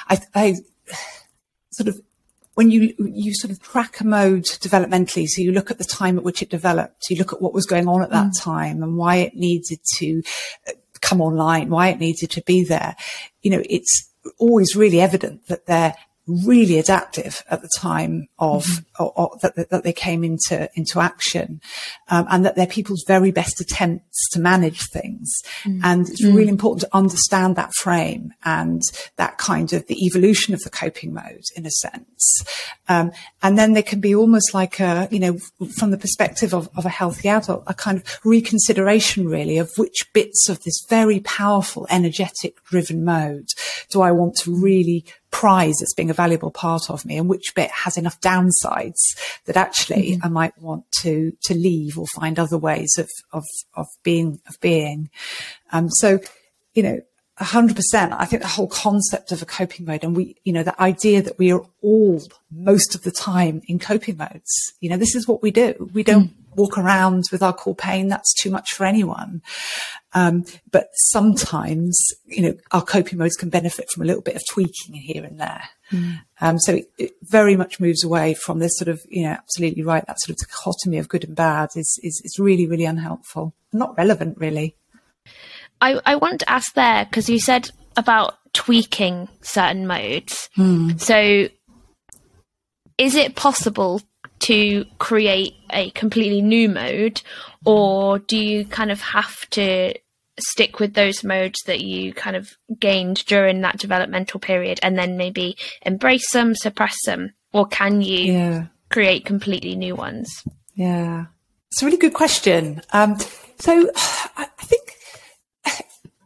I, 0.08 0.20
I 0.36 0.56
sort 1.72 1.88
of 1.88 2.00
when 2.54 2.70
you 2.70 2.94
you 3.00 3.34
sort 3.34 3.50
of 3.52 3.62
track 3.62 4.00
a 4.00 4.06
mode 4.06 4.44
developmentally, 4.44 5.28
so 5.28 5.42
you 5.42 5.52
look 5.52 5.72
at 5.72 5.80
the 5.80 5.84
time 5.84 6.18
at 6.18 6.24
which 6.24 6.44
it 6.44 6.50
developed, 6.50 7.10
you 7.10 7.18
look 7.18 7.34
at 7.34 7.42
what 7.42 7.54
was 7.54 7.66
going 7.66 7.88
on 7.88 8.04
at 8.04 8.12
that 8.12 8.28
mm. 8.28 8.44
time 8.44 8.84
and 8.84 8.96
why 8.96 9.16
it 9.16 9.36
needed 9.36 9.80
to 9.98 10.22
come 11.04 11.22
online, 11.22 11.70
why 11.70 11.90
it 11.90 12.00
needed 12.00 12.32
to 12.32 12.42
be 12.42 12.64
there. 12.64 12.96
You 13.42 13.52
know, 13.52 13.64
it's 13.70 14.10
always 14.40 14.76
really 14.76 15.02
evident 15.02 15.48
that 15.48 15.66
they're 15.66 15.96
really 16.28 16.80
adaptive 16.80 17.44
at 17.50 17.62
the 17.62 17.70
time 17.78 18.28
of 18.40 18.66
mm-hmm. 18.66 19.04
or, 19.04 19.14
or 19.16 19.38
that, 19.42 19.70
that, 19.70 19.84
they 19.84 19.94
came 19.94 20.24
into 20.24 20.70
into 20.76 21.00
action, 21.00 21.62
um, 22.10 22.26
and 22.30 22.46
that 22.46 22.56
they're 22.56 22.68
people's 22.68 23.04
very 23.08 23.32
best 23.32 23.60
attempts 23.60 24.30
to 24.32 24.40
manage 24.40 24.88
things. 24.90 25.32
Mm-hmm. 25.64 25.82
And 25.84 26.10
it's 26.10 26.24
really 26.24 26.46
mm. 26.46 26.50
important 26.50 26.82
to 26.82 26.98
understand 26.98 27.56
that 27.56 27.74
frame 27.76 28.34
and 28.46 28.82
that 29.18 29.38
kind 29.38 29.74
of 29.74 29.88
the 29.88 30.06
evolution 30.06 30.54
of 30.54 30.62
the 30.62 30.70
coping 30.70 31.14
mode 31.14 31.44
in 31.56 31.66
a 31.66 31.72
sense. 31.72 32.46
Um, 32.88 33.12
and 33.42 33.58
then 33.58 33.74
there 33.74 33.84
can 33.84 34.00
be 34.00 34.16
almost 34.16 34.54
like 34.54 34.80
a 34.80 35.08
you 35.12 35.20
know 35.20 35.38
from 35.78 35.92
the 35.92 35.98
perspective 35.98 36.54
of, 36.54 36.70
of 36.78 36.86
a 36.86 36.90
healthy 36.90 37.28
adult, 37.28 37.64
a 37.68 37.74
kind 37.74 37.98
of 37.98 38.20
reconsideration 38.24 39.28
really 39.28 39.58
of 39.58 39.72
which 39.78 40.06
bits 40.14 40.48
of 40.48 40.64
this 40.64 40.86
very 40.90 41.20
powerful, 41.20 41.86
energetic, 41.90 42.64
driven 42.64 43.04
mode 43.04 43.48
do 43.90 44.02
I 44.02 44.12
want 44.12 44.36
to 44.38 44.56
really 44.56 45.06
prize 45.34 45.82
as 45.82 45.94
being 45.98 46.12
a 46.12 46.14
valuable 46.14 46.52
part 46.52 46.90
of 46.90 47.06
me 47.06 47.18
and 47.18 47.28
which 47.28 47.54
bit 47.56 47.72
has 47.72 47.98
enough 47.98 48.22
downsides 48.22 49.02
that 49.46 49.58
actually 49.58 50.12
mm-hmm. 50.12 50.26
I 50.26 50.30
might 50.30 50.58
want 50.62 50.86
to 51.00 51.34
to 51.46 51.54
leave 51.56 51.98
or 51.98 52.06
find 52.16 52.40
other 52.40 52.58
ways 52.58 52.98
of 52.98 53.10
of 53.34 53.44
of 53.74 53.88
being 54.04 54.40
of 54.48 54.60
being. 54.62 55.10
Um, 55.72 55.90
so, 55.90 56.20
you 56.76 56.84
know, 56.84 57.02
hundred 57.38 57.76
percent. 57.76 58.14
I 58.14 58.26
think 58.26 58.44
the 58.44 58.48
whole 58.48 58.68
concept 58.68 59.32
of 59.32 59.42
a 59.42 59.46
coping 59.46 59.86
mode 59.88 60.04
and 60.04 60.16
we, 60.16 60.38
you 60.44 60.54
know, 60.54 60.64
the 60.64 60.80
idea 60.80 61.24
that 61.24 61.40
we 61.40 61.52
are 61.52 61.66
all 61.82 62.22
most 62.52 62.94
of 62.94 63.02
the 63.02 63.12
time 63.12 63.64
in 63.68 63.80
coping 63.80 64.18
modes. 64.18 64.74
You 64.80 64.90
know, 64.92 64.98
this 64.98 65.16
is 65.16 65.28
what 65.28 65.42
we 65.42 65.52
do. 65.52 65.90
We 65.94 66.04
don't 66.04 66.30
mm 66.30 66.43
walk 66.56 66.78
around 66.78 67.26
with 67.32 67.44
our 67.44 67.54
core 67.54 67.76
pain. 67.76 68.08
That's 68.08 68.34
too 68.34 68.50
much 68.50 68.74
for 68.74 68.86
anyone. 68.86 69.42
Um, 70.14 70.46
but 70.72 70.90
sometimes, 71.12 72.00
you 72.26 72.44
know, 72.44 72.54
our 72.72 72.84
coping 72.84 73.18
modes 73.18 73.36
can 73.36 73.50
benefit 73.50 73.90
from 73.90 74.04
a 74.04 74.06
little 74.06 74.22
bit 74.22 74.36
of 74.36 74.44
tweaking 74.50 74.94
here 74.94 75.24
and 75.24 75.40
there. 75.40 75.64
Mm. 75.92 76.20
Um, 76.42 76.60
so 76.60 76.76
it, 76.76 76.86
it, 76.98 77.12
very 77.24 77.56
much 77.56 77.80
moves 77.80 78.04
away 78.04 78.34
from 78.34 78.60
this 78.60 78.78
sort 78.78 78.90
of, 78.90 79.02
you 79.10 79.24
know, 79.24 79.32
absolutely 79.32 79.84
right. 79.84 80.06
That 80.06 80.20
sort 80.20 80.38
of 80.40 80.48
dichotomy 80.48 80.98
of 81.00 81.10
good 81.10 81.24
and 81.24 81.36
bad 81.36 81.70
is, 81.76 82.00
is, 82.04 82.22
is 82.24 82.38
really, 82.40 82.68
really 82.68 82.86
unhelpful. 82.86 83.54
Not 83.72 83.98
relevant, 83.98 84.38
really. 84.38 84.76
I, 85.82 86.00
I 86.06 86.16
want 86.16 86.42
to 86.42 86.50
ask 86.50 86.74
there, 86.74 87.06
because 87.06 87.30
you 87.30 87.40
said 87.40 87.72
about 87.98 88.36
tweaking 88.54 89.30
certain 89.42 89.88
modes. 89.88 90.50
Mm. 90.58 91.00
So 91.00 91.50
is 92.98 93.16
it 93.16 93.36
possible 93.36 94.02
to 94.44 94.86
create 95.00 95.56
a 95.72 95.90
completely 95.92 96.42
new 96.42 96.70
mode, 96.70 97.22
or 97.66 98.20
do 98.20 98.38
you 98.38 98.66
kind 98.66 98.92
of 98.92 99.02
have 99.02 99.50
to 99.52 99.94
stick 100.40 100.80
with 100.80 100.94
those 100.94 101.24
modes 101.24 101.60
that 101.66 101.82
you 101.82 102.14
kind 102.14 102.36
of 102.36 102.58
gained 102.80 103.26
during 103.26 103.62
that 103.62 103.78
developmental 103.78 104.40
period 104.40 104.80
and 104.82 104.98
then 104.98 105.18
maybe 105.18 105.58
embrace 105.84 106.32
them, 106.32 106.56
suppress 106.56 106.96
them, 107.06 107.34
or 107.54 107.66
can 107.68 108.02
you 108.02 108.34
yeah. 108.34 108.66
create 108.90 109.26
completely 109.26 109.76
new 109.76 109.96
ones? 109.96 110.30
Yeah, 110.76 111.26
it's 111.72 111.82
a 111.82 111.86
really 111.86 111.98
good 111.98 112.14
question. 112.14 112.82
Um, 112.92 113.18
so 113.60 113.90
I 113.96 114.48
think 114.60 114.94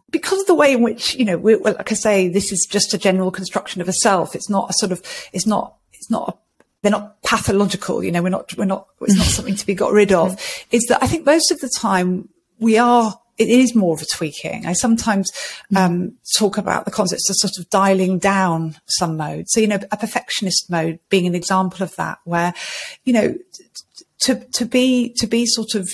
because 0.09 0.39
of 0.41 0.47
the 0.47 0.55
way 0.55 0.73
in 0.73 0.81
which 0.81 1.15
you 1.15 1.25
know, 1.25 1.37
well, 1.37 1.59
like 1.63 1.91
I 1.91 1.95
say, 1.95 2.29
this 2.29 2.51
is 2.51 2.67
just 2.69 2.93
a 2.93 2.97
general 2.97 3.29
construction 3.29 3.81
of 3.81 3.89
a 3.89 3.93
self. 3.93 4.35
It's 4.35 4.49
not 4.49 4.69
a 4.69 4.73
sort 4.77 4.91
of, 4.91 5.03
it's 5.33 5.45
not, 5.45 5.75
it's 5.93 6.09
not 6.09 6.29
a 6.29 6.46
they're 6.87 6.99
not 6.99 7.21
pathological. 7.21 8.01
You 8.01 8.13
know, 8.13 8.23
we're 8.23 8.29
not, 8.29 8.55
we're 8.57 8.63
not, 8.63 8.87
it's 9.01 9.17
not 9.17 9.25
something 9.27 9.55
to 9.55 9.65
be 9.65 9.75
got 9.75 9.91
rid 9.91 10.13
of. 10.13 10.39
Is 10.71 10.85
that 10.87 11.03
I 11.03 11.07
think 11.07 11.25
most 11.25 11.51
of 11.51 11.59
the 11.59 11.69
time 11.69 12.29
we 12.59 12.77
are, 12.77 13.19
it 13.37 13.49
is 13.49 13.75
more 13.75 13.93
of 13.93 14.01
a 14.01 14.05
tweaking. 14.05 14.65
I 14.65 14.73
sometimes 14.73 15.29
um, 15.75 16.13
talk 16.37 16.57
about 16.57 16.85
the 16.85 16.91
concepts 16.91 17.29
of 17.29 17.35
sort 17.35 17.59
of 17.59 17.69
dialing 17.69 18.19
down 18.19 18.77
some 18.85 19.17
mode. 19.17 19.49
So, 19.49 19.59
you 19.59 19.67
know, 19.67 19.79
a 19.91 19.97
perfectionist 19.97 20.71
mode 20.71 20.99
being 21.09 21.27
an 21.27 21.35
example 21.35 21.83
of 21.83 21.95
that, 21.97 22.19
where, 22.23 22.53
you 23.03 23.13
know, 23.13 23.35
to, 24.21 24.35
to 24.53 24.65
be, 24.65 25.13
to 25.17 25.27
be 25.27 25.45
sort 25.45 25.75
of 25.75 25.87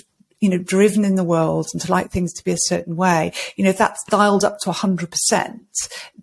you 0.43 0.49
know, 0.49 0.57
driven 0.57 1.05
in 1.05 1.15
the 1.15 1.23
world 1.23 1.69
and 1.71 1.81
to 1.81 1.89
like 1.89 2.11
things 2.11 2.33
to 2.33 2.43
be 2.43 2.51
a 2.51 2.57
certain 2.57 2.97
way, 2.97 3.31
you 3.55 3.63
know, 3.63 3.69
if 3.69 3.77
that's 3.77 4.03
dialed 4.09 4.43
up 4.43 4.59
to 4.59 4.71
100%, 4.71 5.59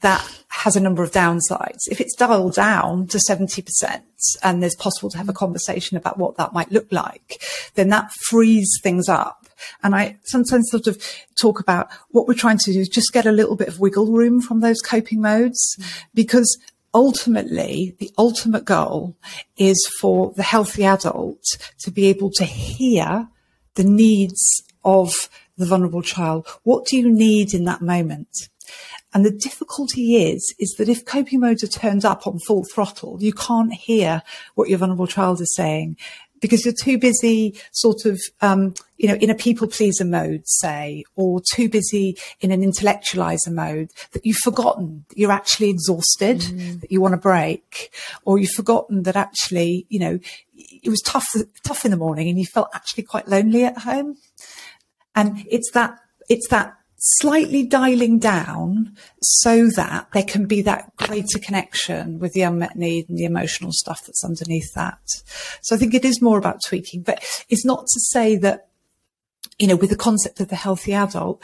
that 0.01 0.43
has 0.49 0.77
a 0.77 0.81
number 0.81 1.03
of 1.03 1.11
downsides. 1.11 1.89
If 1.91 2.03
it's 2.03 2.15
dialed 2.15 2.53
down 2.53 3.07
to 3.07 3.17
70% 3.17 4.03
and 4.43 4.63
there's 4.63 4.77
possible 4.77 5.09
to 5.09 5.17
have 5.17 5.31
a 5.31 5.33
conversation 5.33 5.97
about 5.97 6.19
what 6.19 6.37
that 6.37 6.53
might 6.53 6.71
look 6.71 6.93
like, 6.93 7.43
then 7.77 7.89
that 7.89 8.13
frees 8.29 8.71
things 8.83 9.09
up. 9.09 9.49
And 9.83 9.95
I 9.95 10.19
sometimes 10.25 10.71
sort 10.71 10.87
of 10.87 11.03
talk 11.41 11.59
about 11.59 11.89
what 12.11 12.29
we're 12.29 12.35
trying 12.35 12.59
to 12.59 12.73
do 12.75 12.79
is 12.79 12.91
just 12.91 13.15
get 13.15 13.25
a 13.25 13.33
little 13.33 13.57
bit 13.57 13.69
of 13.69 13.81
wiggle 13.81 14.13
room 14.13 14.43
from 14.43 14.61
those 14.61 14.83
coping 14.83 15.23
modes 15.23 15.79
because 16.13 16.59
ultimately, 16.93 17.97
the 18.01 18.11
ultimate 18.19 18.67
goal 18.67 19.17
is 19.57 19.79
for 19.99 20.35
the 20.37 20.43
healthy 20.43 20.85
adult 20.85 21.43
to 21.79 21.91
be 21.91 22.09
able 22.09 22.31
to 22.33 22.45
hear 22.45 23.31
the 23.75 23.85
needs 23.85 24.63
of 24.85 25.29
the 25.57 25.67
vulnerable 25.67 26.03
child. 26.03 26.47
What 26.63 26.87
do 26.87 26.97
you 26.97 27.11
need 27.11 27.55
in 27.55 27.65
that 27.65 27.83
moment? 27.83 28.49
And 29.13 29.25
the 29.25 29.31
difficulty 29.31 30.33
is, 30.33 30.55
is 30.59 30.75
that 30.79 30.89
if 30.89 31.05
coping 31.05 31.41
modes 31.41 31.65
are 31.65 31.69
turned 31.69 32.05
up 32.05 32.27
on 32.27 32.39
full 32.39 32.65
throttle, 32.65 33.19
you 33.21 33.33
can't 33.33 33.73
hear 33.73 34.23
what 34.55 34.69
your 34.69 34.79
vulnerable 34.79 35.09
child 35.09 35.41
is 35.41 35.53
saying 35.55 35.97
because 36.41 36.65
you're 36.65 36.75
too 36.75 36.99
busy 36.99 37.55
sort 37.73 38.05
of, 38.05 38.19
um, 38.41 38.75
you 38.97 39.09
know, 39.09 39.15
in 39.15 39.31
a 39.31 39.35
people 39.35 39.69
pleaser 39.69 40.05
mode, 40.05 40.43
say, 40.45 41.05
or 41.17 41.41
too 41.55 41.69
busy 41.69 42.17
in 42.41 42.51
an 42.51 42.63
intellectualizer 42.63 43.53
mode 43.53 43.91
that 44.13 44.25
you've 44.25 44.37
forgotten 44.39 45.05
that 45.09 45.19
you're 45.19 45.33
actually 45.33 45.71
exhausted, 45.71 46.39
mm. 46.39 46.81
that 46.81 46.91
you 46.91 47.01
want 47.01 47.13
to 47.13 47.19
break, 47.19 47.93
or 48.25 48.39
you've 48.39 48.51
forgotten 48.51 49.03
that 49.05 49.17
actually, 49.17 49.87
you 49.89 49.99
know, 49.99 50.19
it 50.57 50.89
was 50.89 51.01
tough, 51.03 51.29
tough 51.65 51.85
in 51.85 51.91
the 51.91 51.97
morning 51.97 52.29
and 52.29 52.39
you 52.39 52.47
felt 52.47 52.69
actually 52.75 53.05
quite 53.05 53.29
lonely 53.29 53.65
at 53.65 53.79
home. 53.79 54.17
And 55.15 55.45
it's 55.51 55.71
that, 55.73 55.99
it's 56.29 56.49
that 56.49 56.75
slightly 57.01 57.63
dialing 57.63 58.19
down 58.19 58.95
so 59.23 59.69
that 59.69 60.07
there 60.13 60.23
can 60.23 60.47
be 60.47 60.61
that 60.63 60.95
greater 60.97 61.39
connection 61.39 62.19
with 62.19 62.33
the 62.35 62.43
unmet 62.43 62.77
need 62.77 63.09
and 63.09 63.17
the 63.17 63.25
emotional 63.25 63.73
stuff 63.73 64.05
that's 64.05 64.23
underneath 64.23 64.73
that. 64.75 64.99
So 65.63 65.75
I 65.75 65.79
think 65.79 65.95
it 65.95 66.05
is 66.05 66.21
more 66.21 66.39
about 66.39 66.61
tweaking, 66.67 67.03
but 67.03 67.25
it's 67.49 67.65
not 67.65 67.87
to 67.87 68.01
say 68.01 68.37
that, 68.37 68.69
you 69.59 69.67
know, 69.67 69.77
with 69.77 69.89
the 69.89 69.97
concept 69.97 70.41
of 70.41 70.49
the 70.49 70.57
healthy 70.57 70.93
adult, 70.93 71.43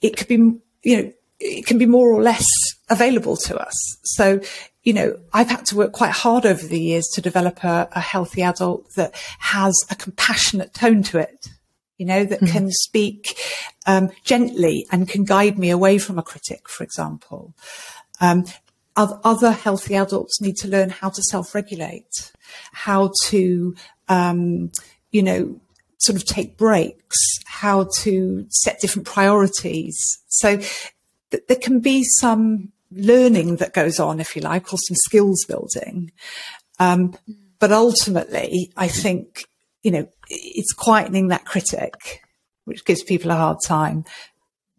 it 0.00 0.16
could 0.16 0.26
be, 0.26 0.34
you 0.82 1.02
know, 1.02 1.12
it 1.38 1.66
can 1.66 1.78
be 1.78 1.86
more 1.86 2.10
or 2.10 2.22
less 2.22 2.48
available 2.88 3.36
to 3.36 3.56
us. 3.56 3.74
So, 4.02 4.40
you 4.82 4.92
know, 4.92 5.18
I've 5.32 5.50
had 5.50 5.66
to 5.66 5.76
work 5.76 5.92
quite 5.92 6.12
hard 6.12 6.46
over 6.46 6.66
the 6.66 6.80
years 6.80 7.06
to 7.14 7.20
develop 7.20 7.62
a, 7.62 7.88
a 7.92 8.00
healthy 8.00 8.42
adult 8.42 8.86
that 8.96 9.14
has 9.38 9.74
a 9.88 9.94
compassionate 9.94 10.74
tone 10.74 11.04
to 11.04 11.18
it 11.18 11.48
you 11.98 12.06
know, 12.06 12.24
that 12.24 12.40
mm-hmm. 12.40 12.52
can 12.52 12.70
speak 12.70 13.38
um, 13.86 14.10
gently 14.24 14.86
and 14.90 15.08
can 15.08 15.24
guide 15.24 15.58
me 15.58 15.70
away 15.70 15.98
from 15.98 16.18
a 16.18 16.22
critic, 16.22 16.68
for 16.68 16.84
example. 16.84 17.54
Um, 18.20 18.44
other 18.96 19.52
healthy 19.52 19.94
adults 19.94 20.40
need 20.40 20.56
to 20.56 20.68
learn 20.68 20.88
how 20.88 21.10
to 21.10 21.22
self-regulate, 21.22 22.32
how 22.72 23.12
to, 23.24 23.74
um, 24.08 24.70
you 25.10 25.22
know, 25.22 25.60
sort 25.98 26.16
of 26.16 26.24
take 26.24 26.56
breaks, 26.56 27.18
how 27.44 27.88
to 27.98 28.46
set 28.48 28.80
different 28.80 29.06
priorities. 29.06 29.98
So 30.28 30.56
th- 30.56 31.42
there 31.46 31.58
can 31.60 31.80
be 31.80 32.04
some 32.04 32.72
learning 32.90 33.56
that 33.56 33.74
goes 33.74 34.00
on, 34.00 34.18
if 34.18 34.34
you 34.34 34.40
like, 34.40 34.72
or 34.72 34.78
some 34.78 34.96
skills 35.04 35.44
building. 35.46 36.10
Um, 36.78 37.14
but 37.58 37.72
ultimately, 37.72 38.72
I 38.78 38.88
think 38.88 39.44
you 39.86 39.92
know, 39.92 40.08
it's 40.28 40.74
quietening 40.74 41.28
that 41.28 41.44
critic, 41.44 42.22
which 42.64 42.84
gives 42.84 43.02
people 43.02 43.30
a 43.30 43.36
hard 43.36 43.58
time, 43.64 44.04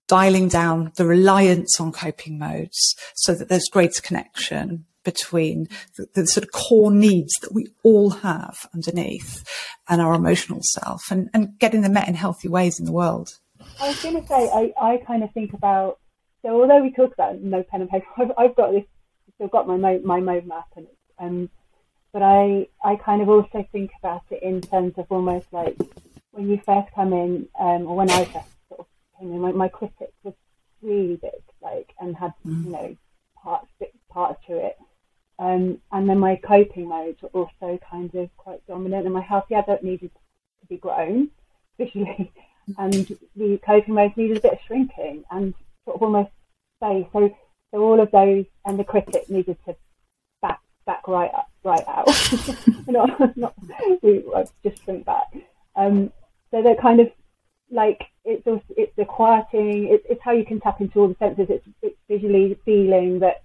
dialing 0.07 0.47
down 0.47 0.91
the 0.95 1.05
reliance 1.05 1.79
on 1.79 1.91
coping 1.91 2.39
modes 2.39 2.95
so 3.15 3.33
that 3.33 3.49
there's 3.49 3.69
greater 3.71 4.01
connection 4.01 4.85
between 5.03 5.69
the, 5.95 6.05
the, 6.15 6.25
sort 6.25 6.43
of 6.43 6.51
core 6.51 6.91
needs 6.91 7.33
that 7.41 7.53
we 7.53 7.67
all 7.83 8.09
have 8.09 8.67
underneath 8.73 9.41
and 9.87 10.01
our 10.01 10.13
emotional 10.13 10.59
self 10.61 11.09
and, 11.09 11.29
and 11.33 11.57
getting 11.59 11.81
them 11.81 11.93
met 11.93 12.09
in 12.09 12.13
healthy 12.13 12.49
ways 12.49 12.77
in 12.77 12.85
the 12.85 12.91
world. 12.91 13.39
I 13.81 13.87
was 13.87 14.03
going 14.03 14.21
to 14.21 14.27
say, 14.27 14.49
I, 14.53 14.73
I 14.79 14.97
kind 15.07 15.23
of 15.23 15.31
think 15.31 15.53
about, 15.53 15.99
so 16.41 16.61
although 16.61 16.81
we 16.81 16.91
talk 16.91 17.13
about 17.13 17.39
no 17.41 17.63
pen 17.63 17.81
and 17.81 17.89
paper, 17.89 18.05
I've, 18.17 18.27
got 18.27 18.35
this, 18.35 18.37
I've 18.37 18.55
got 18.55 18.71
this, 18.71 18.83
still 19.35 19.47
got 19.47 19.67
my 19.67 19.99
my 20.03 20.19
mode 20.19 20.45
map 20.45 20.67
and 20.75 20.87
um, 21.19 21.49
but 22.13 22.21
I, 22.21 22.67
I 22.83 22.95
kind 22.95 23.21
of 23.21 23.29
also 23.29 23.67
think 23.71 23.91
about 23.99 24.23
it 24.29 24.41
in 24.41 24.61
terms 24.61 24.93
of 24.97 25.05
almost 25.09 25.47
like 25.51 25.77
when 26.31 26.49
you 26.49 26.61
first 26.65 26.93
come 26.93 27.13
in, 27.13 27.47
um, 27.59 27.87
or 27.87 27.95
when 27.95 28.09
I 28.09 28.25
first 28.25 28.47
sort 28.69 28.81
of 28.81 28.85
came 29.19 29.33
in, 29.33 29.41
my, 29.41 29.51
my 29.51 29.67
critic 29.67 30.13
was 30.23 30.33
really 30.81 31.15
big, 31.15 31.41
like, 31.61 31.93
and 31.99 32.15
had, 32.15 32.33
mm. 32.45 32.65
you 32.65 32.71
know, 32.71 32.97
parts, 33.41 33.67
parts 34.09 34.39
to 34.47 34.57
it. 34.57 34.77
Um, 35.39 35.79
and 35.91 36.09
then 36.09 36.19
my 36.19 36.35
coping 36.35 36.87
modes 36.87 37.21
were 37.21 37.29
also 37.29 37.79
kind 37.89 38.13
of 38.15 38.35
quite 38.37 38.65
dominant, 38.67 39.05
and 39.05 39.13
my 39.13 39.21
healthy 39.21 39.55
adult 39.55 39.83
needed 39.83 40.11
to 40.61 40.67
be 40.67 40.77
grown 40.77 41.29
visually, 41.77 42.31
and 42.77 43.17
the 43.35 43.59
coping 43.65 43.93
modes 43.93 44.17
needed 44.17 44.37
a 44.37 44.41
bit 44.41 44.53
of 44.53 44.59
shrinking 44.65 45.23
and 45.29 45.53
sort 45.85 45.95
of 45.95 46.03
almost 46.03 46.31
space. 46.77 47.05
So, 47.13 47.35
so 47.71 47.81
all 47.81 47.99
of 47.99 48.11
those, 48.11 48.45
and 48.65 48.79
the 48.79 48.83
critic 48.83 49.29
needed 49.29 49.57
to 49.65 49.75
back 50.41 50.59
back 50.85 51.07
right 51.07 51.31
up, 51.33 51.49
right 51.67 51.87
out. 51.87 52.07
not, 52.87 53.37
not 53.37 53.53
we 54.01 54.23
just 54.63 54.83
shrink 54.83 55.05
back. 55.05 55.27
Um, 55.75 56.11
so 56.49 56.63
they're 56.63 56.75
kind 56.75 56.99
of 56.99 57.11
like 57.69 58.01
it's 58.23 58.47
also, 58.47 58.63
it's 58.75 58.95
the 58.95 59.05
quieting. 59.05 59.89
It's, 59.91 60.05
it's 60.09 60.21
how 60.23 60.31
you 60.31 60.45
can 60.45 60.59
tap 60.59 60.81
into 60.81 60.99
all 60.99 61.09
the 61.09 61.15
senses. 61.19 61.47
It's, 61.49 61.67
it's 61.81 61.97
visually 62.07 62.57
feeling 62.65 63.19
that 63.19 63.43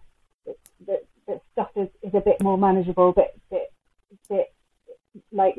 that, 0.86 1.04
that 1.26 1.42
stuff 1.52 1.70
is, 1.76 1.88
is 2.02 2.14
a 2.14 2.20
bit 2.20 2.42
more 2.42 2.56
manageable, 2.56 3.12
but 3.12 3.34
bit, 3.50 3.72
bit 4.28 4.52
like 5.30 5.56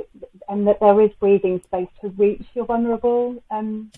and 0.49 0.67
that 0.67 0.79
there 0.79 0.99
is 1.01 1.11
breathing 1.19 1.61
space 1.65 1.89
to 2.01 2.09
reach 2.09 2.45
your 2.53 2.65
vulnerable 2.65 3.43
um, 3.51 3.91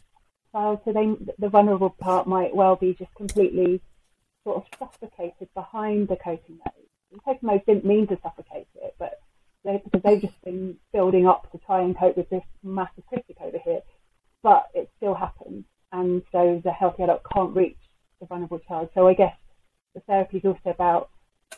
child. 0.51 0.79
So 0.85 0.91
they, 0.91 1.15
the 1.37 1.49
vulnerable 1.49 1.91
part 1.91 2.27
might 2.27 2.55
well 2.55 2.75
be 2.75 2.93
just 2.93 3.13
completely 3.15 3.81
sort 4.43 4.57
of 4.57 4.63
suffocated 4.77 5.49
behind 5.53 6.07
the 6.07 6.17
coping 6.17 6.59
mode 7.25 7.39
Pokemon 7.41 7.65
didn't 7.65 7.85
mean 7.85 8.07
to 8.07 8.17
suffocate 8.21 8.67
it, 8.75 8.95
but 8.99 9.19
they, 9.63 9.81
because 9.83 10.01
they've 10.03 10.21
just 10.21 10.41
been 10.43 10.77
building 10.93 11.27
up 11.27 11.51
to 11.51 11.57
try 11.59 11.81
and 11.81 11.97
cope 11.97 12.17
with 12.17 12.29
this 12.29 12.43
massive 12.63 13.05
critic 13.07 13.37
over 13.41 13.57
here. 13.63 13.81
But 14.43 14.67
it 14.73 14.89
still 14.97 15.15
happens, 15.15 15.65
and 15.91 16.21
so 16.31 16.61
the 16.63 16.71
healthy 16.71 17.03
adult 17.03 17.23
can't 17.33 17.55
reach 17.55 17.77
the 18.19 18.27
vulnerable 18.27 18.59
child. 18.59 18.89
So 18.93 19.07
I 19.07 19.13
guess 19.13 19.35
the 19.93 20.01
therapy 20.01 20.37
is 20.37 20.45
also 20.45 20.69
about. 20.69 21.09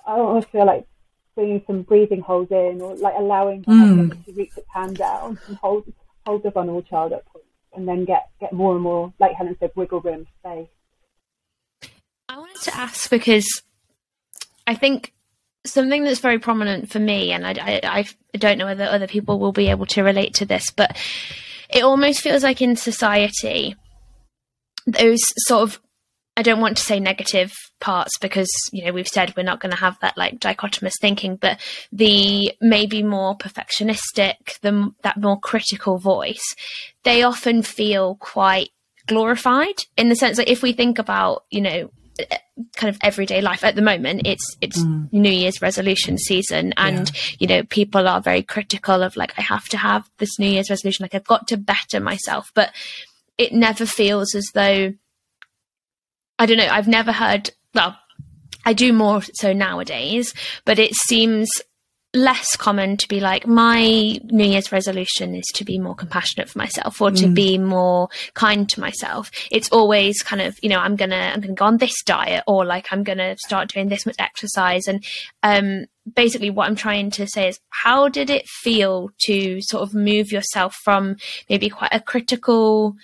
I 0.06 0.14
almost 0.14 0.50
feel 0.50 0.66
like 0.66 0.88
bringing 1.36 1.62
some 1.68 1.82
breathing 1.82 2.22
holes 2.22 2.48
in, 2.50 2.82
or 2.82 2.96
like 2.96 3.16
allowing 3.18 3.64
mm. 3.64 4.26
to 4.26 4.32
reach 4.34 4.58
its 4.58 4.68
hand 4.74 4.98
down 4.98 5.40
and 5.48 5.58
hold 5.58 5.92
hold 6.26 6.44
the 6.44 6.52
vulnerable 6.52 6.82
child 6.82 7.12
up, 7.12 7.26
and 7.76 7.88
then 7.88 8.06
get 8.06 8.30
get 8.40 8.54
more 8.54 8.74
and 8.74 8.84
more, 8.84 9.14
like 9.20 9.34
Helen 9.34 9.58
said, 9.60 9.72
wiggle 9.76 10.00
room 10.00 10.26
space. 10.40 10.70
I 12.30 12.38
wanted 12.38 12.62
to 12.64 12.76
ask 12.76 13.10
because 13.10 13.64
I 14.66 14.76
think 14.76 15.14
something 15.72 16.04
that's 16.04 16.20
very 16.20 16.40
prominent 16.40 16.90
for 16.92 17.00
me, 17.00 17.32
and 17.32 17.46
I, 17.46 17.82
I, 17.84 18.06
I 18.34 18.38
don't 18.38 18.58
know 18.58 18.66
whether 18.66 18.86
other 18.86 19.08
people 19.08 19.40
will 19.40 19.52
be 19.52 19.70
able 19.70 19.86
to 19.88 20.04
relate 20.04 20.36
to 20.36 20.46
this, 20.46 20.72
but 20.72 20.98
it 21.70 21.84
almost 21.84 22.22
feels 22.22 22.44
like 22.44 22.62
in 22.62 22.76
society, 22.76 23.76
those 24.86 25.22
sort 25.46 25.64
of 25.64 25.80
I 26.38 26.44
don't 26.44 26.62
want 26.62 26.78
to 26.78 26.84
say 26.84 27.00
negative 27.00 27.52
parts 27.80 28.18
because 28.20 28.50
you 28.72 28.86
know 28.86 28.94
we've 28.94 29.08
said 29.08 29.34
we're 29.36 29.44
not 29.44 29.60
going 29.60 29.72
to 29.72 29.78
have 29.78 30.00
that 30.02 30.18
like 30.18 30.40
dichotomous 30.40 30.94
thinking, 31.02 31.36
but 31.36 31.60
the 31.92 32.54
maybe 32.62 33.02
more 33.02 33.36
perfectionistic, 33.36 34.60
the 34.62 34.92
that 35.02 35.20
more 35.20 35.40
critical 35.40 35.98
voice, 35.98 36.56
they 37.04 37.24
often 37.24 37.64
feel 37.64 38.16
quite 38.16 38.70
glorified 39.08 39.84
in 39.98 40.10
the 40.10 40.16
sense 40.16 40.38
that 40.38 40.52
if 40.52 40.62
we 40.62 40.74
think 40.74 41.00
about 41.00 41.44
you 41.50 41.62
know 41.62 41.90
kind 42.76 42.94
of 42.94 42.98
everyday 43.02 43.42
life 43.42 43.64
at 43.64 43.76
the 43.76 43.82
moment 43.82 44.22
it's 44.26 44.58
it's 44.62 44.80
mm. 44.80 45.12
new 45.12 45.32
year's 45.32 45.62
resolution 45.62 46.18
season 46.18 46.74
and 46.78 47.12
yeah. 47.14 47.22
you 47.40 47.48
know 47.48 47.64
people 47.64 48.08
are 48.08 48.22
very 48.22 48.42
critical 48.42 49.04
of 49.04 49.16
like 49.16 49.34
i 49.38 49.42
have 49.42 49.66
to 49.66 49.78
have 49.78 50.10
this 50.18 50.40
new 50.40 50.50
year's 50.50 50.70
resolution 50.70 51.04
like 51.04 51.14
i've 51.14 51.28
got 51.28 51.48
to 51.48 51.58
better 51.58 52.00
myself 52.00 52.52
but 52.56 52.72
it 53.38 53.54
never 53.54 53.86
feels 53.86 54.34
as 54.34 54.46
though 54.54 54.94
i 56.40 56.46
don't 56.46 56.58
know 56.58 56.68
i've 56.68 56.88
never 56.88 57.12
heard 57.12 57.52
well 57.76 57.96
i 58.66 58.74
do 58.74 58.92
more 58.92 59.22
so 59.34 59.54
nowadays 59.54 60.34
but 60.66 60.80
it 60.80 60.96
seems 60.96 61.50
less 62.14 62.56
common 62.56 62.98
to 62.98 63.08
be 63.08 63.20
like 63.20 63.46
my 63.46 63.82
new 64.24 64.46
year's 64.46 64.72
resolution 64.72 65.36
is 65.36 65.46
to 65.54 65.66
be 65.66 65.78
more 65.78 65.94
compassionate 65.94 66.50
for 66.50 66.58
myself 66.58 67.02
or 67.02 67.12
to 67.12 67.26
mm. 67.26 67.34
be 67.34 67.58
more 67.58 68.08
kind 68.34 68.70
to 68.70 68.80
myself. 68.80 69.30
It's 69.52 69.70
always 69.70 70.24
kind 70.24 70.42
of 70.42 70.58
you 70.64 70.70
know 70.70 70.80
i'm 70.80 70.96
gonna 70.96 71.32
i'm 71.34 71.42
gonna 71.42 71.54
go 71.54 71.66
on 71.66 71.78
this 71.78 71.94
diet 72.06 72.44
or 72.48 72.66
like 72.66 72.88
i'm 72.92 73.04
gonna 73.04 73.36
start 73.46 73.70
doing 73.74 73.90
this 73.90 74.06
much 74.06 74.16
exercise. 74.20 74.88
And 74.88 75.04
um 75.44 75.86
basically 76.16 76.50
what 76.50 76.68
i'm 76.68 76.76
trying 76.76 77.12
to 77.12 77.28
say 77.28 77.50
is 77.50 77.60
how 77.70 78.08
did 78.08 78.30
it 78.30 78.48
feel 78.48 79.10
to 79.26 79.60
sort 79.62 79.84
of 79.84 79.94
move 79.94 80.32
yourself 80.32 80.76
from 80.84 81.18
maybe 81.50 81.70
quite 81.70 81.94
a 81.94 82.00
critical 82.00 82.96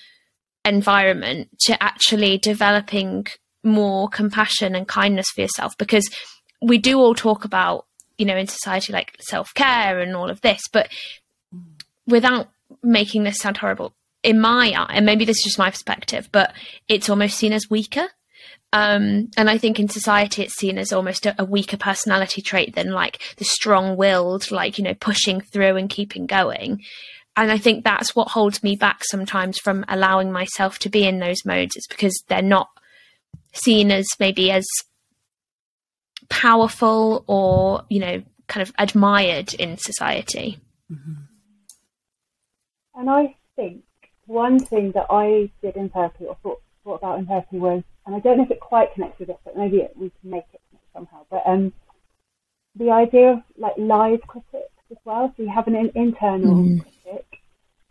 environment 0.66 1.50
to 1.66 1.82
actually 1.84 2.38
developing 2.38 3.28
more 3.64 4.08
compassion 4.08 4.76
and 4.76 4.88
kindness 4.88 5.28
for 5.30 5.42
yourself? 5.42 5.78
Because 5.78 6.10
we 6.62 6.78
do 6.78 7.00
all 7.00 7.14
talk 7.14 7.44
about 7.44 7.86
you 8.18 8.26
know 8.26 8.38
in 8.38 8.48
society 8.48 8.94
like 8.94 9.16
self-care 9.20 10.00
and 10.00 10.16
all 10.16 10.30
of 10.30 10.42
this 10.42 10.62
but 10.72 10.90
without 12.08 12.50
making 12.82 13.24
this 13.24 13.38
sound 13.38 13.58
horrible 13.58 13.94
in 14.24 14.40
my 14.40 14.74
eye 14.76 14.94
and 14.96 15.06
maybe 15.06 15.26
this 15.26 15.38
is 15.38 15.44
just 15.44 15.60
my 15.60 15.70
perspective 15.70 16.30
but 16.32 16.54
it's 16.88 17.10
almost 17.10 17.38
seen 17.38 17.54
as 17.54 17.70
weaker 17.70 18.08
um, 18.74 19.30
and 19.38 19.52
I 19.52 19.60
think 19.60 19.80
in 19.80 19.88
society 19.88 20.42
it's 20.42 20.56
seen 20.56 20.80
as 20.80 20.92
almost 20.92 21.28
a, 21.28 21.36
a 21.38 21.46
weaker 21.46 21.78
personality 21.78 22.42
trait 22.42 22.74
than 22.74 22.90
like 22.90 23.22
the 23.38 23.46
strong-willed, 23.46 24.50
like 24.50 24.80
you 24.80 24.84
know, 24.84 24.96
pushing 24.96 25.42
through 25.42 25.78
and 25.78 25.88
keeping 25.88 26.26
going. 26.26 26.82
And 27.36 27.52
I 27.52 27.60
think 27.60 27.84
that's 27.84 28.16
what 28.16 28.30
holds 28.30 28.64
me 28.64 28.76
back 28.76 29.04
sometimes 29.06 29.60
from 29.60 29.86
allowing 29.88 30.32
myself 30.32 30.80
to 30.80 30.90
be 30.90 31.06
in 31.06 31.20
those 31.20 31.46
modes. 31.46 31.76
It's 31.76 31.88
because 31.88 32.24
they're 32.28 32.42
not 32.42 32.70
seen 33.54 33.92
as 33.92 34.08
maybe 34.20 34.50
as 34.50 34.66
powerful 36.34 37.24
or 37.28 37.84
you 37.90 38.00
know 38.00 38.24
kind 38.48 38.68
of 38.68 38.74
admired 38.78 39.54
in 39.54 39.78
society 39.78 40.60
mm-hmm. 40.92 41.14
And 42.96 43.10
I 43.10 43.36
think 43.56 43.84
one 44.26 44.60
thing 44.60 44.92
that 44.94 45.08
I 45.10 45.52
did 45.62 45.76
in 45.76 45.90
therapy 45.90 46.26
or 46.26 46.38
thought, 46.44 46.62
thought 46.84 46.96
about 46.96 47.20
in 47.20 47.26
therapy 47.26 47.58
was, 47.58 47.84
and 48.06 48.16
I 48.16 48.20
don't 48.20 48.38
know 48.38 48.44
if 48.44 48.52
it 48.52 48.60
quite 48.60 48.94
connects 48.94 49.20
with 49.20 49.30
this, 49.30 49.38
but 49.44 49.58
maybe 49.58 49.78
it, 49.78 49.94
we 49.98 50.12
can 50.22 50.30
make 50.30 50.46
it 50.54 50.62
somehow. 50.94 51.26
But 51.30 51.44
um, 51.46 51.74
the 52.76 52.92
idea 52.92 53.34
of 53.34 53.40
like 53.58 53.74
live 53.78 54.22
critics 54.28 54.72
as 54.92 54.98
well. 55.06 55.34
So 55.36 55.44
you 55.44 55.50
have 55.50 55.68
an 55.68 55.76
in- 55.76 55.92
internal 55.96 56.56
mm. 56.56 56.82
critic, 56.82 57.26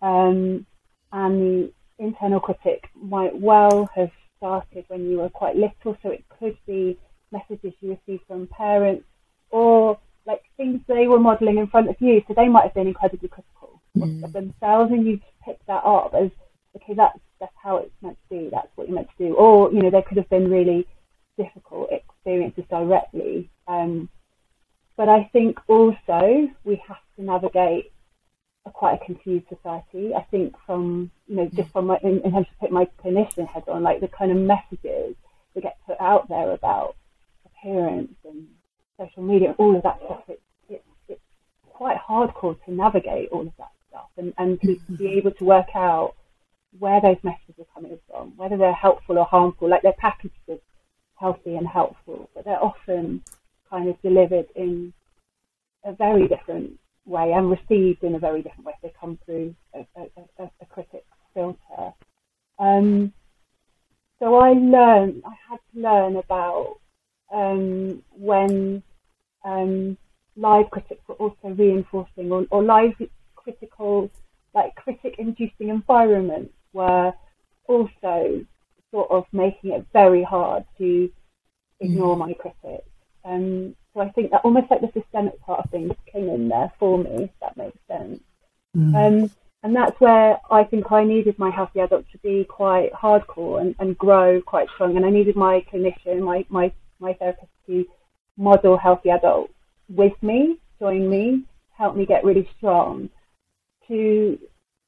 um, 0.00 0.66
and 1.12 1.42
the 1.42 1.72
internal 1.98 2.40
critic 2.40 2.88
might 2.94 3.38
well 3.38 3.88
have 3.94 4.10
started 4.36 4.84
when 4.88 5.08
you 5.10 5.18
were 5.18 5.28
quite 5.28 5.56
little. 5.56 5.96
So 6.02 6.10
it 6.10 6.24
could 6.38 6.56
be 6.66 6.98
messages 7.32 7.72
you 7.80 7.98
receive 8.06 8.20
from 8.26 8.46
parents 8.46 9.04
or 9.50 9.98
like 10.26 10.42
things 10.56 10.80
they 10.86 11.08
were 11.08 11.18
modelling 11.18 11.58
in 11.58 11.66
front 11.66 11.88
of 11.88 11.96
you. 12.00 12.22
So 12.28 12.34
they 12.34 12.48
might 12.48 12.64
have 12.64 12.74
been 12.74 12.86
incredibly 12.86 13.28
critical 13.28 13.80
mm. 13.96 14.24
of 14.24 14.32
themselves, 14.32 14.92
and 14.92 15.06
you 15.06 15.20
pick 15.44 15.58
that 15.66 15.84
up 15.84 16.14
as 16.14 16.30
okay, 16.76 16.94
that's 16.94 17.18
that's 17.40 17.54
how 17.62 17.78
it's 17.78 17.94
meant 18.02 18.18
to 18.28 18.34
be. 18.34 18.48
That's 18.50 18.68
what 18.76 18.88
you're 18.88 18.94
meant 18.94 19.08
to 19.18 19.28
do. 19.28 19.34
Or 19.34 19.72
you 19.72 19.82
know, 19.82 19.90
there 19.90 20.02
could 20.02 20.18
have 20.18 20.30
been 20.30 20.50
really 20.50 20.86
difficult 21.36 21.90
experiences 21.90 22.64
directly. 22.70 23.50
Um, 23.66 24.08
but 24.96 25.08
I 25.08 25.28
think 25.32 25.58
also 25.68 26.48
we 26.64 26.82
have 26.86 26.98
to 27.16 27.24
navigate 27.24 27.92
a 28.64 28.70
quite 28.70 29.00
a 29.00 29.04
confused 29.04 29.46
society. 29.48 30.14
I 30.14 30.22
think 30.30 30.54
from 30.66 31.10
you 31.26 31.36
know 31.36 31.50
just 31.52 31.70
from 31.70 31.86
my, 31.86 31.98
in, 32.02 32.20
in 32.20 32.32
terms 32.32 32.46
of 32.50 32.60
put 32.60 32.70
my 32.70 32.86
clinician 33.02 33.48
head 33.48 33.64
on, 33.68 33.82
like 33.82 34.00
the 34.00 34.08
kind 34.08 34.30
of 34.30 34.38
messages 34.38 35.16
that 35.54 35.62
get 35.62 35.78
put 35.86 36.00
out 36.00 36.28
there 36.28 36.52
about 36.52 36.96
appearance 37.62 38.14
and 38.24 38.46
social 38.98 39.22
media, 39.22 39.54
all 39.58 39.76
of 39.76 39.82
that 39.82 39.98
stuff. 40.04 40.22
It's, 40.28 40.40
it's, 40.68 40.84
it's 41.08 41.20
quite 41.70 41.96
hardcore 41.96 42.56
to 42.64 42.72
navigate 42.72 43.28
all 43.30 43.42
of 43.42 43.52
that 43.58 43.70
stuff 43.88 44.08
and, 44.16 44.32
and 44.38 44.60
to, 44.62 44.76
to 44.76 44.92
be 44.96 45.08
able 45.18 45.32
to 45.32 45.44
work 45.44 45.68
out 45.74 46.14
where 46.78 47.00
those 47.00 47.16
messages 47.22 47.54
are 47.58 47.74
coming 47.74 47.98
from, 48.08 48.32
whether 48.36 48.56
they're 48.56 48.72
helpful 48.72 49.18
or 49.18 49.24
harmful. 49.24 49.68
Like 49.68 49.82
they're 49.82 49.92
packaged 49.92 50.34
as 50.50 50.58
healthy 51.16 51.56
and 51.56 51.66
helpful, 51.66 52.30
but 52.34 52.44
they're 52.44 52.62
often 52.62 53.22
kind 53.68 53.88
of 53.88 54.00
delivered 54.02 54.46
in 54.56 54.92
a 55.84 55.92
very 55.92 56.28
different 56.28 56.78
way 57.04 57.32
and 57.32 57.50
received 57.50 58.04
in 58.04 58.14
a 58.14 58.18
very 58.18 58.42
different 58.42 58.66
way. 58.66 58.74
They 58.82 58.92
come 58.98 59.18
through 59.24 59.54
a, 59.74 59.80
a, 59.96 60.44
a, 60.44 60.50
a 60.60 60.66
critic 60.66 61.04
filter. 61.34 61.92
Um, 62.58 63.12
so 64.18 64.36
I 64.36 64.52
learned, 64.52 65.22
I 65.26 65.34
had 65.50 65.58
to 65.74 65.80
learn 65.80 66.16
about 66.16 66.76
um, 67.32 68.02
when 68.12 68.82
um, 69.44 69.96
live 70.36 70.70
critics 70.70 71.02
were 71.08 71.14
also 71.16 71.48
reinforcing 71.48 72.30
or, 72.30 72.46
or 72.50 72.62
live 72.62 72.94
critical, 73.34 74.10
like 74.54 74.74
critic-inducing 74.74 75.68
environments 75.68 76.54
were 76.72 77.12
also 77.66 78.44
sort 78.90 79.10
of 79.10 79.24
making 79.32 79.72
it 79.72 79.86
very 79.92 80.22
hard 80.22 80.64
to 80.78 81.10
ignore 81.80 82.14
mm. 82.14 82.20
my 82.20 82.32
critics. 82.34 82.88
Um, 83.24 83.74
so 83.94 84.00
I 84.00 84.10
think 84.10 84.30
that 84.30 84.42
almost 84.44 84.70
like 84.70 84.80
the 84.80 84.92
systemic 84.92 85.40
part 85.40 85.64
of 85.64 85.70
things 85.70 85.92
came 86.10 86.28
in 86.28 86.48
there 86.48 86.72
for 86.78 86.98
me, 86.98 87.24
if 87.24 87.30
that 87.40 87.56
makes 87.56 87.78
sense. 87.88 88.20
Mm. 88.76 88.94
Um, 89.24 89.30
and 89.62 89.76
that's 89.76 89.98
where 90.00 90.38
I 90.50 90.64
think 90.64 90.90
I 90.90 91.04
needed 91.04 91.38
my 91.38 91.50
healthy 91.50 91.80
adult 91.80 92.06
to 92.12 92.18
be 92.18 92.44
quite 92.44 92.92
hardcore 92.92 93.60
and, 93.60 93.74
and 93.78 93.96
grow 93.96 94.40
quite 94.40 94.68
strong. 94.74 94.96
And 94.96 95.06
I 95.06 95.10
needed 95.10 95.36
my 95.36 95.64
clinician, 95.72 96.20
my, 96.20 96.44
my, 96.48 96.72
my 97.02 97.12
therapist 97.14 97.50
to 97.66 97.84
model 98.36 98.78
healthy 98.78 99.10
adults 99.10 99.52
with 99.88 100.12
me, 100.22 100.56
join 100.78 101.10
me, 101.10 101.44
help 101.76 101.96
me 101.96 102.06
get 102.06 102.24
really 102.24 102.48
strong 102.56 103.10
to 103.88 104.38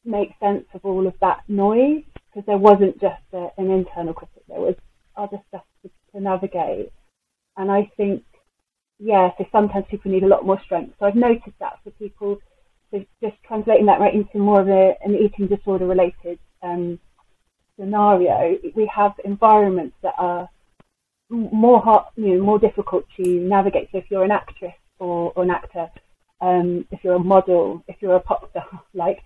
make 0.04 0.30
sense 0.40 0.64
of 0.74 0.80
all 0.84 1.06
of 1.06 1.14
that 1.20 1.42
noise 1.48 2.02
because 2.26 2.46
there 2.46 2.58
wasn't 2.58 3.00
just 3.00 3.22
a, 3.32 3.48
an 3.58 3.70
internal 3.70 4.14
critic, 4.14 4.42
there 4.48 4.60
was 4.60 4.74
other 5.16 5.38
stuff 5.48 5.62
to, 5.82 5.90
to 6.12 6.20
navigate. 6.20 6.92
And 7.56 7.70
I 7.70 7.90
think, 7.96 8.24
yeah, 8.98 9.30
so 9.38 9.46
sometimes 9.52 9.86
people 9.90 10.10
need 10.10 10.24
a 10.24 10.28
lot 10.28 10.46
more 10.46 10.60
strength. 10.64 10.94
So 10.98 11.06
I've 11.06 11.14
noticed 11.14 11.58
that 11.60 11.78
for 11.84 11.90
people, 11.92 12.38
so 12.90 13.04
just 13.22 13.36
translating 13.46 13.86
that 13.86 14.00
right 14.00 14.14
into 14.14 14.38
more 14.38 14.60
of 14.60 14.68
a, 14.68 14.94
an 15.04 15.14
eating 15.14 15.46
disorder 15.46 15.86
related 15.86 16.38
um, 16.62 16.98
scenario, 17.78 18.58
we 18.74 18.90
have 18.94 19.12
environments 19.24 19.96
that 20.02 20.14
are 20.18 20.48
more 21.35 21.80
hard, 21.80 22.07
you 22.16 22.35
know, 22.35 22.43
more 22.43 22.59
difficult 22.59 23.05
to 23.16 23.22
navigate. 23.22 23.89
So 23.93 23.99
if 23.99 24.11
you're 24.11 24.24
an 24.24 24.30
actress 24.30 24.74
or, 24.99 25.32
or 25.37 25.43
an 25.43 25.51
actor, 25.51 25.91
um, 26.41 26.87
if 26.91 27.03
you're 27.05 27.16
a 27.16 27.18
model, 27.18 27.85
if 27.89 27.97
you're 28.01 28.16
a 28.16 28.20
pop 28.20 28.51
star, 28.51 28.82
like 28.95 29.22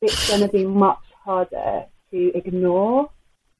it's 0.00 0.28
going 0.28 0.42
to 0.42 0.48
be 0.48 0.64
much 0.64 1.02
harder 1.24 1.84
to 2.10 2.36
ignore 2.36 3.10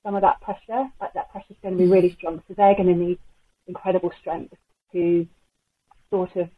some 0.02 0.14
of 0.14 0.22
that 0.22 0.40
pressure. 0.40 0.88
Like 1.00 1.12
that 1.14 1.30
pressure 1.30 1.50
is 1.50 1.56
going 1.62 1.76
to 1.76 1.82
be 1.82 1.90
really 1.90 2.12
strong. 2.12 2.42
So 2.48 2.54
they're 2.54 2.74
going 2.74 2.88
to 2.88 2.94
need 2.94 3.18
incredible 3.66 4.12
strength 4.20 4.54
to 4.92 5.26
sort 6.10 6.34
of 6.36 6.48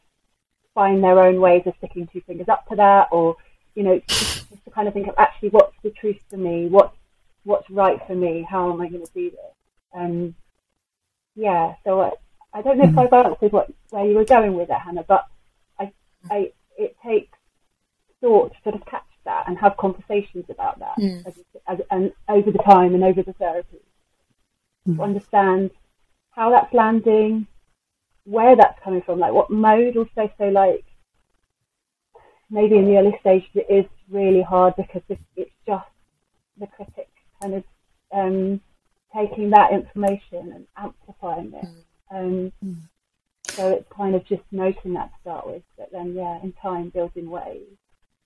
find 0.75 1.03
their 1.03 1.21
own 1.21 1.41
ways 1.41 1.63
of 1.67 1.75
sticking 1.79 2.09
two 2.13 2.23
fingers 2.23 2.49
up 2.49 2.67
to 2.69 2.77
that, 2.77 3.09
or 3.13 3.37
you 3.75 3.83
know, 3.83 4.01
just, 4.07 4.49
just 4.51 4.65
to 4.65 4.71
kind 4.71 4.89
of 4.89 4.95
think 4.95 5.09
of 5.09 5.15
actually 5.19 5.51
what's 5.51 5.77
the 5.83 5.91
truth 5.91 6.19
for 6.31 6.37
me, 6.37 6.67
what's 6.69 6.97
what's 7.45 7.69
right 7.71 7.99
for 8.07 8.15
me, 8.15 8.47
how 8.49 8.73
am 8.73 8.81
I 8.81 8.89
going 8.89 9.05
to 9.05 9.13
do 9.13 9.31
this? 9.31 9.55
Um, 9.95 10.35
yeah, 11.35 11.75
so 11.85 12.01
I, 12.01 12.11
I 12.53 12.63
don't 12.63 12.79
know 12.79 12.89
if 12.89 12.99
I've 12.99 13.27
answered 13.27 13.53
what 13.53 13.71
where 13.91 14.05
you 14.05 14.15
were 14.15 14.25
going 14.25 14.55
with 14.55 14.71
it, 14.71 14.77
Hannah, 14.77 15.05
but 15.07 15.27
I, 15.79 15.93
I 16.31 16.53
it 16.77 16.97
takes 17.05 17.39
thought 18.21 18.53
to 18.53 18.63
sort 18.63 18.75
of 18.75 18.87
catch 18.87 19.05
that 19.25 19.45
and 19.47 19.59
have 19.59 19.77
conversations 19.77 20.45
about 20.49 20.79
that 20.81 20.97
mm. 20.99 21.27
as, 21.27 21.35
as, 21.67 21.81
and 21.91 22.13
over 22.29 22.51
the 22.51 22.59
time 22.59 22.95
and 22.95 23.05
over 23.05 23.23
the 23.23 23.33
therapy 23.35 23.81
mm. 24.89 24.97
to 24.97 25.03
understand 25.03 25.71
how 26.31 26.51
that's 26.51 26.73
landing, 26.73 27.47
where 28.25 28.57
that's 28.57 28.79
coming 28.83 29.03
from, 29.03 29.19
like 29.19 29.33
what 29.33 29.51
mode 29.51 29.97
also. 29.97 30.31
So 30.39 30.45
like 30.49 30.85
maybe 32.51 32.77
in 32.77 32.87
the 32.87 32.97
early 32.97 33.17
stages 33.21 33.49
it 33.55 33.67
is 33.71 33.87
really 34.11 34.43
hard 34.43 34.75
because 34.77 35.03
it's 35.37 35.51
just 35.67 35.89
the 36.59 36.67
critic 36.67 37.09
kind 37.41 37.55
of 37.55 37.65
um, 38.13 38.61
taking 39.15 39.51
that 39.51 39.73
information 39.73 40.53
and 40.53 40.67
amplifying 40.77 41.53
it. 41.55 41.67
Mm. 42.13 42.53
Um, 42.55 42.89
so 43.49 43.71
it's 43.71 43.89
kind 43.95 44.15
of 44.15 44.25
just 44.25 44.43
noting 44.51 44.95
that 44.95 45.11
to 45.11 45.21
start 45.21 45.47
with, 45.47 45.63
but 45.77 45.91
then 45.93 46.15
yeah, 46.15 46.39
in 46.43 46.53
time 46.53 46.89
building 46.91 47.29
ways. 47.29 47.67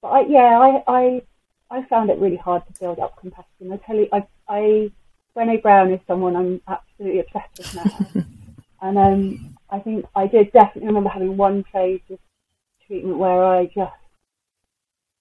But 0.02 0.08
I, 0.08 0.20
yeah, 0.26 0.60
I, 0.60 0.82
I 0.86 1.22
I 1.70 1.84
found 1.86 2.10
it 2.10 2.18
really 2.18 2.36
hard 2.36 2.62
to 2.66 2.80
build 2.80 3.00
up 3.00 3.18
compassion. 3.18 3.72
I 3.72 3.76
tell 3.78 3.96
you, 3.96 4.08
I, 4.12 4.26
I 4.48 4.90
Brené 5.36 5.60
Brown 5.60 5.92
is 5.92 6.00
someone 6.06 6.36
I'm 6.36 6.60
absolutely 6.68 7.20
obsessed 7.20 7.58
with 7.58 7.74
now, 7.74 8.22
and 8.82 8.98
um, 8.98 9.56
I 9.68 9.80
think 9.80 10.06
I 10.14 10.26
did 10.26 10.52
definitely 10.52 10.88
remember 10.88 11.10
having 11.10 11.36
one 11.36 11.64
phase 11.72 12.00
of 12.10 12.18
treatment 12.86 13.18
where 13.18 13.44
I 13.44 13.66
just 13.66 13.92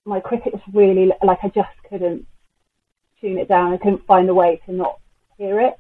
my 0.06 0.20
critic 0.20 0.54
was 0.54 0.62
really 0.72 1.12
like 1.24 1.40
I 1.42 1.50
just 1.50 1.70
couldn't 1.90 2.28
tune 3.20 3.40
it 3.40 3.48
down. 3.48 3.74
I 3.74 3.78
couldn't 3.78 4.06
find 4.06 4.30
a 4.30 4.34
way 4.36 4.62
to 4.66 4.72
not 4.72 5.00
hear 5.38 5.60
it. 5.60 5.80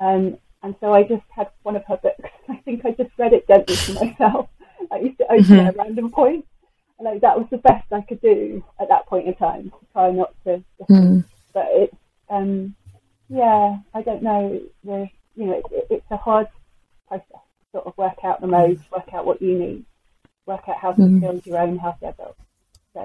Um, 0.00 0.38
and 0.62 0.74
so 0.80 0.92
I 0.92 1.02
just 1.02 1.24
had 1.34 1.50
one 1.62 1.76
of 1.76 1.84
her 1.86 1.96
books. 1.96 2.30
I 2.48 2.56
think 2.56 2.84
I 2.84 2.92
just 2.92 3.10
read 3.18 3.32
it 3.32 3.46
gently 3.46 3.76
to 3.76 3.94
myself. 3.94 4.48
I 4.90 4.98
used 4.98 5.18
to 5.18 5.24
open 5.24 5.44
mm-hmm. 5.44 5.54
it 5.54 5.66
at 5.66 5.76
random 5.76 6.10
points. 6.10 6.48
And 6.98 7.06
like 7.06 7.20
that 7.22 7.38
was 7.38 7.48
the 7.50 7.58
best 7.58 7.92
I 7.92 8.02
could 8.02 8.20
do 8.20 8.64
at 8.80 8.88
that 8.88 9.06
point 9.06 9.26
in 9.26 9.34
time 9.34 9.70
to 9.70 9.86
try 9.92 10.10
not 10.10 10.34
to. 10.44 10.62
Mm. 10.88 11.24
But 11.52 11.66
it's 11.70 11.96
um, 12.28 12.74
yeah, 13.28 13.78
I 13.94 14.02
don't 14.02 14.22
know. 14.22 14.60
The 14.84 15.08
you 15.34 15.46
know, 15.46 15.62
it, 15.70 15.86
it's 15.90 16.10
a 16.10 16.16
hard 16.16 16.48
process 17.08 17.26
to 17.30 17.66
sort 17.72 17.86
of 17.86 17.96
work 17.96 18.18
out 18.24 18.40
the 18.40 18.46
modes, 18.46 18.82
work 18.90 19.12
out 19.12 19.26
what 19.26 19.40
you 19.40 19.58
need, 19.58 19.84
work 20.46 20.68
out 20.68 20.76
how 20.76 20.92
to 20.92 21.02
mm. 21.02 21.20
build 21.20 21.46
your 21.46 21.58
own 21.58 21.78
healthy 21.78 22.06
adult. 22.06 22.36
So, 22.94 23.00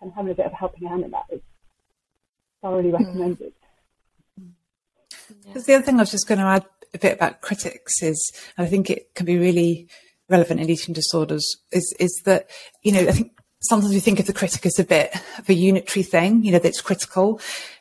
kind 0.00 0.10
of 0.10 0.14
having 0.14 0.32
a 0.32 0.34
bit 0.34 0.46
of 0.46 0.52
a 0.52 0.56
helping 0.56 0.88
hand 0.88 1.04
in 1.04 1.12
that 1.12 1.26
is 1.30 1.40
thoroughly 2.62 2.90
mm. 2.90 3.52
Because 5.46 5.66
the 5.66 5.74
other 5.74 5.84
thing 5.84 5.96
I 5.96 6.02
was 6.02 6.10
just 6.10 6.28
going 6.28 6.40
to 6.40 6.46
add 6.46 6.64
a 6.92 6.98
bit 6.98 7.14
about 7.14 7.40
critics 7.40 8.02
is, 8.02 8.32
and 8.56 8.66
I 8.66 8.70
think 8.70 8.90
it 8.90 9.14
can 9.14 9.26
be 9.26 9.38
really 9.38 9.88
relevant 10.28 10.60
in 10.60 10.70
eating 10.70 10.94
disorders, 10.94 11.56
is 11.72 11.94
is 11.98 12.22
that 12.24 12.48
you 12.82 12.92
know 12.92 13.00
I 13.00 13.12
think 13.12 13.32
sometimes 13.60 13.92
we 13.92 14.00
think 14.00 14.20
of 14.20 14.26
the 14.26 14.32
critic 14.32 14.66
as 14.66 14.78
a 14.78 14.84
bit 14.84 15.14
of 15.38 15.48
a 15.48 15.54
unitary 15.54 16.02
thing, 16.02 16.44
you 16.44 16.52
know, 16.52 16.58
that's 16.58 16.80
critical, 16.80 17.40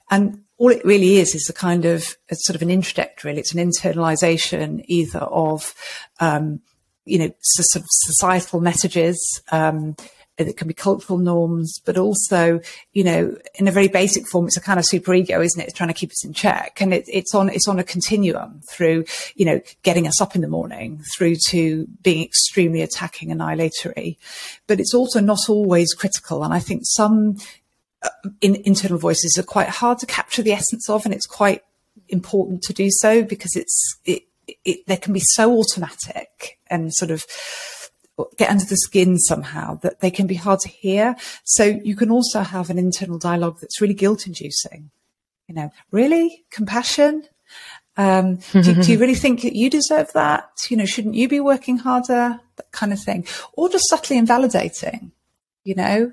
and 0.09 0.43
all 0.57 0.69
it 0.69 0.83
really 0.85 1.17
is 1.17 1.35
is 1.35 1.49
a 1.49 1.53
kind 1.53 1.85
of 1.85 2.15
a 2.29 2.35
sort 2.35 2.55
of 2.55 2.61
an 2.61 2.69
introject. 2.69 3.23
Really. 3.23 3.39
It's 3.39 3.53
an 3.53 3.69
internalization 3.69 4.83
either 4.87 5.19
of 5.19 5.73
um, 6.19 6.61
you 7.05 7.19
know 7.19 7.31
sort 7.41 7.83
of 7.83 7.87
societal 7.89 8.61
messages. 8.61 9.41
Um, 9.51 9.95
it 10.37 10.57
can 10.57 10.67
be 10.67 10.73
cultural 10.73 11.19
norms, 11.19 11.79
but 11.85 11.97
also, 11.97 12.59
you 12.93 13.03
know, 13.03 13.35
in 13.55 13.67
a 13.67 13.71
very 13.71 13.87
basic 13.87 14.27
form, 14.27 14.47
it's 14.47 14.57
a 14.57 14.61
kind 14.61 14.79
of 14.79 14.85
superego, 14.85 15.43
isn't 15.43 15.61
it? 15.61 15.67
It's 15.67 15.77
trying 15.77 15.89
to 15.89 15.93
keep 15.93 16.09
us 16.09 16.25
in 16.25 16.33
check. 16.33 16.81
And 16.81 16.93
it, 16.93 17.05
it's 17.07 17.35
on, 17.35 17.49
it's 17.49 17.67
on 17.67 17.79
a 17.79 17.83
continuum 17.83 18.61
through, 18.69 19.05
you 19.35 19.45
know, 19.45 19.61
getting 19.83 20.07
us 20.07 20.19
up 20.21 20.35
in 20.35 20.41
the 20.41 20.47
morning 20.47 21.01
through 21.15 21.35
to 21.49 21.87
being 22.01 22.23
extremely 22.23 22.81
attacking, 22.81 23.31
annihilatory. 23.31 24.17
But 24.67 24.79
it's 24.79 24.93
also 24.93 25.19
not 25.19 25.49
always 25.49 25.93
critical. 25.93 26.43
And 26.43 26.53
I 26.53 26.59
think 26.59 26.81
some 26.85 27.37
uh, 28.01 28.09
in, 28.41 28.55
internal 28.65 28.97
voices 28.97 29.37
are 29.37 29.43
quite 29.43 29.69
hard 29.69 29.99
to 29.99 30.05
capture 30.05 30.41
the 30.41 30.53
essence 30.53 30.89
of, 30.89 31.05
and 31.05 31.13
it's 31.13 31.27
quite 31.27 31.63
important 32.09 32.61
to 32.63 32.73
do 32.73 32.89
so 32.89 33.23
because 33.23 33.55
it's 33.55 33.97
it, 34.05 34.23
it 34.65 34.85
they 34.87 34.97
can 34.97 35.13
be 35.13 35.21
so 35.23 35.57
automatic 35.57 36.59
and 36.67 36.93
sort 36.93 37.11
of 37.11 37.25
get 38.37 38.49
under 38.49 38.65
the 38.65 38.77
skin 38.77 39.17
somehow 39.17 39.75
that 39.75 39.99
they 39.99 40.11
can 40.11 40.27
be 40.27 40.35
hard 40.35 40.59
to 40.59 40.69
hear. 40.69 41.15
So 41.43 41.63
you 41.63 41.95
can 41.95 42.11
also 42.11 42.41
have 42.41 42.69
an 42.69 42.77
internal 42.77 43.17
dialogue 43.17 43.59
that's 43.59 43.81
really 43.81 43.93
guilt 43.93 44.27
inducing. 44.27 44.91
You 45.47 45.55
know, 45.55 45.71
really 45.91 46.45
compassion. 46.51 47.23
Um, 47.97 48.39
do, 48.53 48.73
do, 48.81 48.91
you 48.91 48.97
really 48.97 49.15
think 49.15 49.41
that 49.41 49.55
you 49.55 49.69
deserve 49.69 50.11
that? 50.13 50.49
You 50.69 50.77
know, 50.77 50.85
shouldn't 50.85 51.15
you 51.15 51.27
be 51.27 51.39
working 51.39 51.77
harder? 51.77 52.39
That 52.55 52.71
kind 52.71 52.93
of 52.93 52.99
thing, 52.99 53.25
or 53.53 53.69
just 53.69 53.89
subtly 53.89 54.17
invalidating. 54.17 55.11
You 55.63 55.75
know, 55.75 56.11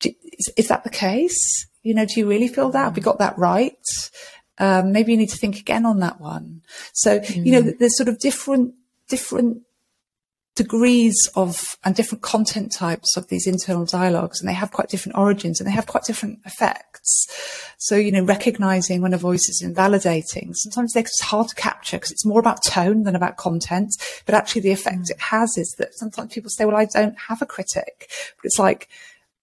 do, 0.00 0.10
is, 0.24 0.52
is, 0.56 0.68
that 0.68 0.84
the 0.84 0.90
case? 0.90 1.66
You 1.82 1.94
know, 1.94 2.04
do 2.04 2.20
you 2.20 2.28
really 2.28 2.48
feel 2.48 2.70
that? 2.70 2.84
Have 2.84 2.96
we 2.96 3.02
got 3.02 3.18
that 3.18 3.38
right? 3.38 3.76
Um, 4.58 4.92
maybe 4.92 5.12
you 5.12 5.18
need 5.18 5.30
to 5.30 5.38
think 5.38 5.58
again 5.58 5.86
on 5.86 6.00
that 6.00 6.20
one. 6.20 6.62
So, 6.92 7.20
mm. 7.20 7.46
you 7.46 7.52
know, 7.52 7.62
mm. 7.62 7.78
there's 7.78 7.96
sort 7.96 8.08
of 8.08 8.18
different, 8.18 8.74
different 9.08 9.62
degrees 10.54 11.16
of 11.34 11.76
and 11.82 11.94
different 11.94 12.22
content 12.22 12.72
types 12.72 13.16
of 13.16 13.28
these 13.28 13.46
internal 13.46 13.86
dialogues 13.86 14.38
and 14.38 14.48
they 14.48 14.52
have 14.52 14.70
quite 14.70 14.88
different 14.88 15.16
origins 15.16 15.58
and 15.58 15.66
they 15.66 15.72
have 15.72 15.86
quite 15.86 16.04
different 16.04 16.38
effects 16.44 17.26
so 17.78 17.96
you 17.96 18.12
know 18.12 18.22
recognizing 18.22 19.00
when 19.00 19.14
a 19.14 19.18
voice 19.18 19.48
is 19.48 19.62
invalidating 19.64 20.52
sometimes 20.52 20.94
it's 20.94 21.22
hard 21.22 21.48
to 21.48 21.54
capture 21.54 21.96
because 21.96 22.10
it's 22.10 22.26
more 22.26 22.40
about 22.40 22.62
tone 22.64 23.04
than 23.04 23.16
about 23.16 23.38
content 23.38 23.90
but 24.26 24.34
actually 24.34 24.60
the 24.60 24.72
effect 24.72 25.08
it 25.08 25.20
has 25.20 25.56
is 25.56 25.74
that 25.78 25.94
sometimes 25.94 26.34
people 26.34 26.50
say 26.50 26.66
well 26.66 26.76
i 26.76 26.84
don't 26.84 27.18
have 27.18 27.40
a 27.40 27.46
critic 27.46 28.10
but 28.36 28.44
it's 28.44 28.58
like 28.58 28.88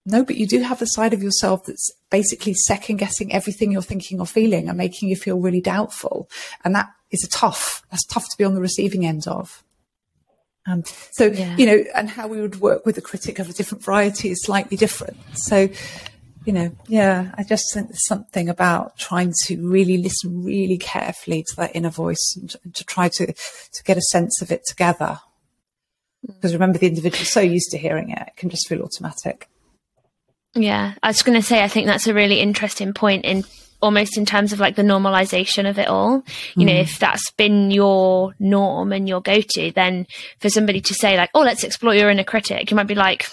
no, 0.05 0.23
but 0.23 0.37
you 0.37 0.47
do 0.47 0.61
have 0.61 0.79
the 0.79 0.85
side 0.85 1.13
of 1.13 1.21
yourself 1.21 1.65
that's 1.65 1.91
basically 2.09 2.53
second 2.53 2.97
guessing 2.97 3.31
everything 3.31 3.71
you're 3.71 3.81
thinking 3.81 4.19
or 4.19 4.25
feeling 4.25 4.67
and 4.67 4.77
making 4.77 5.09
you 5.09 5.15
feel 5.15 5.39
really 5.39 5.61
doubtful. 5.61 6.29
And 6.63 6.73
that 6.73 6.89
is 7.11 7.23
a 7.23 7.29
tough, 7.29 7.83
that's 7.91 8.05
tough 8.05 8.27
to 8.29 8.37
be 8.37 8.43
on 8.43 8.55
the 8.55 8.61
receiving 8.61 9.05
end 9.05 9.27
of. 9.27 9.63
Um, 10.69 10.83
so, 11.11 11.25
yeah. 11.25 11.55
you 11.57 11.65
know, 11.65 11.83
and 11.95 12.09
how 12.09 12.27
we 12.27 12.39
would 12.39 12.61
work 12.61 12.85
with 12.85 12.97
a 12.97 13.01
critic 13.01 13.39
of 13.39 13.49
a 13.49 13.53
different 13.53 13.83
variety 13.83 14.29
is 14.29 14.43
slightly 14.43 14.77
different. 14.77 15.17
So, 15.33 15.69
you 16.45 16.53
know, 16.53 16.71
yeah, 16.87 17.31
I 17.35 17.43
just 17.43 17.73
think 17.73 17.87
there's 17.87 18.05
something 18.05 18.49
about 18.49 18.97
trying 18.97 19.33
to 19.45 19.67
really 19.67 19.97
listen 19.97 20.43
really 20.43 20.77
carefully 20.77 21.43
to 21.43 21.55
that 21.57 21.75
inner 21.75 21.89
voice 21.89 22.35
and, 22.39 22.55
and 22.63 22.75
to 22.75 22.83
try 22.83 23.09
to, 23.09 23.25
to 23.25 23.83
get 23.83 23.97
a 23.97 24.01
sense 24.01 24.41
of 24.41 24.51
it 24.51 24.61
together. 24.67 25.19
Because 26.25 26.53
remember, 26.53 26.77
the 26.77 26.87
individual's 26.87 27.31
so 27.31 27.39
used 27.39 27.71
to 27.71 27.77
hearing 27.77 28.11
it, 28.11 28.27
it 28.27 28.35
can 28.35 28.49
just 28.49 28.67
feel 28.67 28.81
automatic. 28.81 29.47
Yeah, 30.53 30.93
I 31.01 31.07
was 31.07 31.23
going 31.23 31.39
to 31.39 31.45
say, 31.45 31.63
I 31.63 31.67
think 31.67 31.87
that's 31.87 32.07
a 32.07 32.13
really 32.13 32.39
interesting 32.39 32.93
point 32.93 33.25
in 33.25 33.43
almost 33.81 34.17
in 34.17 34.25
terms 34.25 34.53
of 34.53 34.59
like 34.59 34.75
the 34.75 34.81
normalization 34.81 35.69
of 35.69 35.79
it 35.79 35.87
all. 35.87 36.23
You 36.55 36.65
mm. 36.65 36.67
know, 36.67 36.79
if 36.79 36.99
that's 36.99 37.31
been 37.31 37.71
your 37.71 38.33
norm 38.39 38.91
and 38.91 39.07
your 39.07 39.21
go 39.21 39.41
to, 39.41 39.71
then 39.71 40.07
for 40.39 40.49
somebody 40.49 40.81
to 40.81 40.93
say 40.93 41.17
like, 41.17 41.29
oh, 41.33 41.41
let's 41.41 41.63
explore 41.63 41.95
your 41.95 42.09
inner 42.09 42.23
critic, 42.23 42.69
you 42.71 42.75
might 42.75 42.87
be 42.87 42.95
like, 42.95 43.27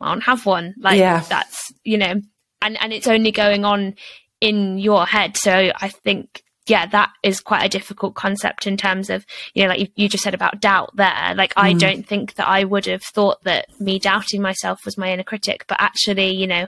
I 0.00 0.10
don't 0.10 0.20
have 0.22 0.46
one. 0.46 0.74
Like 0.78 0.98
yeah. 0.98 1.20
that's, 1.28 1.72
you 1.84 1.98
know, 1.98 2.14
and, 2.62 2.82
and 2.82 2.92
it's 2.92 3.06
only 3.06 3.32
going 3.32 3.64
on 3.64 3.94
in 4.40 4.78
your 4.78 5.06
head. 5.06 5.36
So 5.36 5.52
I 5.52 5.88
think, 5.88 6.42
yeah, 6.66 6.86
that 6.86 7.12
is 7.22 7.40
quite 7.40 7.64
a 7.64 7.68
difficult 7.68 8.14
concept 8.14 8.66
in 8.66 8.76
terms 8.76 9.08
of, 9.08 9.24
you 9.54 9.62
know, 9.62 9.68
like 9.68 9.80
you, 9.80 9.86
you 9.94 10.08
just 10.08 10.24
said 10.24 10.34
about 10.34 10.60
doubt 10.60 10.90
there. 10.96 11.32
Like, 11.36 11.54
mm. 11.54 11.62
I 11.62 11.72
don't 11.72 12.06
think 12.06 12.34
that 12.34 12.48
I 12.48 12.64
would 12.64 12.86
have 12.86 13.04
thought 13.04 13.42
that 13.44 13.68
me 13.80 13.98
doubting 13.98 14.42
myself 14.42 14.84
was 14.84 14.98
my 14.98 15.12
inner 15.12 15.22
critic, 15.22 15.64
but 15.68 15.80
actually, 15.80 16.34
you 16.34 16.46
know, 16.46 16.66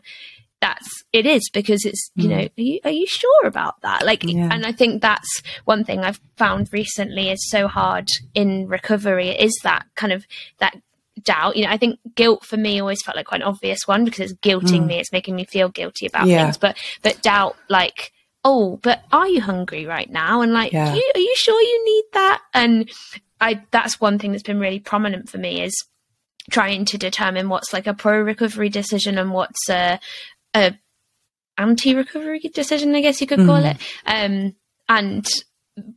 that's 0.60 0.88
it 1.12 1.26
is 1.26 1.48
because 1.52 1.84
it's 1.84 2.10
you 2.14 2.24
mm. 2.24 2.30
know 2.30 2.36
are 2.36 2.50
you, 2.56 2.80
are 2.84 2.90
you 2.90 3.06
sure 3.06 3.46
about 3.46 3.80
that 3.82 4.04
like 4.04 4.24
yeah. 4.24 4.48
and 4.50 4.66
i 4.66 4.72
think 4.72 5.00
that's 5.00 5.42
one 5.64 5.84
thing 5.84 6.00
i've 6.00 6.20
found 6.36 6.68
recently 6.72 7.30
is 7.30 7.50
so 7.50 7.68
hard 7.68 8.08
in 8.34 8.66
recovery 8.66 9.30
is 9.30 9.56
that 9.62 9.86
kind 9.94 10.12
of 10.12 10.26
that 10.58 10.76
doubt 11.22 11.56
you 11.56 11.64
know 11.64 11.70
i 11.70 11.76
think 11.76 11.98
guilt 12.14 12.44
for 12.44 12.56
me 12.56 12.80
always 12.80 13.02
felt 13.02 13.16
like 13.16 13.26
quite 13.26 13.40
an 13.40 13.46
obvious 13.46 13.80
one 13.86 14.04
because 14.04 14.30
it's 14.30 14.40
guilting 14.40 14.82
mm. 14.82 14.86
me 14.86 14.98
it's 14.98 15.12
making 15.12 15.34
me 15.34 15.44
feel 15.44 15.68
guilty 15.68 16.06
about 16.06 16.26
yeah. 16.26 16.44
things 16.44 16.58
but 16.58 16.76
but 17.02 17.20
doubt 17.22 17.56
like 17.68 18.12
oh 18.44 18.78
but 18.82 19.02
are 19.12 19.28
you 19.28 19.40
hungry 19.40 19.86
right 19.86 20.10
now 20.10 20.40
and 20.40 20.52
like 20.52 20.72
yeah. 20.72 20.94
you, 20.94 21.12
are 21.14 21.20
you 21.20 21.34
sure 21.36 21.60
you 21.60 21.84
need 21.84 22.04
that 22.12 22.40
and 22.54 22.90
i 23.40 23.60
that's 23.70 24.00
one 24.00 24.18
thing 24.18 24.30
that's 24.32 24.44
been 24.44 24.60
really 24.60 24.80
prominent 24.80 25.28
for 25.28 25.38
me 25.38 25.62
is 25.62 25.74
trying 26.50 26.84
to 26.86 26.98
determine 26.98 27.48
what's 27.48 27.72
like 27.72 27.86
a 27.86 27.94
pro 27.94 28.20
recovery 28.20 28.68
decision 28.68 29.18
and 29.18 29.32
what's 29.32 29.68
a, 29.68 30.00
a 30.54 30.74
anti-recovery 31.56 32.40
decision, 32.54 32.94
I 32.94 33.00
guess 33.00 33.20
you 33.20 33.26
could 33.26 33.40
call 33.40 33.60
mm. 33.60 33.74
it. 33.74 33.76
Um, 34.06 34.54
and 34.88 35.26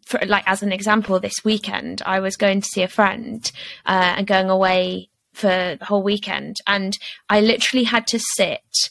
for, 0.05 0.19
like 0.25 0.43
as 0.47 0.63
an 0.63 0.71
example, 0.71 1.19
this 1.19 1.43
weekend 1.43 2.01
I 2.05 2.19
was 2.19 2.35
going 2.35 2.61
to 2.61 2.67
see 2.67 2.83
a 2.83 2.87
friend 2.87 3.49
uh, 3.85 4.15
and 4.17 4.27
going 4.27 4.49
away 4.49 5.09
for 5.33 5.77
the 5.79 5.85
whole 5.85 6.03
weekend, 6.03 6.57
and 6.67 6.97
I 7.29 7.41
literally 7.41 7.85
had 7.85 8.05
to 8.07 8.19
sit 8.19 8.89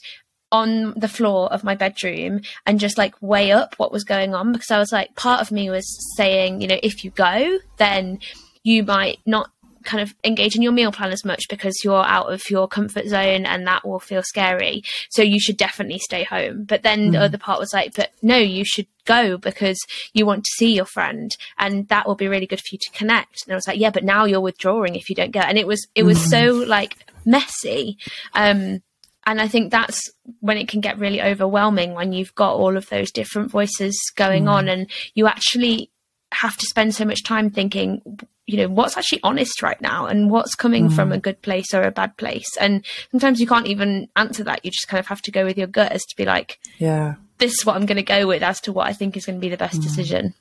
on 0.51 0.93
the 0.97 1.07
floor 1.07 1.51
of 1.53 1.63
my 1.63 1.75
bedroom 1.75 2.41
and 2.65 2.79
just 2.79 2.97
like 2.97 3.15
weigh 3.21 3.51
up 3.51 3.75
what 3.77 3.91
was 3.91 4.03
going 4.03 4.33
on 4.33 4.51
because 4.51 4.69
I 4.69 4.79
was 4.79 4.91
like, 4.91 5.15
part 5.15 5.41
of 5.41 5.51
me 5.51 5.69
was 5.69 5.85
saying, 6.17 6.61
you 6.61 6.67
know, 6.67 6.79
if 6.83 7.05
you 7.05 7.11
go, 7.11 7.59
then 7.77 8.19
you 8.63 8.83
might 8.83 9.19
not 9.25 9.51
kind 9.83 10.01
of 10.01 10.13
engage 10.23 10.55
in 10.55 10.61
your 10.61 10.71
meal 10.71 10.91
plan 10.91 11.11
as 11.11 11.25
much 11.25 11.43
because 11.49 11.73
you're 11.83 12.05
out 12.05 12.31
of 12.31 12.41
your 12.49 12.67
comfort 12.67 13.07
zone 13.07 13.45
and 13.45 13.67
that 13.67 13.87
will 13.87 13.99
feel 13.99 14.23
scary. 14.23 14.83
So 15.09 15.21
you 15.21 15.39
should 15.39 15.57
definitely 15.57 15.99
stay 15.99 16.23
home. 16.23 16.63
But 16.63 16.83
then 16.83 17.09
mm. 17.09 17.11
the 17.13 17.21
other 17.21 17.37
part 17.37 17.59
was 17.59 17.73
like, 17.73 17.95
but 17.95 18.11
no, 18.21 18.37
you 18.37 18.63
should 18.65 18.87
go 19.05 19.37
because 19.37 19.79
you 20.13 20.25
want 20.25 20.43
to 20.43 20.51
see 20.55 20.73
your 20.73 20.85
friend 20.85 21.35
and 21.57 21.87
that 21.87 22.07
will 22.07 22.15
be 22.15 22.27
really 22.27 22.47
good 22.47 22.59
for 22.59 22.69
you 22.73 22.79
to 22.79 22.91
connect. 22.91 23.43
And 23.45 23.53
I 23.53 23.55
was 23.55 23.67
like, 23.67 23.79
yeah, 23.79 23.89
but 23.89 24.03
now 24.03 24.25
you're 24.25 24.41
withdrawing 24.41 24.95
if 24.95 25.09
you 25.09 25.15
don't 25.15 25.31
go. 25.31 25.39
And 25.39 25.57
it 25.57 25.67
was, 25.67 25.87
it 25.95 26.03
was 26.03 26.17
mm. 26.17 26.29
so 26.29 26.53
like 26.67 26.97
messy. 27.25 27.97
Um, 28.33 28.81
and 29.25 29.39
I 29.39 29.47
think 29.47 29.71
that's 29.71 30.09
when 30.39 30.57
it 30.57 30.67
can 30.67 30.81
get 30.81 30.97
really 30.97 31.21
overwhelming 31.21 31.93
when 31.93 32.11
you've 32.11 32.33
got 32.35 32.55
all 32.55 32.75
of 32.75 32.89
those 32.89 33.11
different 33.11 33.51
voices 33.51 33.99
going 34.15 34.45
mm. 34.45 34.51
on 34.51 34.67
and 34.67 34.89
you 35.13 35.27
actually 35.27 35.91
have 36.31 36.57
to 36.57 36.65
spend 36.65 36.95
so 36.95 37.05
much 37.05 37.23
time 37.23 37.49
thinking 37.49 38.01
you 38.47 38.57
know 38.57 38.67
what's 38.67 38.97
actually 38.97 39.21
honest 39.23 39.61
right 39.61 39.81
now 39.81 40.05
and 40.05 40.29
what's 40.29 40.55
coming 40.55 40.89
mm. 40.89 40.93
from 40.93 41.11
a 41.11 41.19
good 41.19 41.41
place 41.41 41.73
or 41.73 41.83
a 41.83 41.91
bad 41.91 42.15
place 42.17 42.57
and 42.57 42.85
sometimes 43.11 43.39
you 43.39 43.47
can't 43.47 43.67
even 43.67 44.07
answer 44.15 44.43
that 44.43 44.63
you 44.65 44.71
just 44.71 44.87
kind 44.87 44.99
of 44.99 45.07
have 45.07 45.21
to 45.21 45.31
go 45.31 45.45
with 45.45 45.57
your 45.57 45.67
gut 45.67 45.91
as 45.91 46.03
to 46.03 46.15
be 46.15 46.25
like 46.25 46.59
yeah 46.77 47.15
this 47.37 47.51
is 47.53 47.65
what 47.65 47.75
i'm 47.75 47.85
going 47.85 47.97
to 47.97 48.03
go 48.03 48.27
with 48.27 48.43
as 48.43 48.59
to 48.59 48.71
what 48.71 48.87
i 48.87 48.93
think 48.93 49.15
is 49.15 49.25
going 49.25 49.37
to 49.37 49.41
be 49.41 49.49
the 49.49 49.57
best 49.57 49.79
mm. 49.79 49.83
decision 49.83 50.33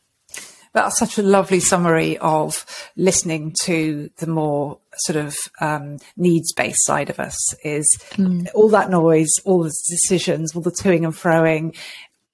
that's 0.72 0.98
such 0.98 1.18
a 1.18 1.22
lovely 1.22 1.58
summary 1.58 2.16
of 2.18 2.64
listening 2.96 3.52
to 3.62 4.08
the 4.18 4.26
more 4.28 4.78
sort 4.98 5.16
of 5.16 5.36
um, 5.60 5.98
needs 6.16 6.52
based 6.52 6.84
side 6.84 7.10
of 7.10 7.18
us 7.18 7.36
is 7.64 7.86
mm. 8.12 8.48
all 8.54 8.68
that 8.68 8.90
noise 8.90 9.30
all 9.44 9.62
the 9.62 9.74
decisions 9.88 10.54
all 10.54 10.62
the 10.62 10.70
toing 10.70 11.04
and 11.04 11.14
froing 11.14 11.76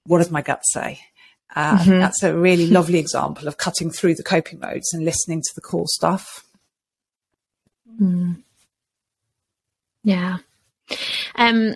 what 0.05 0.19
does 0.19 0.31
my 0.31 0.41
gut 0.41 0.61
say 0.71 0.99
uh, 1.57 1.75
mm-hmm. 1.79 1.99
that's 1.99 2.21
a 2.21 2.37
really 2.37 2.67
lovely 2.67 2.99
example 2.99 3.47
of 3.47 3.57
cutting 3.57 3.89
through 3.89 4.13
the 4.13 4.21
coping 4.21 4.59
modes 4.59 4.93
and 4.93 5.03
listening 5.03 5.41
to 5.41 5.51
the 5.55 5.61
cool 5.61 5.85
stuff. 5.87 6.45
Mm. 7.99 8.43
Yeah. 10.03 10.37
Um, 11.33 11.75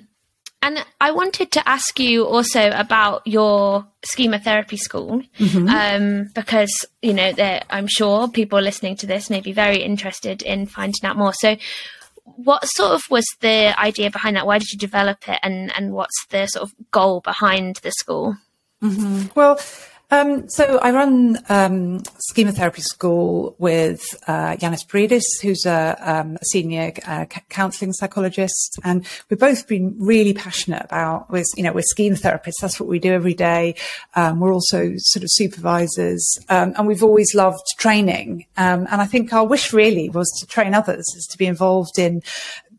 and 0.61 0.86
I 0.99 1.09
wanted 1.09 1.51
to 1.53 1.67
ask 1.67 1.99
you 1.99 2.27
also 2.27 2.69
about 2.69 3.25
your 3.25 3.88
schema 4.03 4.38
therapy 4.38 4.77
school, 4.77 5.23
mm-hmm. 5.39 5.67
um, 5.67 6.29
because 6.36 6.86
you 7.01 7.13
know 7.13 7.34
I'm 7.71 7.88
sure 7.88 8.27
people 8.27 8.61
listening 8.61 8.97
to 8.97 9.07
this 9.07 9.32
may 9.32 9.41
be 9.41 9.51
very 9.51 9.82
interested 9.82 10.43
in 10.43 10.67
finding 10.67 11.03
out 11.03 11.17
more. 11.17 11.34
So, 11.34 11.57
what 12.23 12.63
sort 12.67 12.91
of 12.91 13.01
was 13.09 13.25
the 13.39 13.73
idea 13.82 14.11
behind 14.11 14.36
that? 14.36 14.45
Why 14.45 14.59
did 14.59 14.71
you 14.71 14.77
develop 14.77 15.27
it, 15.27 15.39
and 15.41 15.75
and 15.75 15.91
what's 15.93 16.27
the 16.29 16.45
sort 16.45 16.69
of 16.69 16.91
goal 16.91 17.21
behind 17.21 17.77
the 17.77 17.91
school? 17.91 18.38
Mm-hmm. 18.82 19.27
Well, 19.36 19.59
um, 20.11 20.49
so 20.49 20.77
I 20.79 20.91
run 20.91 21.39
um, 21.47 22.03
schema 22.19 22.51
therapy 22.51 22.82
school 22.82 23.55
with 23.59 24.03
uh, 24.27 24.57
Janis 24.57 24.84
Briedis, 24.84 25.23
who's 25.41 25.65
a, 25.65 25.95
um, 26.01 26.36
a 26.36 26.45
senior 26.45 26.91
uh, 27.07 27.25
counselling 27.47 27.93
psychologist, 27.93 28.77
and 28.84 29.07
we've 29.29 29.39
both 29.39 29.69
been 29.69 29.95
really 29.97 30.34
passionate 30.34 30.84
about. 30.84 31.32
With 31.32 31.45
you 31.55 31.63
know, 31.63 31.71
we're 31.71 31.84
schema 31.84 32.17
therapists. 32.17 32.59
That's 32.59 32.77
what 32.77 32.89
we 32.89 32.99
do 32.99 33.13
every 33.13 33.34
day. 33.34 33.75
Um, 34.13 34.41
we're 34.41 34.53
also 34.53 34.91
sort 34.97 35.23
of 35.23 35.29
supervisors, 35.32 36.38
um, 36.49 36.73
and 36.77 36.88
we've 36.88 37.03
always 37.03 37.34
loved 37.34 37.63
training. 37.77 38.47
Um, 38.57 38.88
and 38.91 38.99
I 38.99 39.05
think 39.05 39.32
our 39.32 39.47
wish 39.47 39.71
really 39.71 40.09
was 40.09 40.29
to 40.41 40.45
train 40.45 40.73
others, 40.73 41.05
is 41.15 41.25
to 41.32 41.38
be 41.38 41.45
involved 41.45 41.97
in 41.97 42.21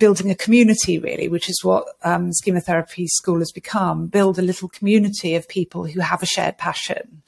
building 0.03 0.33
a 0.33 0.35
community, 0.45 0.99
really, 0.99 1.29
which 1.29 1.49
is 1.49 1.61
what 1.63 1.85
um, 2.03 2.33
schema 2.33 2.61
therapy 2.61 3.07
school 3.07 3.39
has 3.39 3.53
become. 3.53 4.09
Build 4.09 4.37
a 4.37 4.43
little 4.51 4.69
community 4.69 5.37
of 5.37 5.47
people 5.59 5.87
who 5.87 6.01
have 6.01 6.25
a 6.25 6.27
shared 6.27 6.59
passion. 6.59 7.23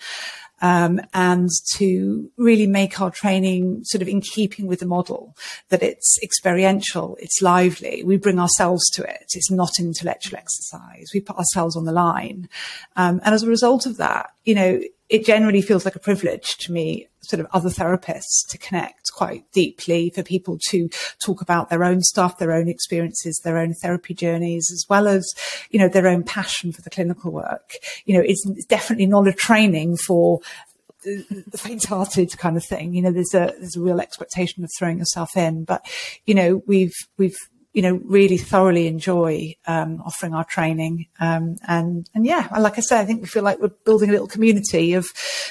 um, 0.64 1.00
and 1.12 1.50
to 1.76 2.30
really 2.38 2.66
make 2.66 3.00
our 3.00 3.10
training 3.10 3.84
sort 3.84 4.00
of 4.00 4.08
in 4.08 4.22
keeping 4.22 4.66
with 4.66 4.80
the 4.80 4.86
model 4.86 5.36
that 5.68 5.82
it's 5.82 6.16
experiential, 6.22 7.18
it's 7.20 7.42
lively. 7.42 8.02
We 8.02 8.16
bring 8.16 8.38
ourselves 8.38 8.82
to 8.94 9.02
it. 9.02 9.26
It's 9.34 9.50
not 9.50 9.78
intellectual 9.78 10.38
exercise. 10.38 11.10
We 11.12 11.20
put 11.20 11.36
ourselves 11.36 11.76
on 11.76 11.84
the 11.84 11.92
line. 11.92 12.48
Um, 12.96 13.20
and 13.24 13.34
as 13.34 13.42
a 13.42 13.48
result 13.48 13.84
of 13.84 13.98
that, 13.98 14.30
you 14.44 14.54
know, 14.54 14.80
it 15.14 15.24
generally 15.24 15.62
feels 15.62 15.84
like 15.84 15.94
a 15.94 16.00
privilege 16.00 16.56
to 16.56 16.72
me, 16.72 17.06
sort 17.20 17.38
of 17.38 17.46
other 17.52 17.68
therapists 17.68 18.44
to 18.48 18.58
connect 18.58 19.12
quite 19.14 19.44
deeply 19.52 20.10
for 20.10 20.24
people 20.24 20.58
to 20.70 20.88
talk 21.24 21.40
about 21.40 21.70
their 21.70 21.84
own 21.84 22.02
stuff, 22.02 22.38
their 22.38 22.50
own 22.50 22.68
experiences, 22.68 23.40
their 23.44 23.56
own 23.56 23.74
therapy 23.74 24.12
journeys, 24.12 24.68
as 24.72 24.84
well 24.90 25.06
as, 25.06 25.32
you 25.70 25.78
know, 25.78 25.88
their 25.88 26.08
own 26.08 26.24
passion 26.24 26.72
for 26.72 26.82
the 26.82 26.90
clinical 26.90 27.30
work. 27.30 27.74
You 28.06 28.16
know, 28.16 28.24
it's, 28.26 28.44
it's 28.56 28.66
definitely 28.66 29.06
not 29.06 29.28
a 29.28 29.32
training 29.32 29.98
for 29.98 30.40
the 31.04 31.58
faint-hearted 31.58 32.36
kind 32.36 32.56
of 32.56 32.64
thing. 32.64 32.92
You 32.92 33.02
know, 33.02 33.12
there's 33.12 33.34
a 33.34 33.54
there's 33.60 33.76
a 33.76 33.80
real 33.80 34.00
expectation 34.00 34.64
of 34.64 34.70
throwing 34.76 34.98
yourself 34.98 35.36
in, 35.36 35.62
but 35.64 35.86
you 36.24 36.34
know, 36.34 36.62
we've 36.66 36.94
we've 37.18 37.36
you 37.74 37.82
know, 37.82 38.00
really 38.04 38.38
thoroughly 38.38 38.86
enjoy 38.86 39.54
um, 39.66 40.00
offering 40.06 40.32
our 40.32 40.44
training. 40.44 41.06
Um, 41.18 41.56
and 41.66 42.08
and 42.14 42.24
yeah, 42.24 42.48
like 42.58 42.78
I 42.78 42.80
said, 42.80 43.00
I 43.00 43.04
think 43.04 43.20
we 43.20 43.26
feel 43.26 43.42
like 43.42 43.58
we're 43.58 43.68
building 43.84 44.08
a 44.08 44.12
little 44.12 44.28
community 44.28 44.94
of 44.94 45.06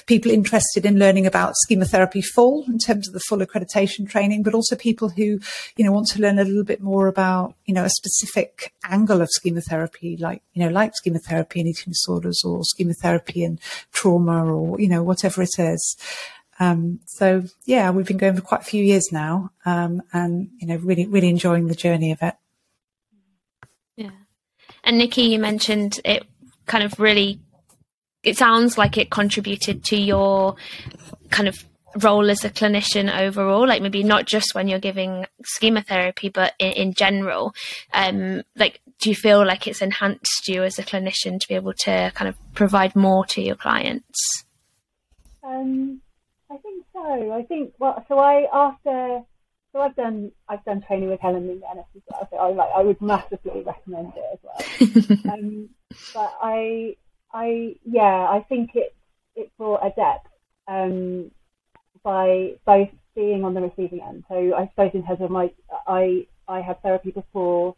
people 0.07 0.31
interested 0.31 0.85
in 0.85 0.97
learning 0.97 1.27
about 1.27 1.53
schema 1.57 1.83
therapy 1.83 2.21
full 2.21 2.63
in 2.67 2.79
terms 2.79 3.07
of 3.07 3.13
the 3.13 3.19
full 3.19 3.39
accreditation 3.39 4.09
training, 4.09 4.41
but 4.41 4.53
also 4.53 4.77
people 4.77 5.09
who, 5.09 5.39
you 5.75 5.83
know, 5.83 5.91
want 5.91 6.07
to 6.07 6.21
learn 6.21 6.39
a 6.39 6.45
little 6.45 6.63
bit 6.63 6.81
more 6.81 7.07
about, 7.07 7.55
you 7.65 7.73
know, 7.73 7.83
a 7.83 7.89
specific 7.89 8.73
angle 8.89 9.21
of 9.21 9.29
schema 9.29 9.59
therapy, 9.59 10.15
like 10.15 10.41
you 10.53 10.63
know, 10.63 10.71
like 10.71 10.95
schema 10.95 11.19
therapy 11.19 11.59
and 11.59 11.67
eating 11.67 11.91
disorders 11.91 12.41
or 12.45 12.63
schema 12.63 12.93
therapy 12.93 13.43
and 13.43 13.59
trauma 13.91 14.45
or 14.45 14.79
you 14.79 14.87
know, 14.87 15.03
whatever 15.03 15.41
it 15.41 15.59
is. 15.59 15.97
Um, 16.59 16.99
so 17.05 17.43
yeah, 17.65 17.89
we've 17.91 18.07
been 18.07 18.17
going 18.17 18.35
for 18.35 18.41
quite 18.41 18.61
a 18.61 18.65
few 18.65 18.83
years 18.83 19.09
now, 19.11 19.51
um, 19.65 20.01
and 20.13 20.49
you 20.59 20.67
know, 20.67 20.77
really, 20.77 21.05
really 21.05 21.29
enjoying 21.29 21.67
the 21.67 21.75
journey 21.75 22.11
of 22.11 22.21
it. 22.21 22.35
Yeah, 23.95 24.11
and 24.83 24.97
Nicky, 24.97 25.23
you 25.23 25.39
mentioned 25.39 25.99
it 26.05 26.25
kind 26.65 26.83
of 26.83 26.99
really. 26.99 27.39
It 28.23 28.37
sounds 28.37 28.77
like 28.77 28.97
it 28.97 29.09
contributed 29.09 29.83
to 29.85 29.97
your 29.97 30.55
kind 31.29 31.49
of 31.49 31.65
role 32.01 32.29
as 32.29 32.43
a 32.43 32.49
clinician 32.49 33.15
overall 33.15 33.67
like 33.67 33.81
maybe 33.81 34.03
not 34.03 34.25
just 34.25 34.55
when 34.55 34.67
you're 34.67 34.79
giving 34.79 35.25
schema 35.43 35.81
therapy 35.81 36.29
but 36.29 36.53
in, 36.57 36.71
in 36.71 36.93
general 36.93 37.53
um 37.93 38.41
like 38.55 38.81
do 38.99 39.09
you 39.09 39.15
feel 39.15 39.45
like 39.45 39.67
it's 39.67 39.81
enhanced 39.81 40.47
you 40.47 40.63
as 40.63 40.79
a 40.79 40.83
clinician 40.83 41.39
to 41.39 41.47
be 41.47 41.55
able 41.55 41.73
to 41.73 42.11
kind 42.15 42.27
of 42.27 42.35
provide 42.53 42.95
more 42.95 43.25
to 43.25 43.41
your 43.41 43.55
clients 43.55 44.45
um 45.43 46.01
I 47.03 47.17
think 47.17 47.27
so. 47.27 47.33
I 47.33 47.43
think 47.43 47.73
well, 47.79 48.05
so 48.07 48.19
I 48.19 48.47
after 48.53 49.21
so 49.73 49.79
I've 49.79 49.95
done 49.95 50.31
I've 50.47 50.63
done 50.65 50.81
training 50.81 51.09
with 51.09 51.19
Helen 51.19 51.47
Lee 51.47 51.61
Ennis 51.69 51.85
as 51.95 52.01
well. 52.09 52.27
So 52.31 52.37
I 52.37 52.51
like 52.51 52.69
I 52.75 52.81
would 52.81 53.01
massively 53.01 53.63
recommend 53.65 54.13
it 54.15 54.25
as 54.33 54.39
well. 54.43 55.33
um, 55.33 55.69
but 56.13 56.33
I 56.41 56.95
I 57.33 57.75
yeah 57.83 58.27
I 58.29 58.45
think 58.47 58.71
it 58.75 58.95
it 59.35 59.51
brought 59.57 59.85
a 59.85 59.89
depth 59.89 60.27
um, 60.67 61.31
by 62.03 62.53
both 62.65 62.89
being 63.15 63.43
on 63.43 63.53
the 63.53 63.61
receiving 63.61 64.01
end. 64.01 64.23
So 64.29 64.53
I 64.55 64.67
suppose 64.67 64.91
in 64.93 65.05
terms 65.05 65.21
of 65.21 65.31
my 65.31 65.51
I 65.87 66.27
I 66.47 66.61
had 66.61 66.81
therapy 66.81 67.11
before 67.11 67.75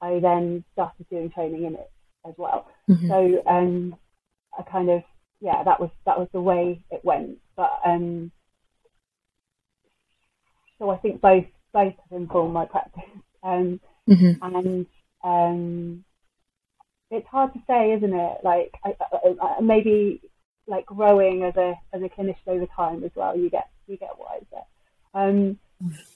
I 0.00 0.18
then 0.20 0.64
started 0.72 1.06
doing 1.08 1.30
training 1.30 1.64
in 1.64 1.74
it 1.74 1.90
as 2.26 2.34
well. 2.36 2.68
Mm-hmm. 2.88 3.08
So 3.08 3.42
um, 3.46 3.96
I 4.58 4.62
kind 4.62 4.90
of 4.90 5.02
yeah 5.40 5.62
that 5.64 5.80
was 5.80 5.90
that 6.04 6.18
was 6.18 6.28
the 6.32 6.40
way 6.40 6.80
it 6.90 7.04
went. 7.04 7.38
But 7.56 7.80
um, 7.84 8.30
so 10.78 10.90
I 10.90 10.96
think 10.98 11.20
both 11.20 11.46
both 11.72 11.94
have 12.10 12.20
informed 12.20 12.54
my 12.54 12.66
practice, 12.66 13.02
um, 13.42 13.80
mm-hmm. 14.08 14.56
and 14.56 14.86
um, 15.24 16.04
it's 17.10 17.26
hard 17.28 17.52
to 17.54 17.60
say, 17.66 17.92
isn't 17.92 18.14
it? 18.14 18.38
Like 18.42 18.74
I, 18.84 18.96
I, 19.00 19.34
I, 19.40 19.60
maybe 19.60 20.20
like 20.66 20.86
growing 20.86 21.42
as 21.44 21.56
a 21.56 21.74
as 21.92 22.02
a 22.02 22.08
clinician 22.08 22.48
over 22.48 22.66
time 22.74 23.04
as 23.04 23.12
well, 23.14 23.36
you 23.36 23.50
get 23.50 23.70
you 23.86 23.96
get 23.96 24.18
wiser. 24.18 24.64
Um, 25.14 25.58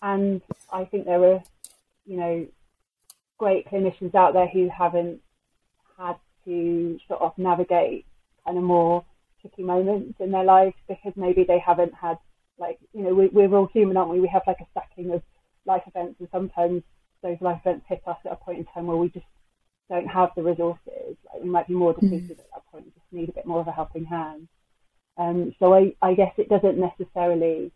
and 0.02 0.42
I 0.72 0.84
think 0.84 1.04
there 1.06 1.22
are, 1.24 1.42
you 2.06 2.16
know, 2.16 2.46
great 3.38 3.68
clinicians 3.68 4.14
out 4.14 4.32
there 4.34 4.48
who 4.48 4.68
haven't 4.68 5.20
had 5.98 6.16
to 6.44 6.98
sort 7.08 7.20
of 7.20 7.36
navigate 7.38 8.06
kind 8.50 8.58
of 8.58 8.64
more 8.64 9.04
tricky 9.40 9.62
moments 9.62 10.14
in 10.18 10.32
their 10.32 10.44
lives 10.44 10.74
because 10.88 11.12
maybe 11.16 11.44
they 11.46 11.62
haven't 11.64 11.92
had 11.94 12.18
like 12.58 12.78
you 12.92 13.02
know 13.02 13.14
we, 13.14 13.28
we're 13.28 13.54
all 13.54 13.68
human 13.72 13.96
aren't 13.96 14.10
we? 14.10 14.20
We 14.20 14.28
have 14.28 14.42
like 14.46 14.58
a 14.60 14.66
stacking 14.72 15.12
of 15.12 15.22
life 15.66 15.82
events 15.86 16.16
and 16.18 16.28
sometimes 16.32 16.82
those 17.22 17.36
life 17.40 17.60
events 17.64 17.86
hit 17.88 18.02
us 18.06 18.16
at 18.26 18.32
a 18.32 18.36
point 18.36 18.58
in 18.58 18.64
time 18.66 18.86
where 18.86 18.96
we 18.96 19.08
just 19.08 19.26
don't 19.88 20.08
have 20.08 20.30
the 20.34 20.42
resources. 20.42 21.16
Like 21.32 21.42
we 21.42 21.48
might 21.48 21.68
be 21.68 21.74
more 21.74 21.92
depleted 21.92 22.28
mm. 22.28 22.40
at 22.40 22.50
that 22.54 22.66
point 22.72 22.86
we 22.86 22.90
just 22.90 23.12
need 23.12 23.28
a 23.28 23.32
bit 23.32 23.46
more 23.46 23.60
of 23.60 23.68
a 23.68 23.72
helping 23.72 24.04
hand. 24.04 24.48
Um, 25.16 25.54
so 25.58 25.74
I, 25.74 25.94
I 26.02 26.14
guess 26.14 26.32
it 26.36 26.48
doesn't 26.48 26.78
necessarily 26.78 27.70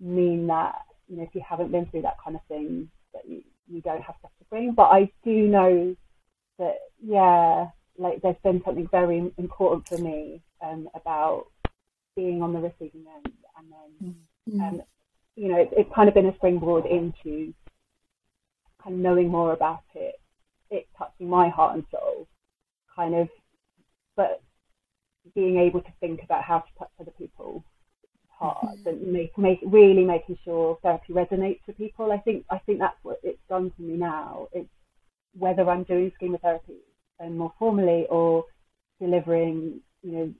mean 0.00 0.46
that 0.48 0.82
you 1.08 1.16
know 1.16 1.22
if 1.22 1.34
you 1.34 1.42
haven't 1.48 1.72
been 1.72 1.86
through 1.86 2.02
that 2.02 2.16
kind 2.22 2.36
of 2.36 2.42
thing 2.46 2.90
that 3.14 3.22
you, 3.26 3.42
you 3.68 3.80
don't 3.80 4.02
have 4.02 4.16
stuff 4.18 4.32
to 4.38 4.44
bring. 4.50 4.74
But 4.74 4.90
I 4.90 5.10
do 5.24 5.32
know 5.48 5.96
that 6.58 6.76
yeah 7.02 7.68
like 8.00 8.22
there's 8.22 8.36
been 8.42 8.62
something 8.64 8.88
very 8.90 9.30
important 9.36 9.86
for 9.86 9.98
me 9.98 10.40
um, 10.64 10.88
about 10.94 11.46
being 12.16 12.42
on 12.42 12.52
the 12.52 12.58
receiving 12.58 13.04
end, 13.14 13.32
and 13.58 13.66
then 13.70 14.14
mm-hmm. 14.48 14.60
um, 14.60 14.82
you 15.36 15.48
know 15.48 15.58
it, 15.58 15.68
it's 15.72 15.94
kind 15.94 16.08
of 16.08 16.14
been 16.14 16.26
a 16.26 16.34
springboard 16.36 16.86
into 16.86 17.52
kind 18.82 18.94
of 18.96 19.00
knowing 19.00 19.28
more 19.28 19.52
about 19.52 19.82
it, 19.94 20.18
it 20.70 20.88
touching 20.96 21.28
my 21.28 21.48
heart 21.48 21.74
and 21.74 21.84
soul, 21.90 22.26
kind 22.96 23.14
of, 23.14 23.28
but 24.16 24.42
being 25.34 25.58
able 25.58 25.82
to 25.82 25.92
think 26.00 26.22
about 26.24 26.42
how 26.42 26.60
to 26.60 26.78
touch 26.78 26.90
other 26.98 27.12
people's 27.18 27.62
hearts 28.30 28.78
mm-hmm. 28.78 28.88
and 28.88 29.12
make 29.12 29.36
make 29.36 29.60
really 29.66 30.04
making 30.04 30.38
sure 30.42 30.78
therapy 30.82 31.12
resonates 31.12 31.60
with 31.66 31.76
people. 31.76 32.10
I 32.10 32.18
think 32.18 32.46
I 32.50 32.58
think 32.58 32.78
that's 32.78 32.98
what 33.02 33.18
it's 33.22 33.42
done 33.48 33.70
for 33.76 33.82
me 33.82 33.98
now. 33.98 34.48
It's 34.52 34.70
whether 35.38 35.68
I'm 35.68 35.84
doing 35.84 36.10
schema 36.16 36.38
therapy 36.38 36.78
and 37.20 37.38
more 37.38 37.52
formally 37.58 38.06
or 38.10 38.44
delivering, 39.00 39.80
you 40.02 40.12
know, 40.12 40.34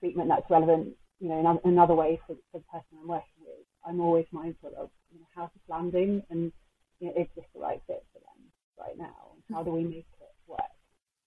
treatment 0.00 0.28
that's 0.28 0.50
relevant, 0.50 0.88
you 1.20 1.28
know, 1.28 1.60
in 1.64 1.72
another 1.72 1.94
way 1.94 2.20
for, 2.26 2.34
for 2.50 2.58
the 2.58 2.64
person 2.72 2.98
I'm 3.00 3.08
working 3.08 3.44
with. 3.46 3.66
I'm 3.86 4.00
always 4.00 4.26
mindful 4.32 4.72
of 4.78 4.90
you 5.12 5.20
know, 5.20 5.26
how's 5.34 5.50
this 5.52 5.62
landing 5.68 6.22
and 6.30 6.52
you 7.00 7.08
know, 7.08 7.14
is 7.20 7.28
this 7.36 7.44
the 7.54 7.60
right 7.60 7.80
fit 7.86 8.04
for 8.12 8.20
them 8.20 8.50
right 8.78 8.96
now? 8.96 9.32
And 9.34 9.56
how 9.56 9.62
do 9.62 9.70
we 9.70 9.84
make 9.84 10.06
it 10.20 10.34
work? 10.46 10.60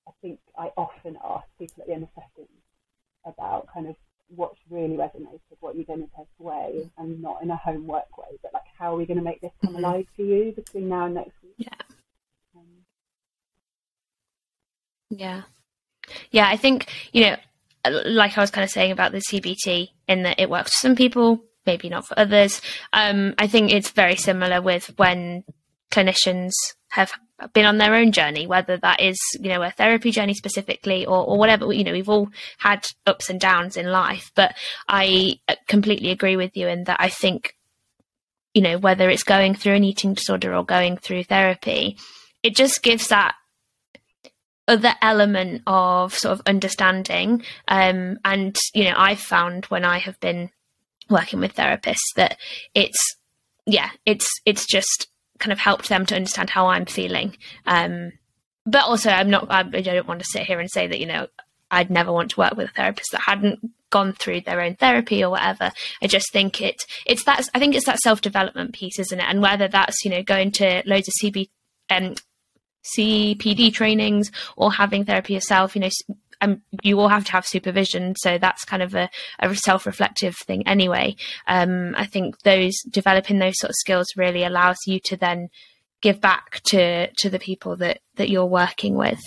I 0.07 0.11
think 0.21 0.39
I 0.57 0.71
often 0.77 1.17
ask 1.23 1.45
people 1.59 1.81
at 1.81 1.87
the 1.87 1.93
end 1.93 2.03
of 2.03 2.09
sessions 2.15 2.49
about 3.25 3.67
kind 3.73 3.87
of 3.87 3.95
what's 4.29 4.59
really 4.69 4.95
resonated, 4.95 5.39
what 5.59 5.75
you're 5.75 5.85
going 5.85 6.01
to 6.01 6.09
take 6.17 6.27
away, 6.39 6.89
and 6.97 7.21
not 7.21 7.43
in 7.43 7.51
a 7.51 7.57
homework 7.57 8.17
way, 8.17 8.39
but 8.41 8.53
like 8.53 8.63
how 8.77 8.93
are 8.93 8.97
we 8.97 9.05
going 9.05 9.17
to 9.17 9.23
make 9.23 9.41
this 9.41 9.51
come 9.63 9.75
mm-hmm. 9.75 9.83
alive 9.83 10.05
for 10.15 10.23
you 10.23 10.53
between 10.55 10.89
now 10.89 11.05
and 11.05 11.15
next 11.15 11.33
week? 11.43 11.55
Yeah. 11.57 11.69
Um, 12.55 12.85
yeah. 15.15 15.41
Yeah, 16.31 16.47
I 16.47 16.57
think, 16.57 16.87
you 17.11 17.21
know, 17.21 17.35
like 18.05 18.37
I 18.37 18.41
was 18.41 18.51
kind 18.51 18.63
of 18.63 18.69
saying 18.69 18.91
about 18.91 19.11
the 19.11 19.19
CBT, 19.19 19.89
in 20.07 20.23
that 20.23 20.39
it 20.39 20.49
works 20.49 20.71
for 20.71 20.87
some 20.87 20.95
people, 20.95 21.43
maybe 21.65 21.89
not 21.89 22.07
for 22.07 22.17
others. 22.19 22.61
Um, 22.93 23.33
I 23.37 23.47
think 23.47 23.71
it's 23.71 23.89
very 23.89 24.15
similar 24.15 24.61
with 24.61 24.93
when 24.97 25.43
clinicians 25.91 26.51
have 26.89 27.11
been 27.53 27.65
on 27.65 27.77
their 27.77 27.95
own 27.95 28.11
journey, 28.11 28.47
whether 28.47 28.77
that 28.77 29.01
is, 29.01 29.17
you 29.39 29.49
know, 29.49 29.61
a 29.61 29.71
therapy 29.71 30.11
journey 30.11 30.33
specifically 30.33 31.05
or, 31.05 31.25
or 31.25 31.37
whatever, 31.37 31.71
you 31.73 31.83
know, 31.83 31.91
we've 31.91 32.09
all 32.09 32.29
had 32.57 32.85
ups 33.05 33.29
and 33.29 33.39
downs 33.39 33.77
in 33.77 33.87
life. 33.87 34.31
But 34.35 34.55
I 34.87 35.39
completely 35.67 36.11
agree 36.11 36.37
with 36.37 36.55
you 36.55 36.67
in 36.67 36.85
that 36.85 36.97
I 36.99 37.09
think, 37.09 37.55
you 38.53 38.61
know, 38.61 38.77
whether 38.77 39.09
it's 39.09 39.23
going 39.23 39.55
through 39.55 39.73
an 39.73 39.83
eating 39.83 40.13
disorder 40.13 40.55
or 40.55 40.63
going 40.63 40.97
through 40.97 41.25
therapy, 41.25 41.97
it 42.41 42.55
just 42.55 42.81
gives 42.81 43.09
that 43.09 43.35
other 44.67 44.93
element 45.01 45.61
of 45.67 46.13
sort 46.13 46.33
of 46.33 46.41
understanding. 46.45 47.43
Um, 47.67 48.19
and, 48.25 48.55
you 48.73 48.85
know, 48.85 48.95
I've 48.97 49.19
found 49.19 49.65
when 49.65 49.85
I 49.85 49.99
have 49.99 50.19
been 50.19 50.49
working 51.09 51.39
with 51.39 51.55
therapists 51.55 52.13
that 52.15 52.37
it's, 52.73 52.97
yeah, 53.65 53.89
it's, 54.05 54.29
it's 54.45 54.65
just 54.65 55.07
kind 55.37 55.51
of 55.51 55.59
helped 55.59 55.89
them 55.89 56.05
to 56.07 56.15
understand 56.15 56.49
how 56.49 56.67
I'm 56.67 56.85
feeling. 56.85 57.37
Um, 57.65 58.13
but 58.65 58.83
also 58.85 59.09
I'm 59.11 59.29
not, 59.29 59.47
I, 59.51 59.59
I 59.59 59.81
don't 59.81 60.07
want 60.07 60.21
to 60.21 60.27
sit 60.29 60.43
here 60.43 60.59
and 60.59 60.71
say 60.71 60.87
that, 60.87 60.99
you 60.99 61.05
know, 61.05 61.27
I'd 61.69 61.89
never 61.89 62.11
want 62.11 62.31
to 62.31 62.39
work 62.39 62.55
with 62.55 62.69
a 62.69 62.73
therapist 62.73 63.09
that 63.11 63.21
hadn't 63.21 63.59
gone 63.89 64.13
through 64.13 64.41
their 64.41 64.61
own 64.61 64.75
therapy 64.75 65.23
or 65.23 65.29
whatever. 65.29 65.71
I 66.01 66.07
just 66.07 66.31
think 66.31 66.61
it 66.61 66.83
it's 67.05 67.23
that 67.25 67.49
I 67.53 67.59
think 67.59 67.75
it's 67.75 67.85
that 67.85 67.99
self 67.99 68.21
development 68.21 68.73
piece, 68.73 68.99
isn't 68.99 69.19
it? 69.19 69.25
And 69.27 69.41
whether 69.41 69.67
that's 69.67 70.03
you 70.03 70.11
know 70.11 70.23
going 70.23 70.51
to 70.53 70.83
loads 70.85 71.07
of 71.07 71.13
CB 71.21 71.49
um, 71.89 72.15
CPD 72.95 73.73
trainings 73.73 74.31
or 74.55 74.71
having 74.71 75.05
therapy 75.05 75.33
yourself, 75.33 75.75
you 75.75 75.81
know, 75.81 75.89
um, 76.41 76.61
you 76.83 76.99
all 76.99 77.07
have 77.07 77.25
to 77.25 77.31
have 77.31 77.45
supervision, 77.45 78.15
so 78.17 78.37
that's 78.37 78.65
kind 78.65 78.83
of 78.83 78.93
a, 78.93 79.09
a 79.39 79.55
self-reflective 79.55 80.35
thing 80.35 80.67
anyway. 80.67 81.15
Um, 81.47 81.95
I 81.97 82.05
think 82.05 82.39
those 82.41 82.73
developing 82.89 83.39
those 83.39 83.57
sort 83.57 83.69
of 83.69 83.75
skills 83.75 84.07
really 84.15 84.43
allows 84.43 84.77
you 84.85 84.99
to 85.05 85.17
then 85.17 85.49
give 86.01 86.21
back 86.21 86.61
to 86.65 87.11
to 87.11 87.29
the 87.29 87.39
people 87.39 87.77
that 87.77 87.99
that 88.15 88.29
you're 88.29 88.45
working 88.45 88.95
with. 88.95 89.21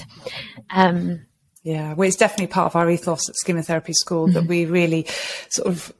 Um, 0.71 1.27
yeah, 1.65 1.95
well, 1.95 2.07
it's 2.07 2.17
definitely 2.17 2.47
part 2.47 2.67
of 2.67 2.77
our 2.77 2.89
ethos 2.89 3.29
at 3.29 3.37
Schema 3.37 3.63
Therapy 3.63 3.93
School 3.93 4.27
mm-hmm. 4.27 4.35
that 4.35 4.47
we 4.47 4.65
really 4.65 5.07
sort 5.49 5.69
of 5.69 5.93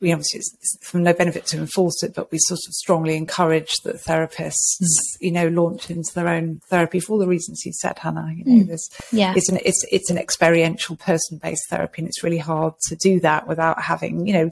we 0.00 0.08
we 0.08 0.12
obviously 0.12 0.38
it's 0.38 0.78
from 0.82 1.02
no 1.02 1.12
benefit 1.12 1.46
to 1.46 1.58
enforce 1.58 2.02
it, 2.02 2.14
but 2.14 2.30
we 2.30 2.38
sort 2.40 2.60
of 2.66 2.74
strongly 2.74 3.16
encourage 3.16 3.72
that 3.84 3.96
therapists, 3.96 4.80
mm. 4.82 5.16
you 5.20 5.30
know, 5.30 5.48
launch 5.48 5.90
into 5.90 6.12
their 6.14 6.28
own 6.28 6.60
therapy 6.70 7.00
for 7.00 7.12
all 7.12 7.18
the 7.18 7.26
reasons 7.26 7.62
you 7.64 7.72
said, 7.72 7.98
Hannah. 7.98 8.32
You 8.34 8.44
know, 8.44 8.64
mm. 8.64 8.66
there's 8.66 8.88
yeah, 9.12 9.34
it's 9.36 9.48
an 9.48 9.58
it's 9.64 9.84
it's 9.90 10.10
an 10.10 10.18
experiential 10.18 10.96
person 10.96 11.38
based 11.42 11.68
therapy, 11.70 12.02
and 12.02 12.08
it's 12.08 12.22
really 12.22 12.38
hard 12.38 12.74
to 12.88 12.96
do 12.96 13.20
that 13.20 13.46
without 13.46 13.82
having 13.82 14.26
you 14.26 14.32
know 14.32 14.50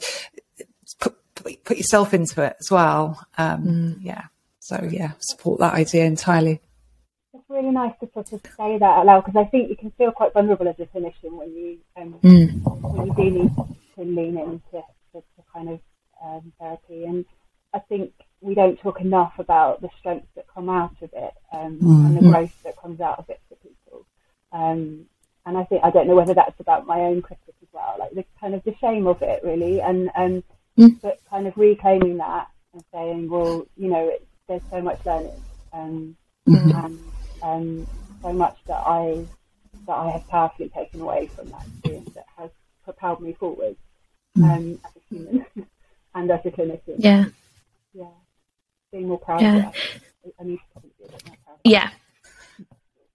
put 0.99 1.17
put 1.65 1.77
yourself 1.77 2.15
into 2.15 2.43
it 2.43 2.57
as 2.61 2.71
well. 2.71 3.25
Um, 3.39 3.65
mm. 3.65 3.97
Yeah, 4.01 4.25
so 4.61 4.89
yeah, 4.91 5.13
support 5.21 5.61
that 5.61 5.75
idea 5.75 6.05
entirely. 6.05 6.61
It's 7.33 7.45
really 7.49 7.71
nice 7.71 7.95
to 8.01 8.09
sort 8.13 8.33
of 8.33 8.41
say 8.57 8.79
that 8.79 8.83
out 8.85 9.07
loud 9.07 9.25
because 9.25 9.45
I 9.45 9.49
think 9.51 9.69
you 9.69 9.77
can 9.77 9.91
feel 9.93 10.13
quite 10.13 10.33
vulnerable 10.33 10.69
as 10.69 10.79
a 10.79 10.87
clinician 10.87 11.33
when 11.33 11.55
you 11.55 11.79
um, 11.97 12.15
mm. 12.23 12.63
when 12.63 13.07
you 13.07 13.15
do 13.15 13.31
need 13.31 13.51
to 13.97 14.03
lean 14.03 14.39
into 14.39 14.83
kind 15.55 15.69
of 15.71 15.81
um, 16.23 16.53
therapy. 16.59 17.05
And 17.05 17.25
I 17.73 17.79
think 17.79 18.13
we 18.41 18.55
don't 18.55 18.79
talk 18.81 19.01
enough 19.01 19.35
about 19.39 19.81
the 19.81 19.91
strengths 19.99 20.29
that 20.37 20.47
come 20.53 20.69
out 20.69 20.97
of 21.03 21.11
it 21.13 21.33
um, 21.53 21.79
mm-hmm. 21.79 22.07
and 22.07 22.17
the 22.17 22.31
growth 22.31 22.63
that 22.65 22.77
comes 22.77 23.01
out 23.01 23.19
of 23.19 23.31
it 23.31 23.41
for 23.49 23.57
people. 23.57 24.07
Um, 24.53 25.07
and 25.47 25.59
I 25.59 25.65
think 25.65 25.85
I 25.85 25.91
don't 25.91 26.07
know 26.07 26.15
whether 26.15 26.35
that's 26.35 26.59
about 26.61 26.87
my 26.87 27.01
own 27.01 27.23
critic 27.23 27.55
as 27.63 27.69
well, 27.73 27.97
like 27.99 28.13
the 28.13 28.25
kind 28.41 28.55
of 28.55 28.65
the 28.65 28.75
shame 28.81 29.07
of 29.07 29.21
it 29.23 29.43
really, 29.45 29.81
and 29.81 30.11
and 30.15 30.43
mm. 30.79 31.01
but 31.03 31.21
kind 31.29 31.47
of 31.47 31.57
reclaiming 31.57 32.17
that 32.19 32.49
and 32.73 32.85
saying, 32.93 33.29
well, 33.29 33.67
you 33.77 33.89
know, 33.89 34.09
it, 34.09 34.27
there's 34.49 34.63
so 34.71 34.81
much 34.81 35.05
learning 35.05 35.45
um, 35.73 36.17
mm-hmm. 36.49 36.71
and 36.71 36.99
um, 37.43 37.87
so 38.23 38.33
much 38.33 38.57
that 38.67 38.83
I 38.87 39.25
that 39.87 39.93
I 39.93 40.11
have 40.11 40.27
powerfully 40.29 40.71
taken 40.71 41.01
away 41.01 41.27
from 41.35 41.51
that 41.51 41.67
experience 41.67 42.15
that 42.15 42.27
has 42.39 42.51
propelled 42.85 43.21
me 43.21 43.33
forward. 43.35 43.77
Um, 44.37 44.81
as 44.85 44.91
a 44.97 45.15
human 45.15 45.47
and 46.15 46.31
as 46.31 46.41
a 46.45 46.51
clinician. 46.51 46.97
Yeah. 46.99 47.27
Yeah. 47.93 48.07
Being 48.93 49.09
more 49.09 49.19
proud 49.19 49.41
yeah. 49.41 49.69
of 49.69 49.75
I 50.41 50.45
need 50.45 50.57
to 50.57 50.63
probably 50.73 50.91
be 50.99 51.05
a 51.05 51.09
bit 51.09 51.27
more 51.27 51.37
proud. 51.45 51.59
Yeah. 51.65 51.91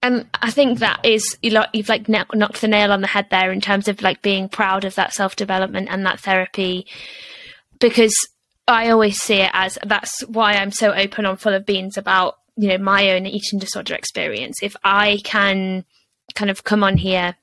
And 0.02 0.26
I 0.34 0.50
think 0.50 0.78
that 0.78 1.04
is 1.04 1.36
you've 1.42 1.88
like 1.88 2.08
knocked 2.08 2.60
the 2.60 2.68
nail 2.68 2.90
on 2.90 3.02
the 3.02 3.06
head 3.06 3.26
there 3.30 3.52
in 3.52 3.60
terms 3.60 3.86
of 3.86 4.00
like 4.00 4.22
being 4.22 4.48
proud 4.48 4.84
of 4.84 4.94
that 4.94 5.12
self 5.12 5.36
development 5.36 5.88
and 5.90 6.06
that 6.06 6.20
therapy, 6.20 6.86
because 7.80 8.14
I 8.66 8.88
always 8.90 9.18
see 9.18 9.40
it 9.40 9.50
as 9.52 9.78
that's 9.84 10.22
why 10.22 10.54
I'm 10.54 10.70
so 10.70 10.94
open 10.94 11.26
on 11.26 11.36
full 11.36 11.52
of 11.52 11.66
beans 11.66 11.98
about 11.98 12.38
you 12.56 12.68
know 12.68 12.78
my 12.78 13.10
own 13.10 13.26
eating 13.26 13.58
disorder 13.58 13.94
experience. 13.94 14.62
If 14.62 14.74
I 14.84 15.18
can 15.22 15.84
kind 16.34 16.50
of 16.50 16.64
come 16.64 16.82
on 16.82 16.96
here 16.96 17.36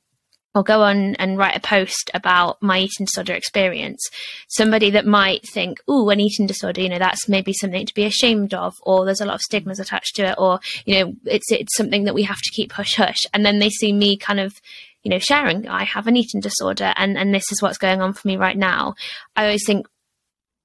I'll 0.57 0.63
go 0.63 0.81
on 0.81 1.13
and 1.15 1.37
write 1.37 1.55
a 1.55 1.59
post 1.59 2.09
about 2.15 2.59
my 2.63 2.79
eating 2.79 3.05
disorder 3.05 3.33
experience. 3.33 4.01
Somebody 4.47 4.89
that 4.89 5.05
might 5.05 5.47
think, 5.53 5.79
"Oh, 5.87 6.09
an 6.09 6.19
eating 6.19 6.47
disorder, 6.47 6.81
you 6.81 6.89
know, 6.89 6.97
that's 6.97 7.29
maybe 7.29 7.53
something 7.53 7.85
to 7.85 7.93
be 7.93 8.05
ashamed 8.05 8.55
of, 8.55 8.73
or 8.81 9.05
there's 9.05 9.21
a 9.21 9.25
lot 9.25 9.35
of 9.35 9.41
stigmas 9.41 9.79
attached 9.79 10.15
to 10.15 10.29
it, 10.29 10.35
or 10.39 10.59
you 10.85 10.95
know, 10.95 11.13
it's 11.25 11.51
it's 11.51 11.77
something 11.77 12.05
that 12.05 12.15
we 12.15 12.23
have 12.23 12.41
to 12.41 12.51
keep 12.55 12.71
hush 12.71 12.95
hush." 12.95 13.19
And 13.35 13.45
then 13.45 13.59
they 13.59 13.69
see 13.69 13.93
me 13.93 14.17
kind 14.17 14.39
of, 14.39 14.59
you 15.03 15.11
know, 15.11 15.19
sharing, 15.19 15.67
"I 15.67 15.83
have 15.83 16.07
an 16.07 16.17
eating 16.17 16.41
disorder, 16.41 16.91
and 16.95 17.19
and 17.19 17.35
this 17.35 17.51
is 17.51 17.61
what's 17.61 17.77
going 17.77 18.01
on 18.01 18.13
for 18.13 18.27
me 18.27 18.35
right 18.35 18.57
now." 18.57 18.95
I 19.35 19.45
always 19.45 19.65
think. 19.65 19.85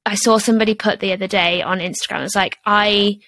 I 0.07 0.15
saw 0.17 0.39
somebody 0.39 0.75
put 0.75 0.99
the 0.99 1.13
other 1.13 1.29
day 1.29 1.63
on 1.63 1.79
Instagram. 1.79 2.25
it's 2.25 2.35
like, 2.35 2.59
I 2.67 3.21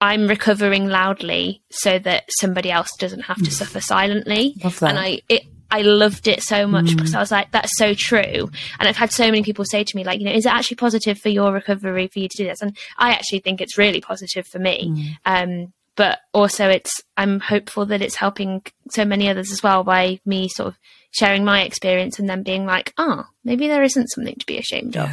I'm 0.00 0.28
recovering 0.28 0.86
loudly 0.86 1.62
so 1.70 1.98
that 1.98 2.24
somebody 2.38 2.70
else 2.70 2.90
doesn't 2.98 3.22
have 3.22 3.38
to 3.38 3.50
mm. 3.50 3.52
suffer 3.52 3.80
silently. 3.80 4.54
And 4.90 4.98
I 4.98 5.22
it 5.28 5.44
I 5.74 5.80
loved 5.82 6.28
it 6.28 6.40
so 6.40 6.68
much 6.68 6.84
mm. 6.84 6.96
because 6.96 7.16
I 7.16 7.18
was 7.18 7.32
like, 7.32 7.50
that's 7.50 7.76
so 7.76 7.94
true. 7.94 8.48
And 8.78 8.88
I've 8.88 8.96
had 8.96 9.10
so 9.10 9.24
many 9.24 9.42
people 9.42 9.64
say 9.64 9.82
to 9.82 9.96
me, 9.96 10.04
like, 10.04 10.20
you 10.20 10.24
know, 10.24 10.32
is 10.32 10.46
it 10.46 10.52
actually 10.52 10.76
positive 10.76 11.18
for 11.18 11.30
your 11.30 11.52
recovery 11.52 12.06
for 12.06 12.20
you 12.20 12.28
to 12.28 12.36
do 12.36 12.44
this? 12.44 12.62
And 12.62 12.76
I 12.96 13.10
actually 13.10 13.40
think 13.40 13.60
it's 13.60 13.76
really 13.76 14.00
positive 14.00 14.46
for 14.46 14.60
me. 14.60 15.16
Mm. 15.26 15.62
Um, 15.64 15.72
but 15.96 16.20
also 16.32 16.68
it's, 16.68 17.00
I'm 17.16 17.40
hopeful 17.40 17.86
that 17.86 18.02
it's 18.02 18.14
helping 18.14 18.62
so 18.90 19.04
many 19.04 19.28
others 19.28 19.50
as 19.50 19.64
well 19.64 19.82
by 19.82 20.20
me 20.24 20.48
sort 20.48 20.68
of 20.68 20.78
sharing 21.10 21.44
my 21.44 21.62
experience 21.62 22.20
and 22.20 22.30
then 22.30 22.44
being 22.44 22.66
like, 22.66 22.94
oh, 22.96 23.24
maybe 23.42 23.66
there 23.66 23.82
isn't 23.82 24.12
something 24.12 24.36
to 24.36 24.46
be 24.46 24.58
ashamed 24.58 24.94
yeah. 24.94 25.04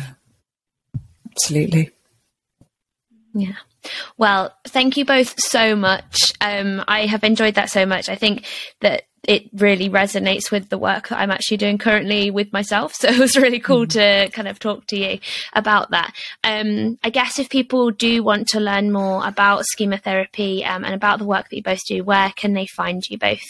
of. 0.93 1.01
Absolutely. 1.32 1.89
Yeah. 3.34 3.55
Well, 4.16 4.55
thank 4.66 4.95
you 4.95 5.05
both 5.05 5.39
so 5.39 5.76
much. 5.76 6.34
Um, 6.39 6.84
I 6.88 7.07
have 7.07 7.24
enjoyed 7.24 7.55
that 7.55 7.72
so 7.72 7.88
much. 7.88 8.09
I 8.09 8.16
think 8.16 8.45
that 8.82 9.05
it 9.24 9.49
really 9.53 9.89
resonates 9.89 10.51
with 10.51 10.69
the 10.69 10.78
work 10.78 11.07
that 11.09 11.19
I'm 11.19 11.32
actually 11.32 11.57
doing 11.57 11.78
currently 11.78 12.32
with 12.32 12.51
myself. 12.51 12.95
So 13.01 13.09
it 13.09 13.19
was 13.19 13.36
really 13.36 13.59
cool 13.59 13.88
mm-hmm. 13.88 14.28
to 14.28 14.32
kind 14.32 14.47
of 14.47 14.59
talk 14.59 14.86
to 14.88 14.97
you 14.97 15.19
about 15.53 15.91
that. 15.91 16.13
Um, 16.43 16.97
I 17.03 17.09
guess 17.09 17.39
if 17.39 17.49
people 17.49 17.89
do 17.89 18.24
want 18.24 18.47
to 18.49 18.59
learn 18.59 18.91
more 18.91 19.28
about 19.28 19.65
schema 19.65 19.97
therapy 19.97 20.63
um, 20.63 20.86
and 20.86 20.93
about 20.93 21.17
the 21.17 21.26
work 21.26 21.49
that 21.49 21.55
you 21.55 21.63
both 21.63 21.80
do, 21.88 22.03
where 22.03 22.32
can 22.36 22.53
they 22.53 22.67
find 22.67 23.01
you 23.09 23.17
both? 23.17 23.41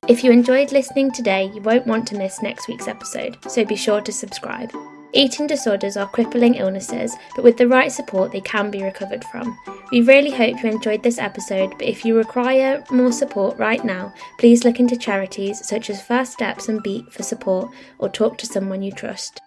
If 0.08 0.24
you 0.24 0.32
enjoyed 0.32 0.72
listening 0.72 1.12
today, 1.12 1.52
you 1.54 1.62
won't 1.62 1.86
want 1.86 2.08
to 2.10 2.18
miss 2.18 2.42
next 2.42 2.68
week's 2.68 2.88
episode, 2.88 3.38
so 3.48 3.66
be 3.66 3.76
sure 3.76 4.02
to 4.02 4.12
subscribe. 4.12 4.72
Eating 5.14 5.48
disorders 5.48 5.96
are 5.96 6.08
crippling 6.08 6.56
illnesses, 6.56 7.16
but 7.36 7.44
with 7.44 7.58
the 7.58 7.68
right 7.68 7.92
support, 7.92 8.32
they 8.32 8.42
can 8.42 8.70
be 8.70 8.84
recovered 8.84 9.24
from. 9.26 9.58
We 9.92 10.02
really 10.02 10.32
hope 10.32 10.62
you 10.62 10.70
enjoyed 10.70 11.02
this 11.02 11.18
episode, 11.18 11.72
but 11.72 11.88
if 11.88 12.04
you 12.04 12.16
require 12.16 12.84
more 12.92 13.12
support 13.12 13.58
right 13.58 13.84
now, 13.84 14.14
please 14.38 14.66
look 14.66 14.80
into 14.80 14.98
charities 14.98 15.66
such 15.66 15.90
as 15.90 16.02
First 16.02 16.34
Steps 16.34 16.68
and 16.68 16.84
Beat 16.84 17.12
for 17.12 17.24
support 17.24 17.72
or 18.00 18.10
talk 18.10 18.38
to 18.40 18.46
someone 18.46 18.84
you 18.84 18.92
trust. 18.92 19.42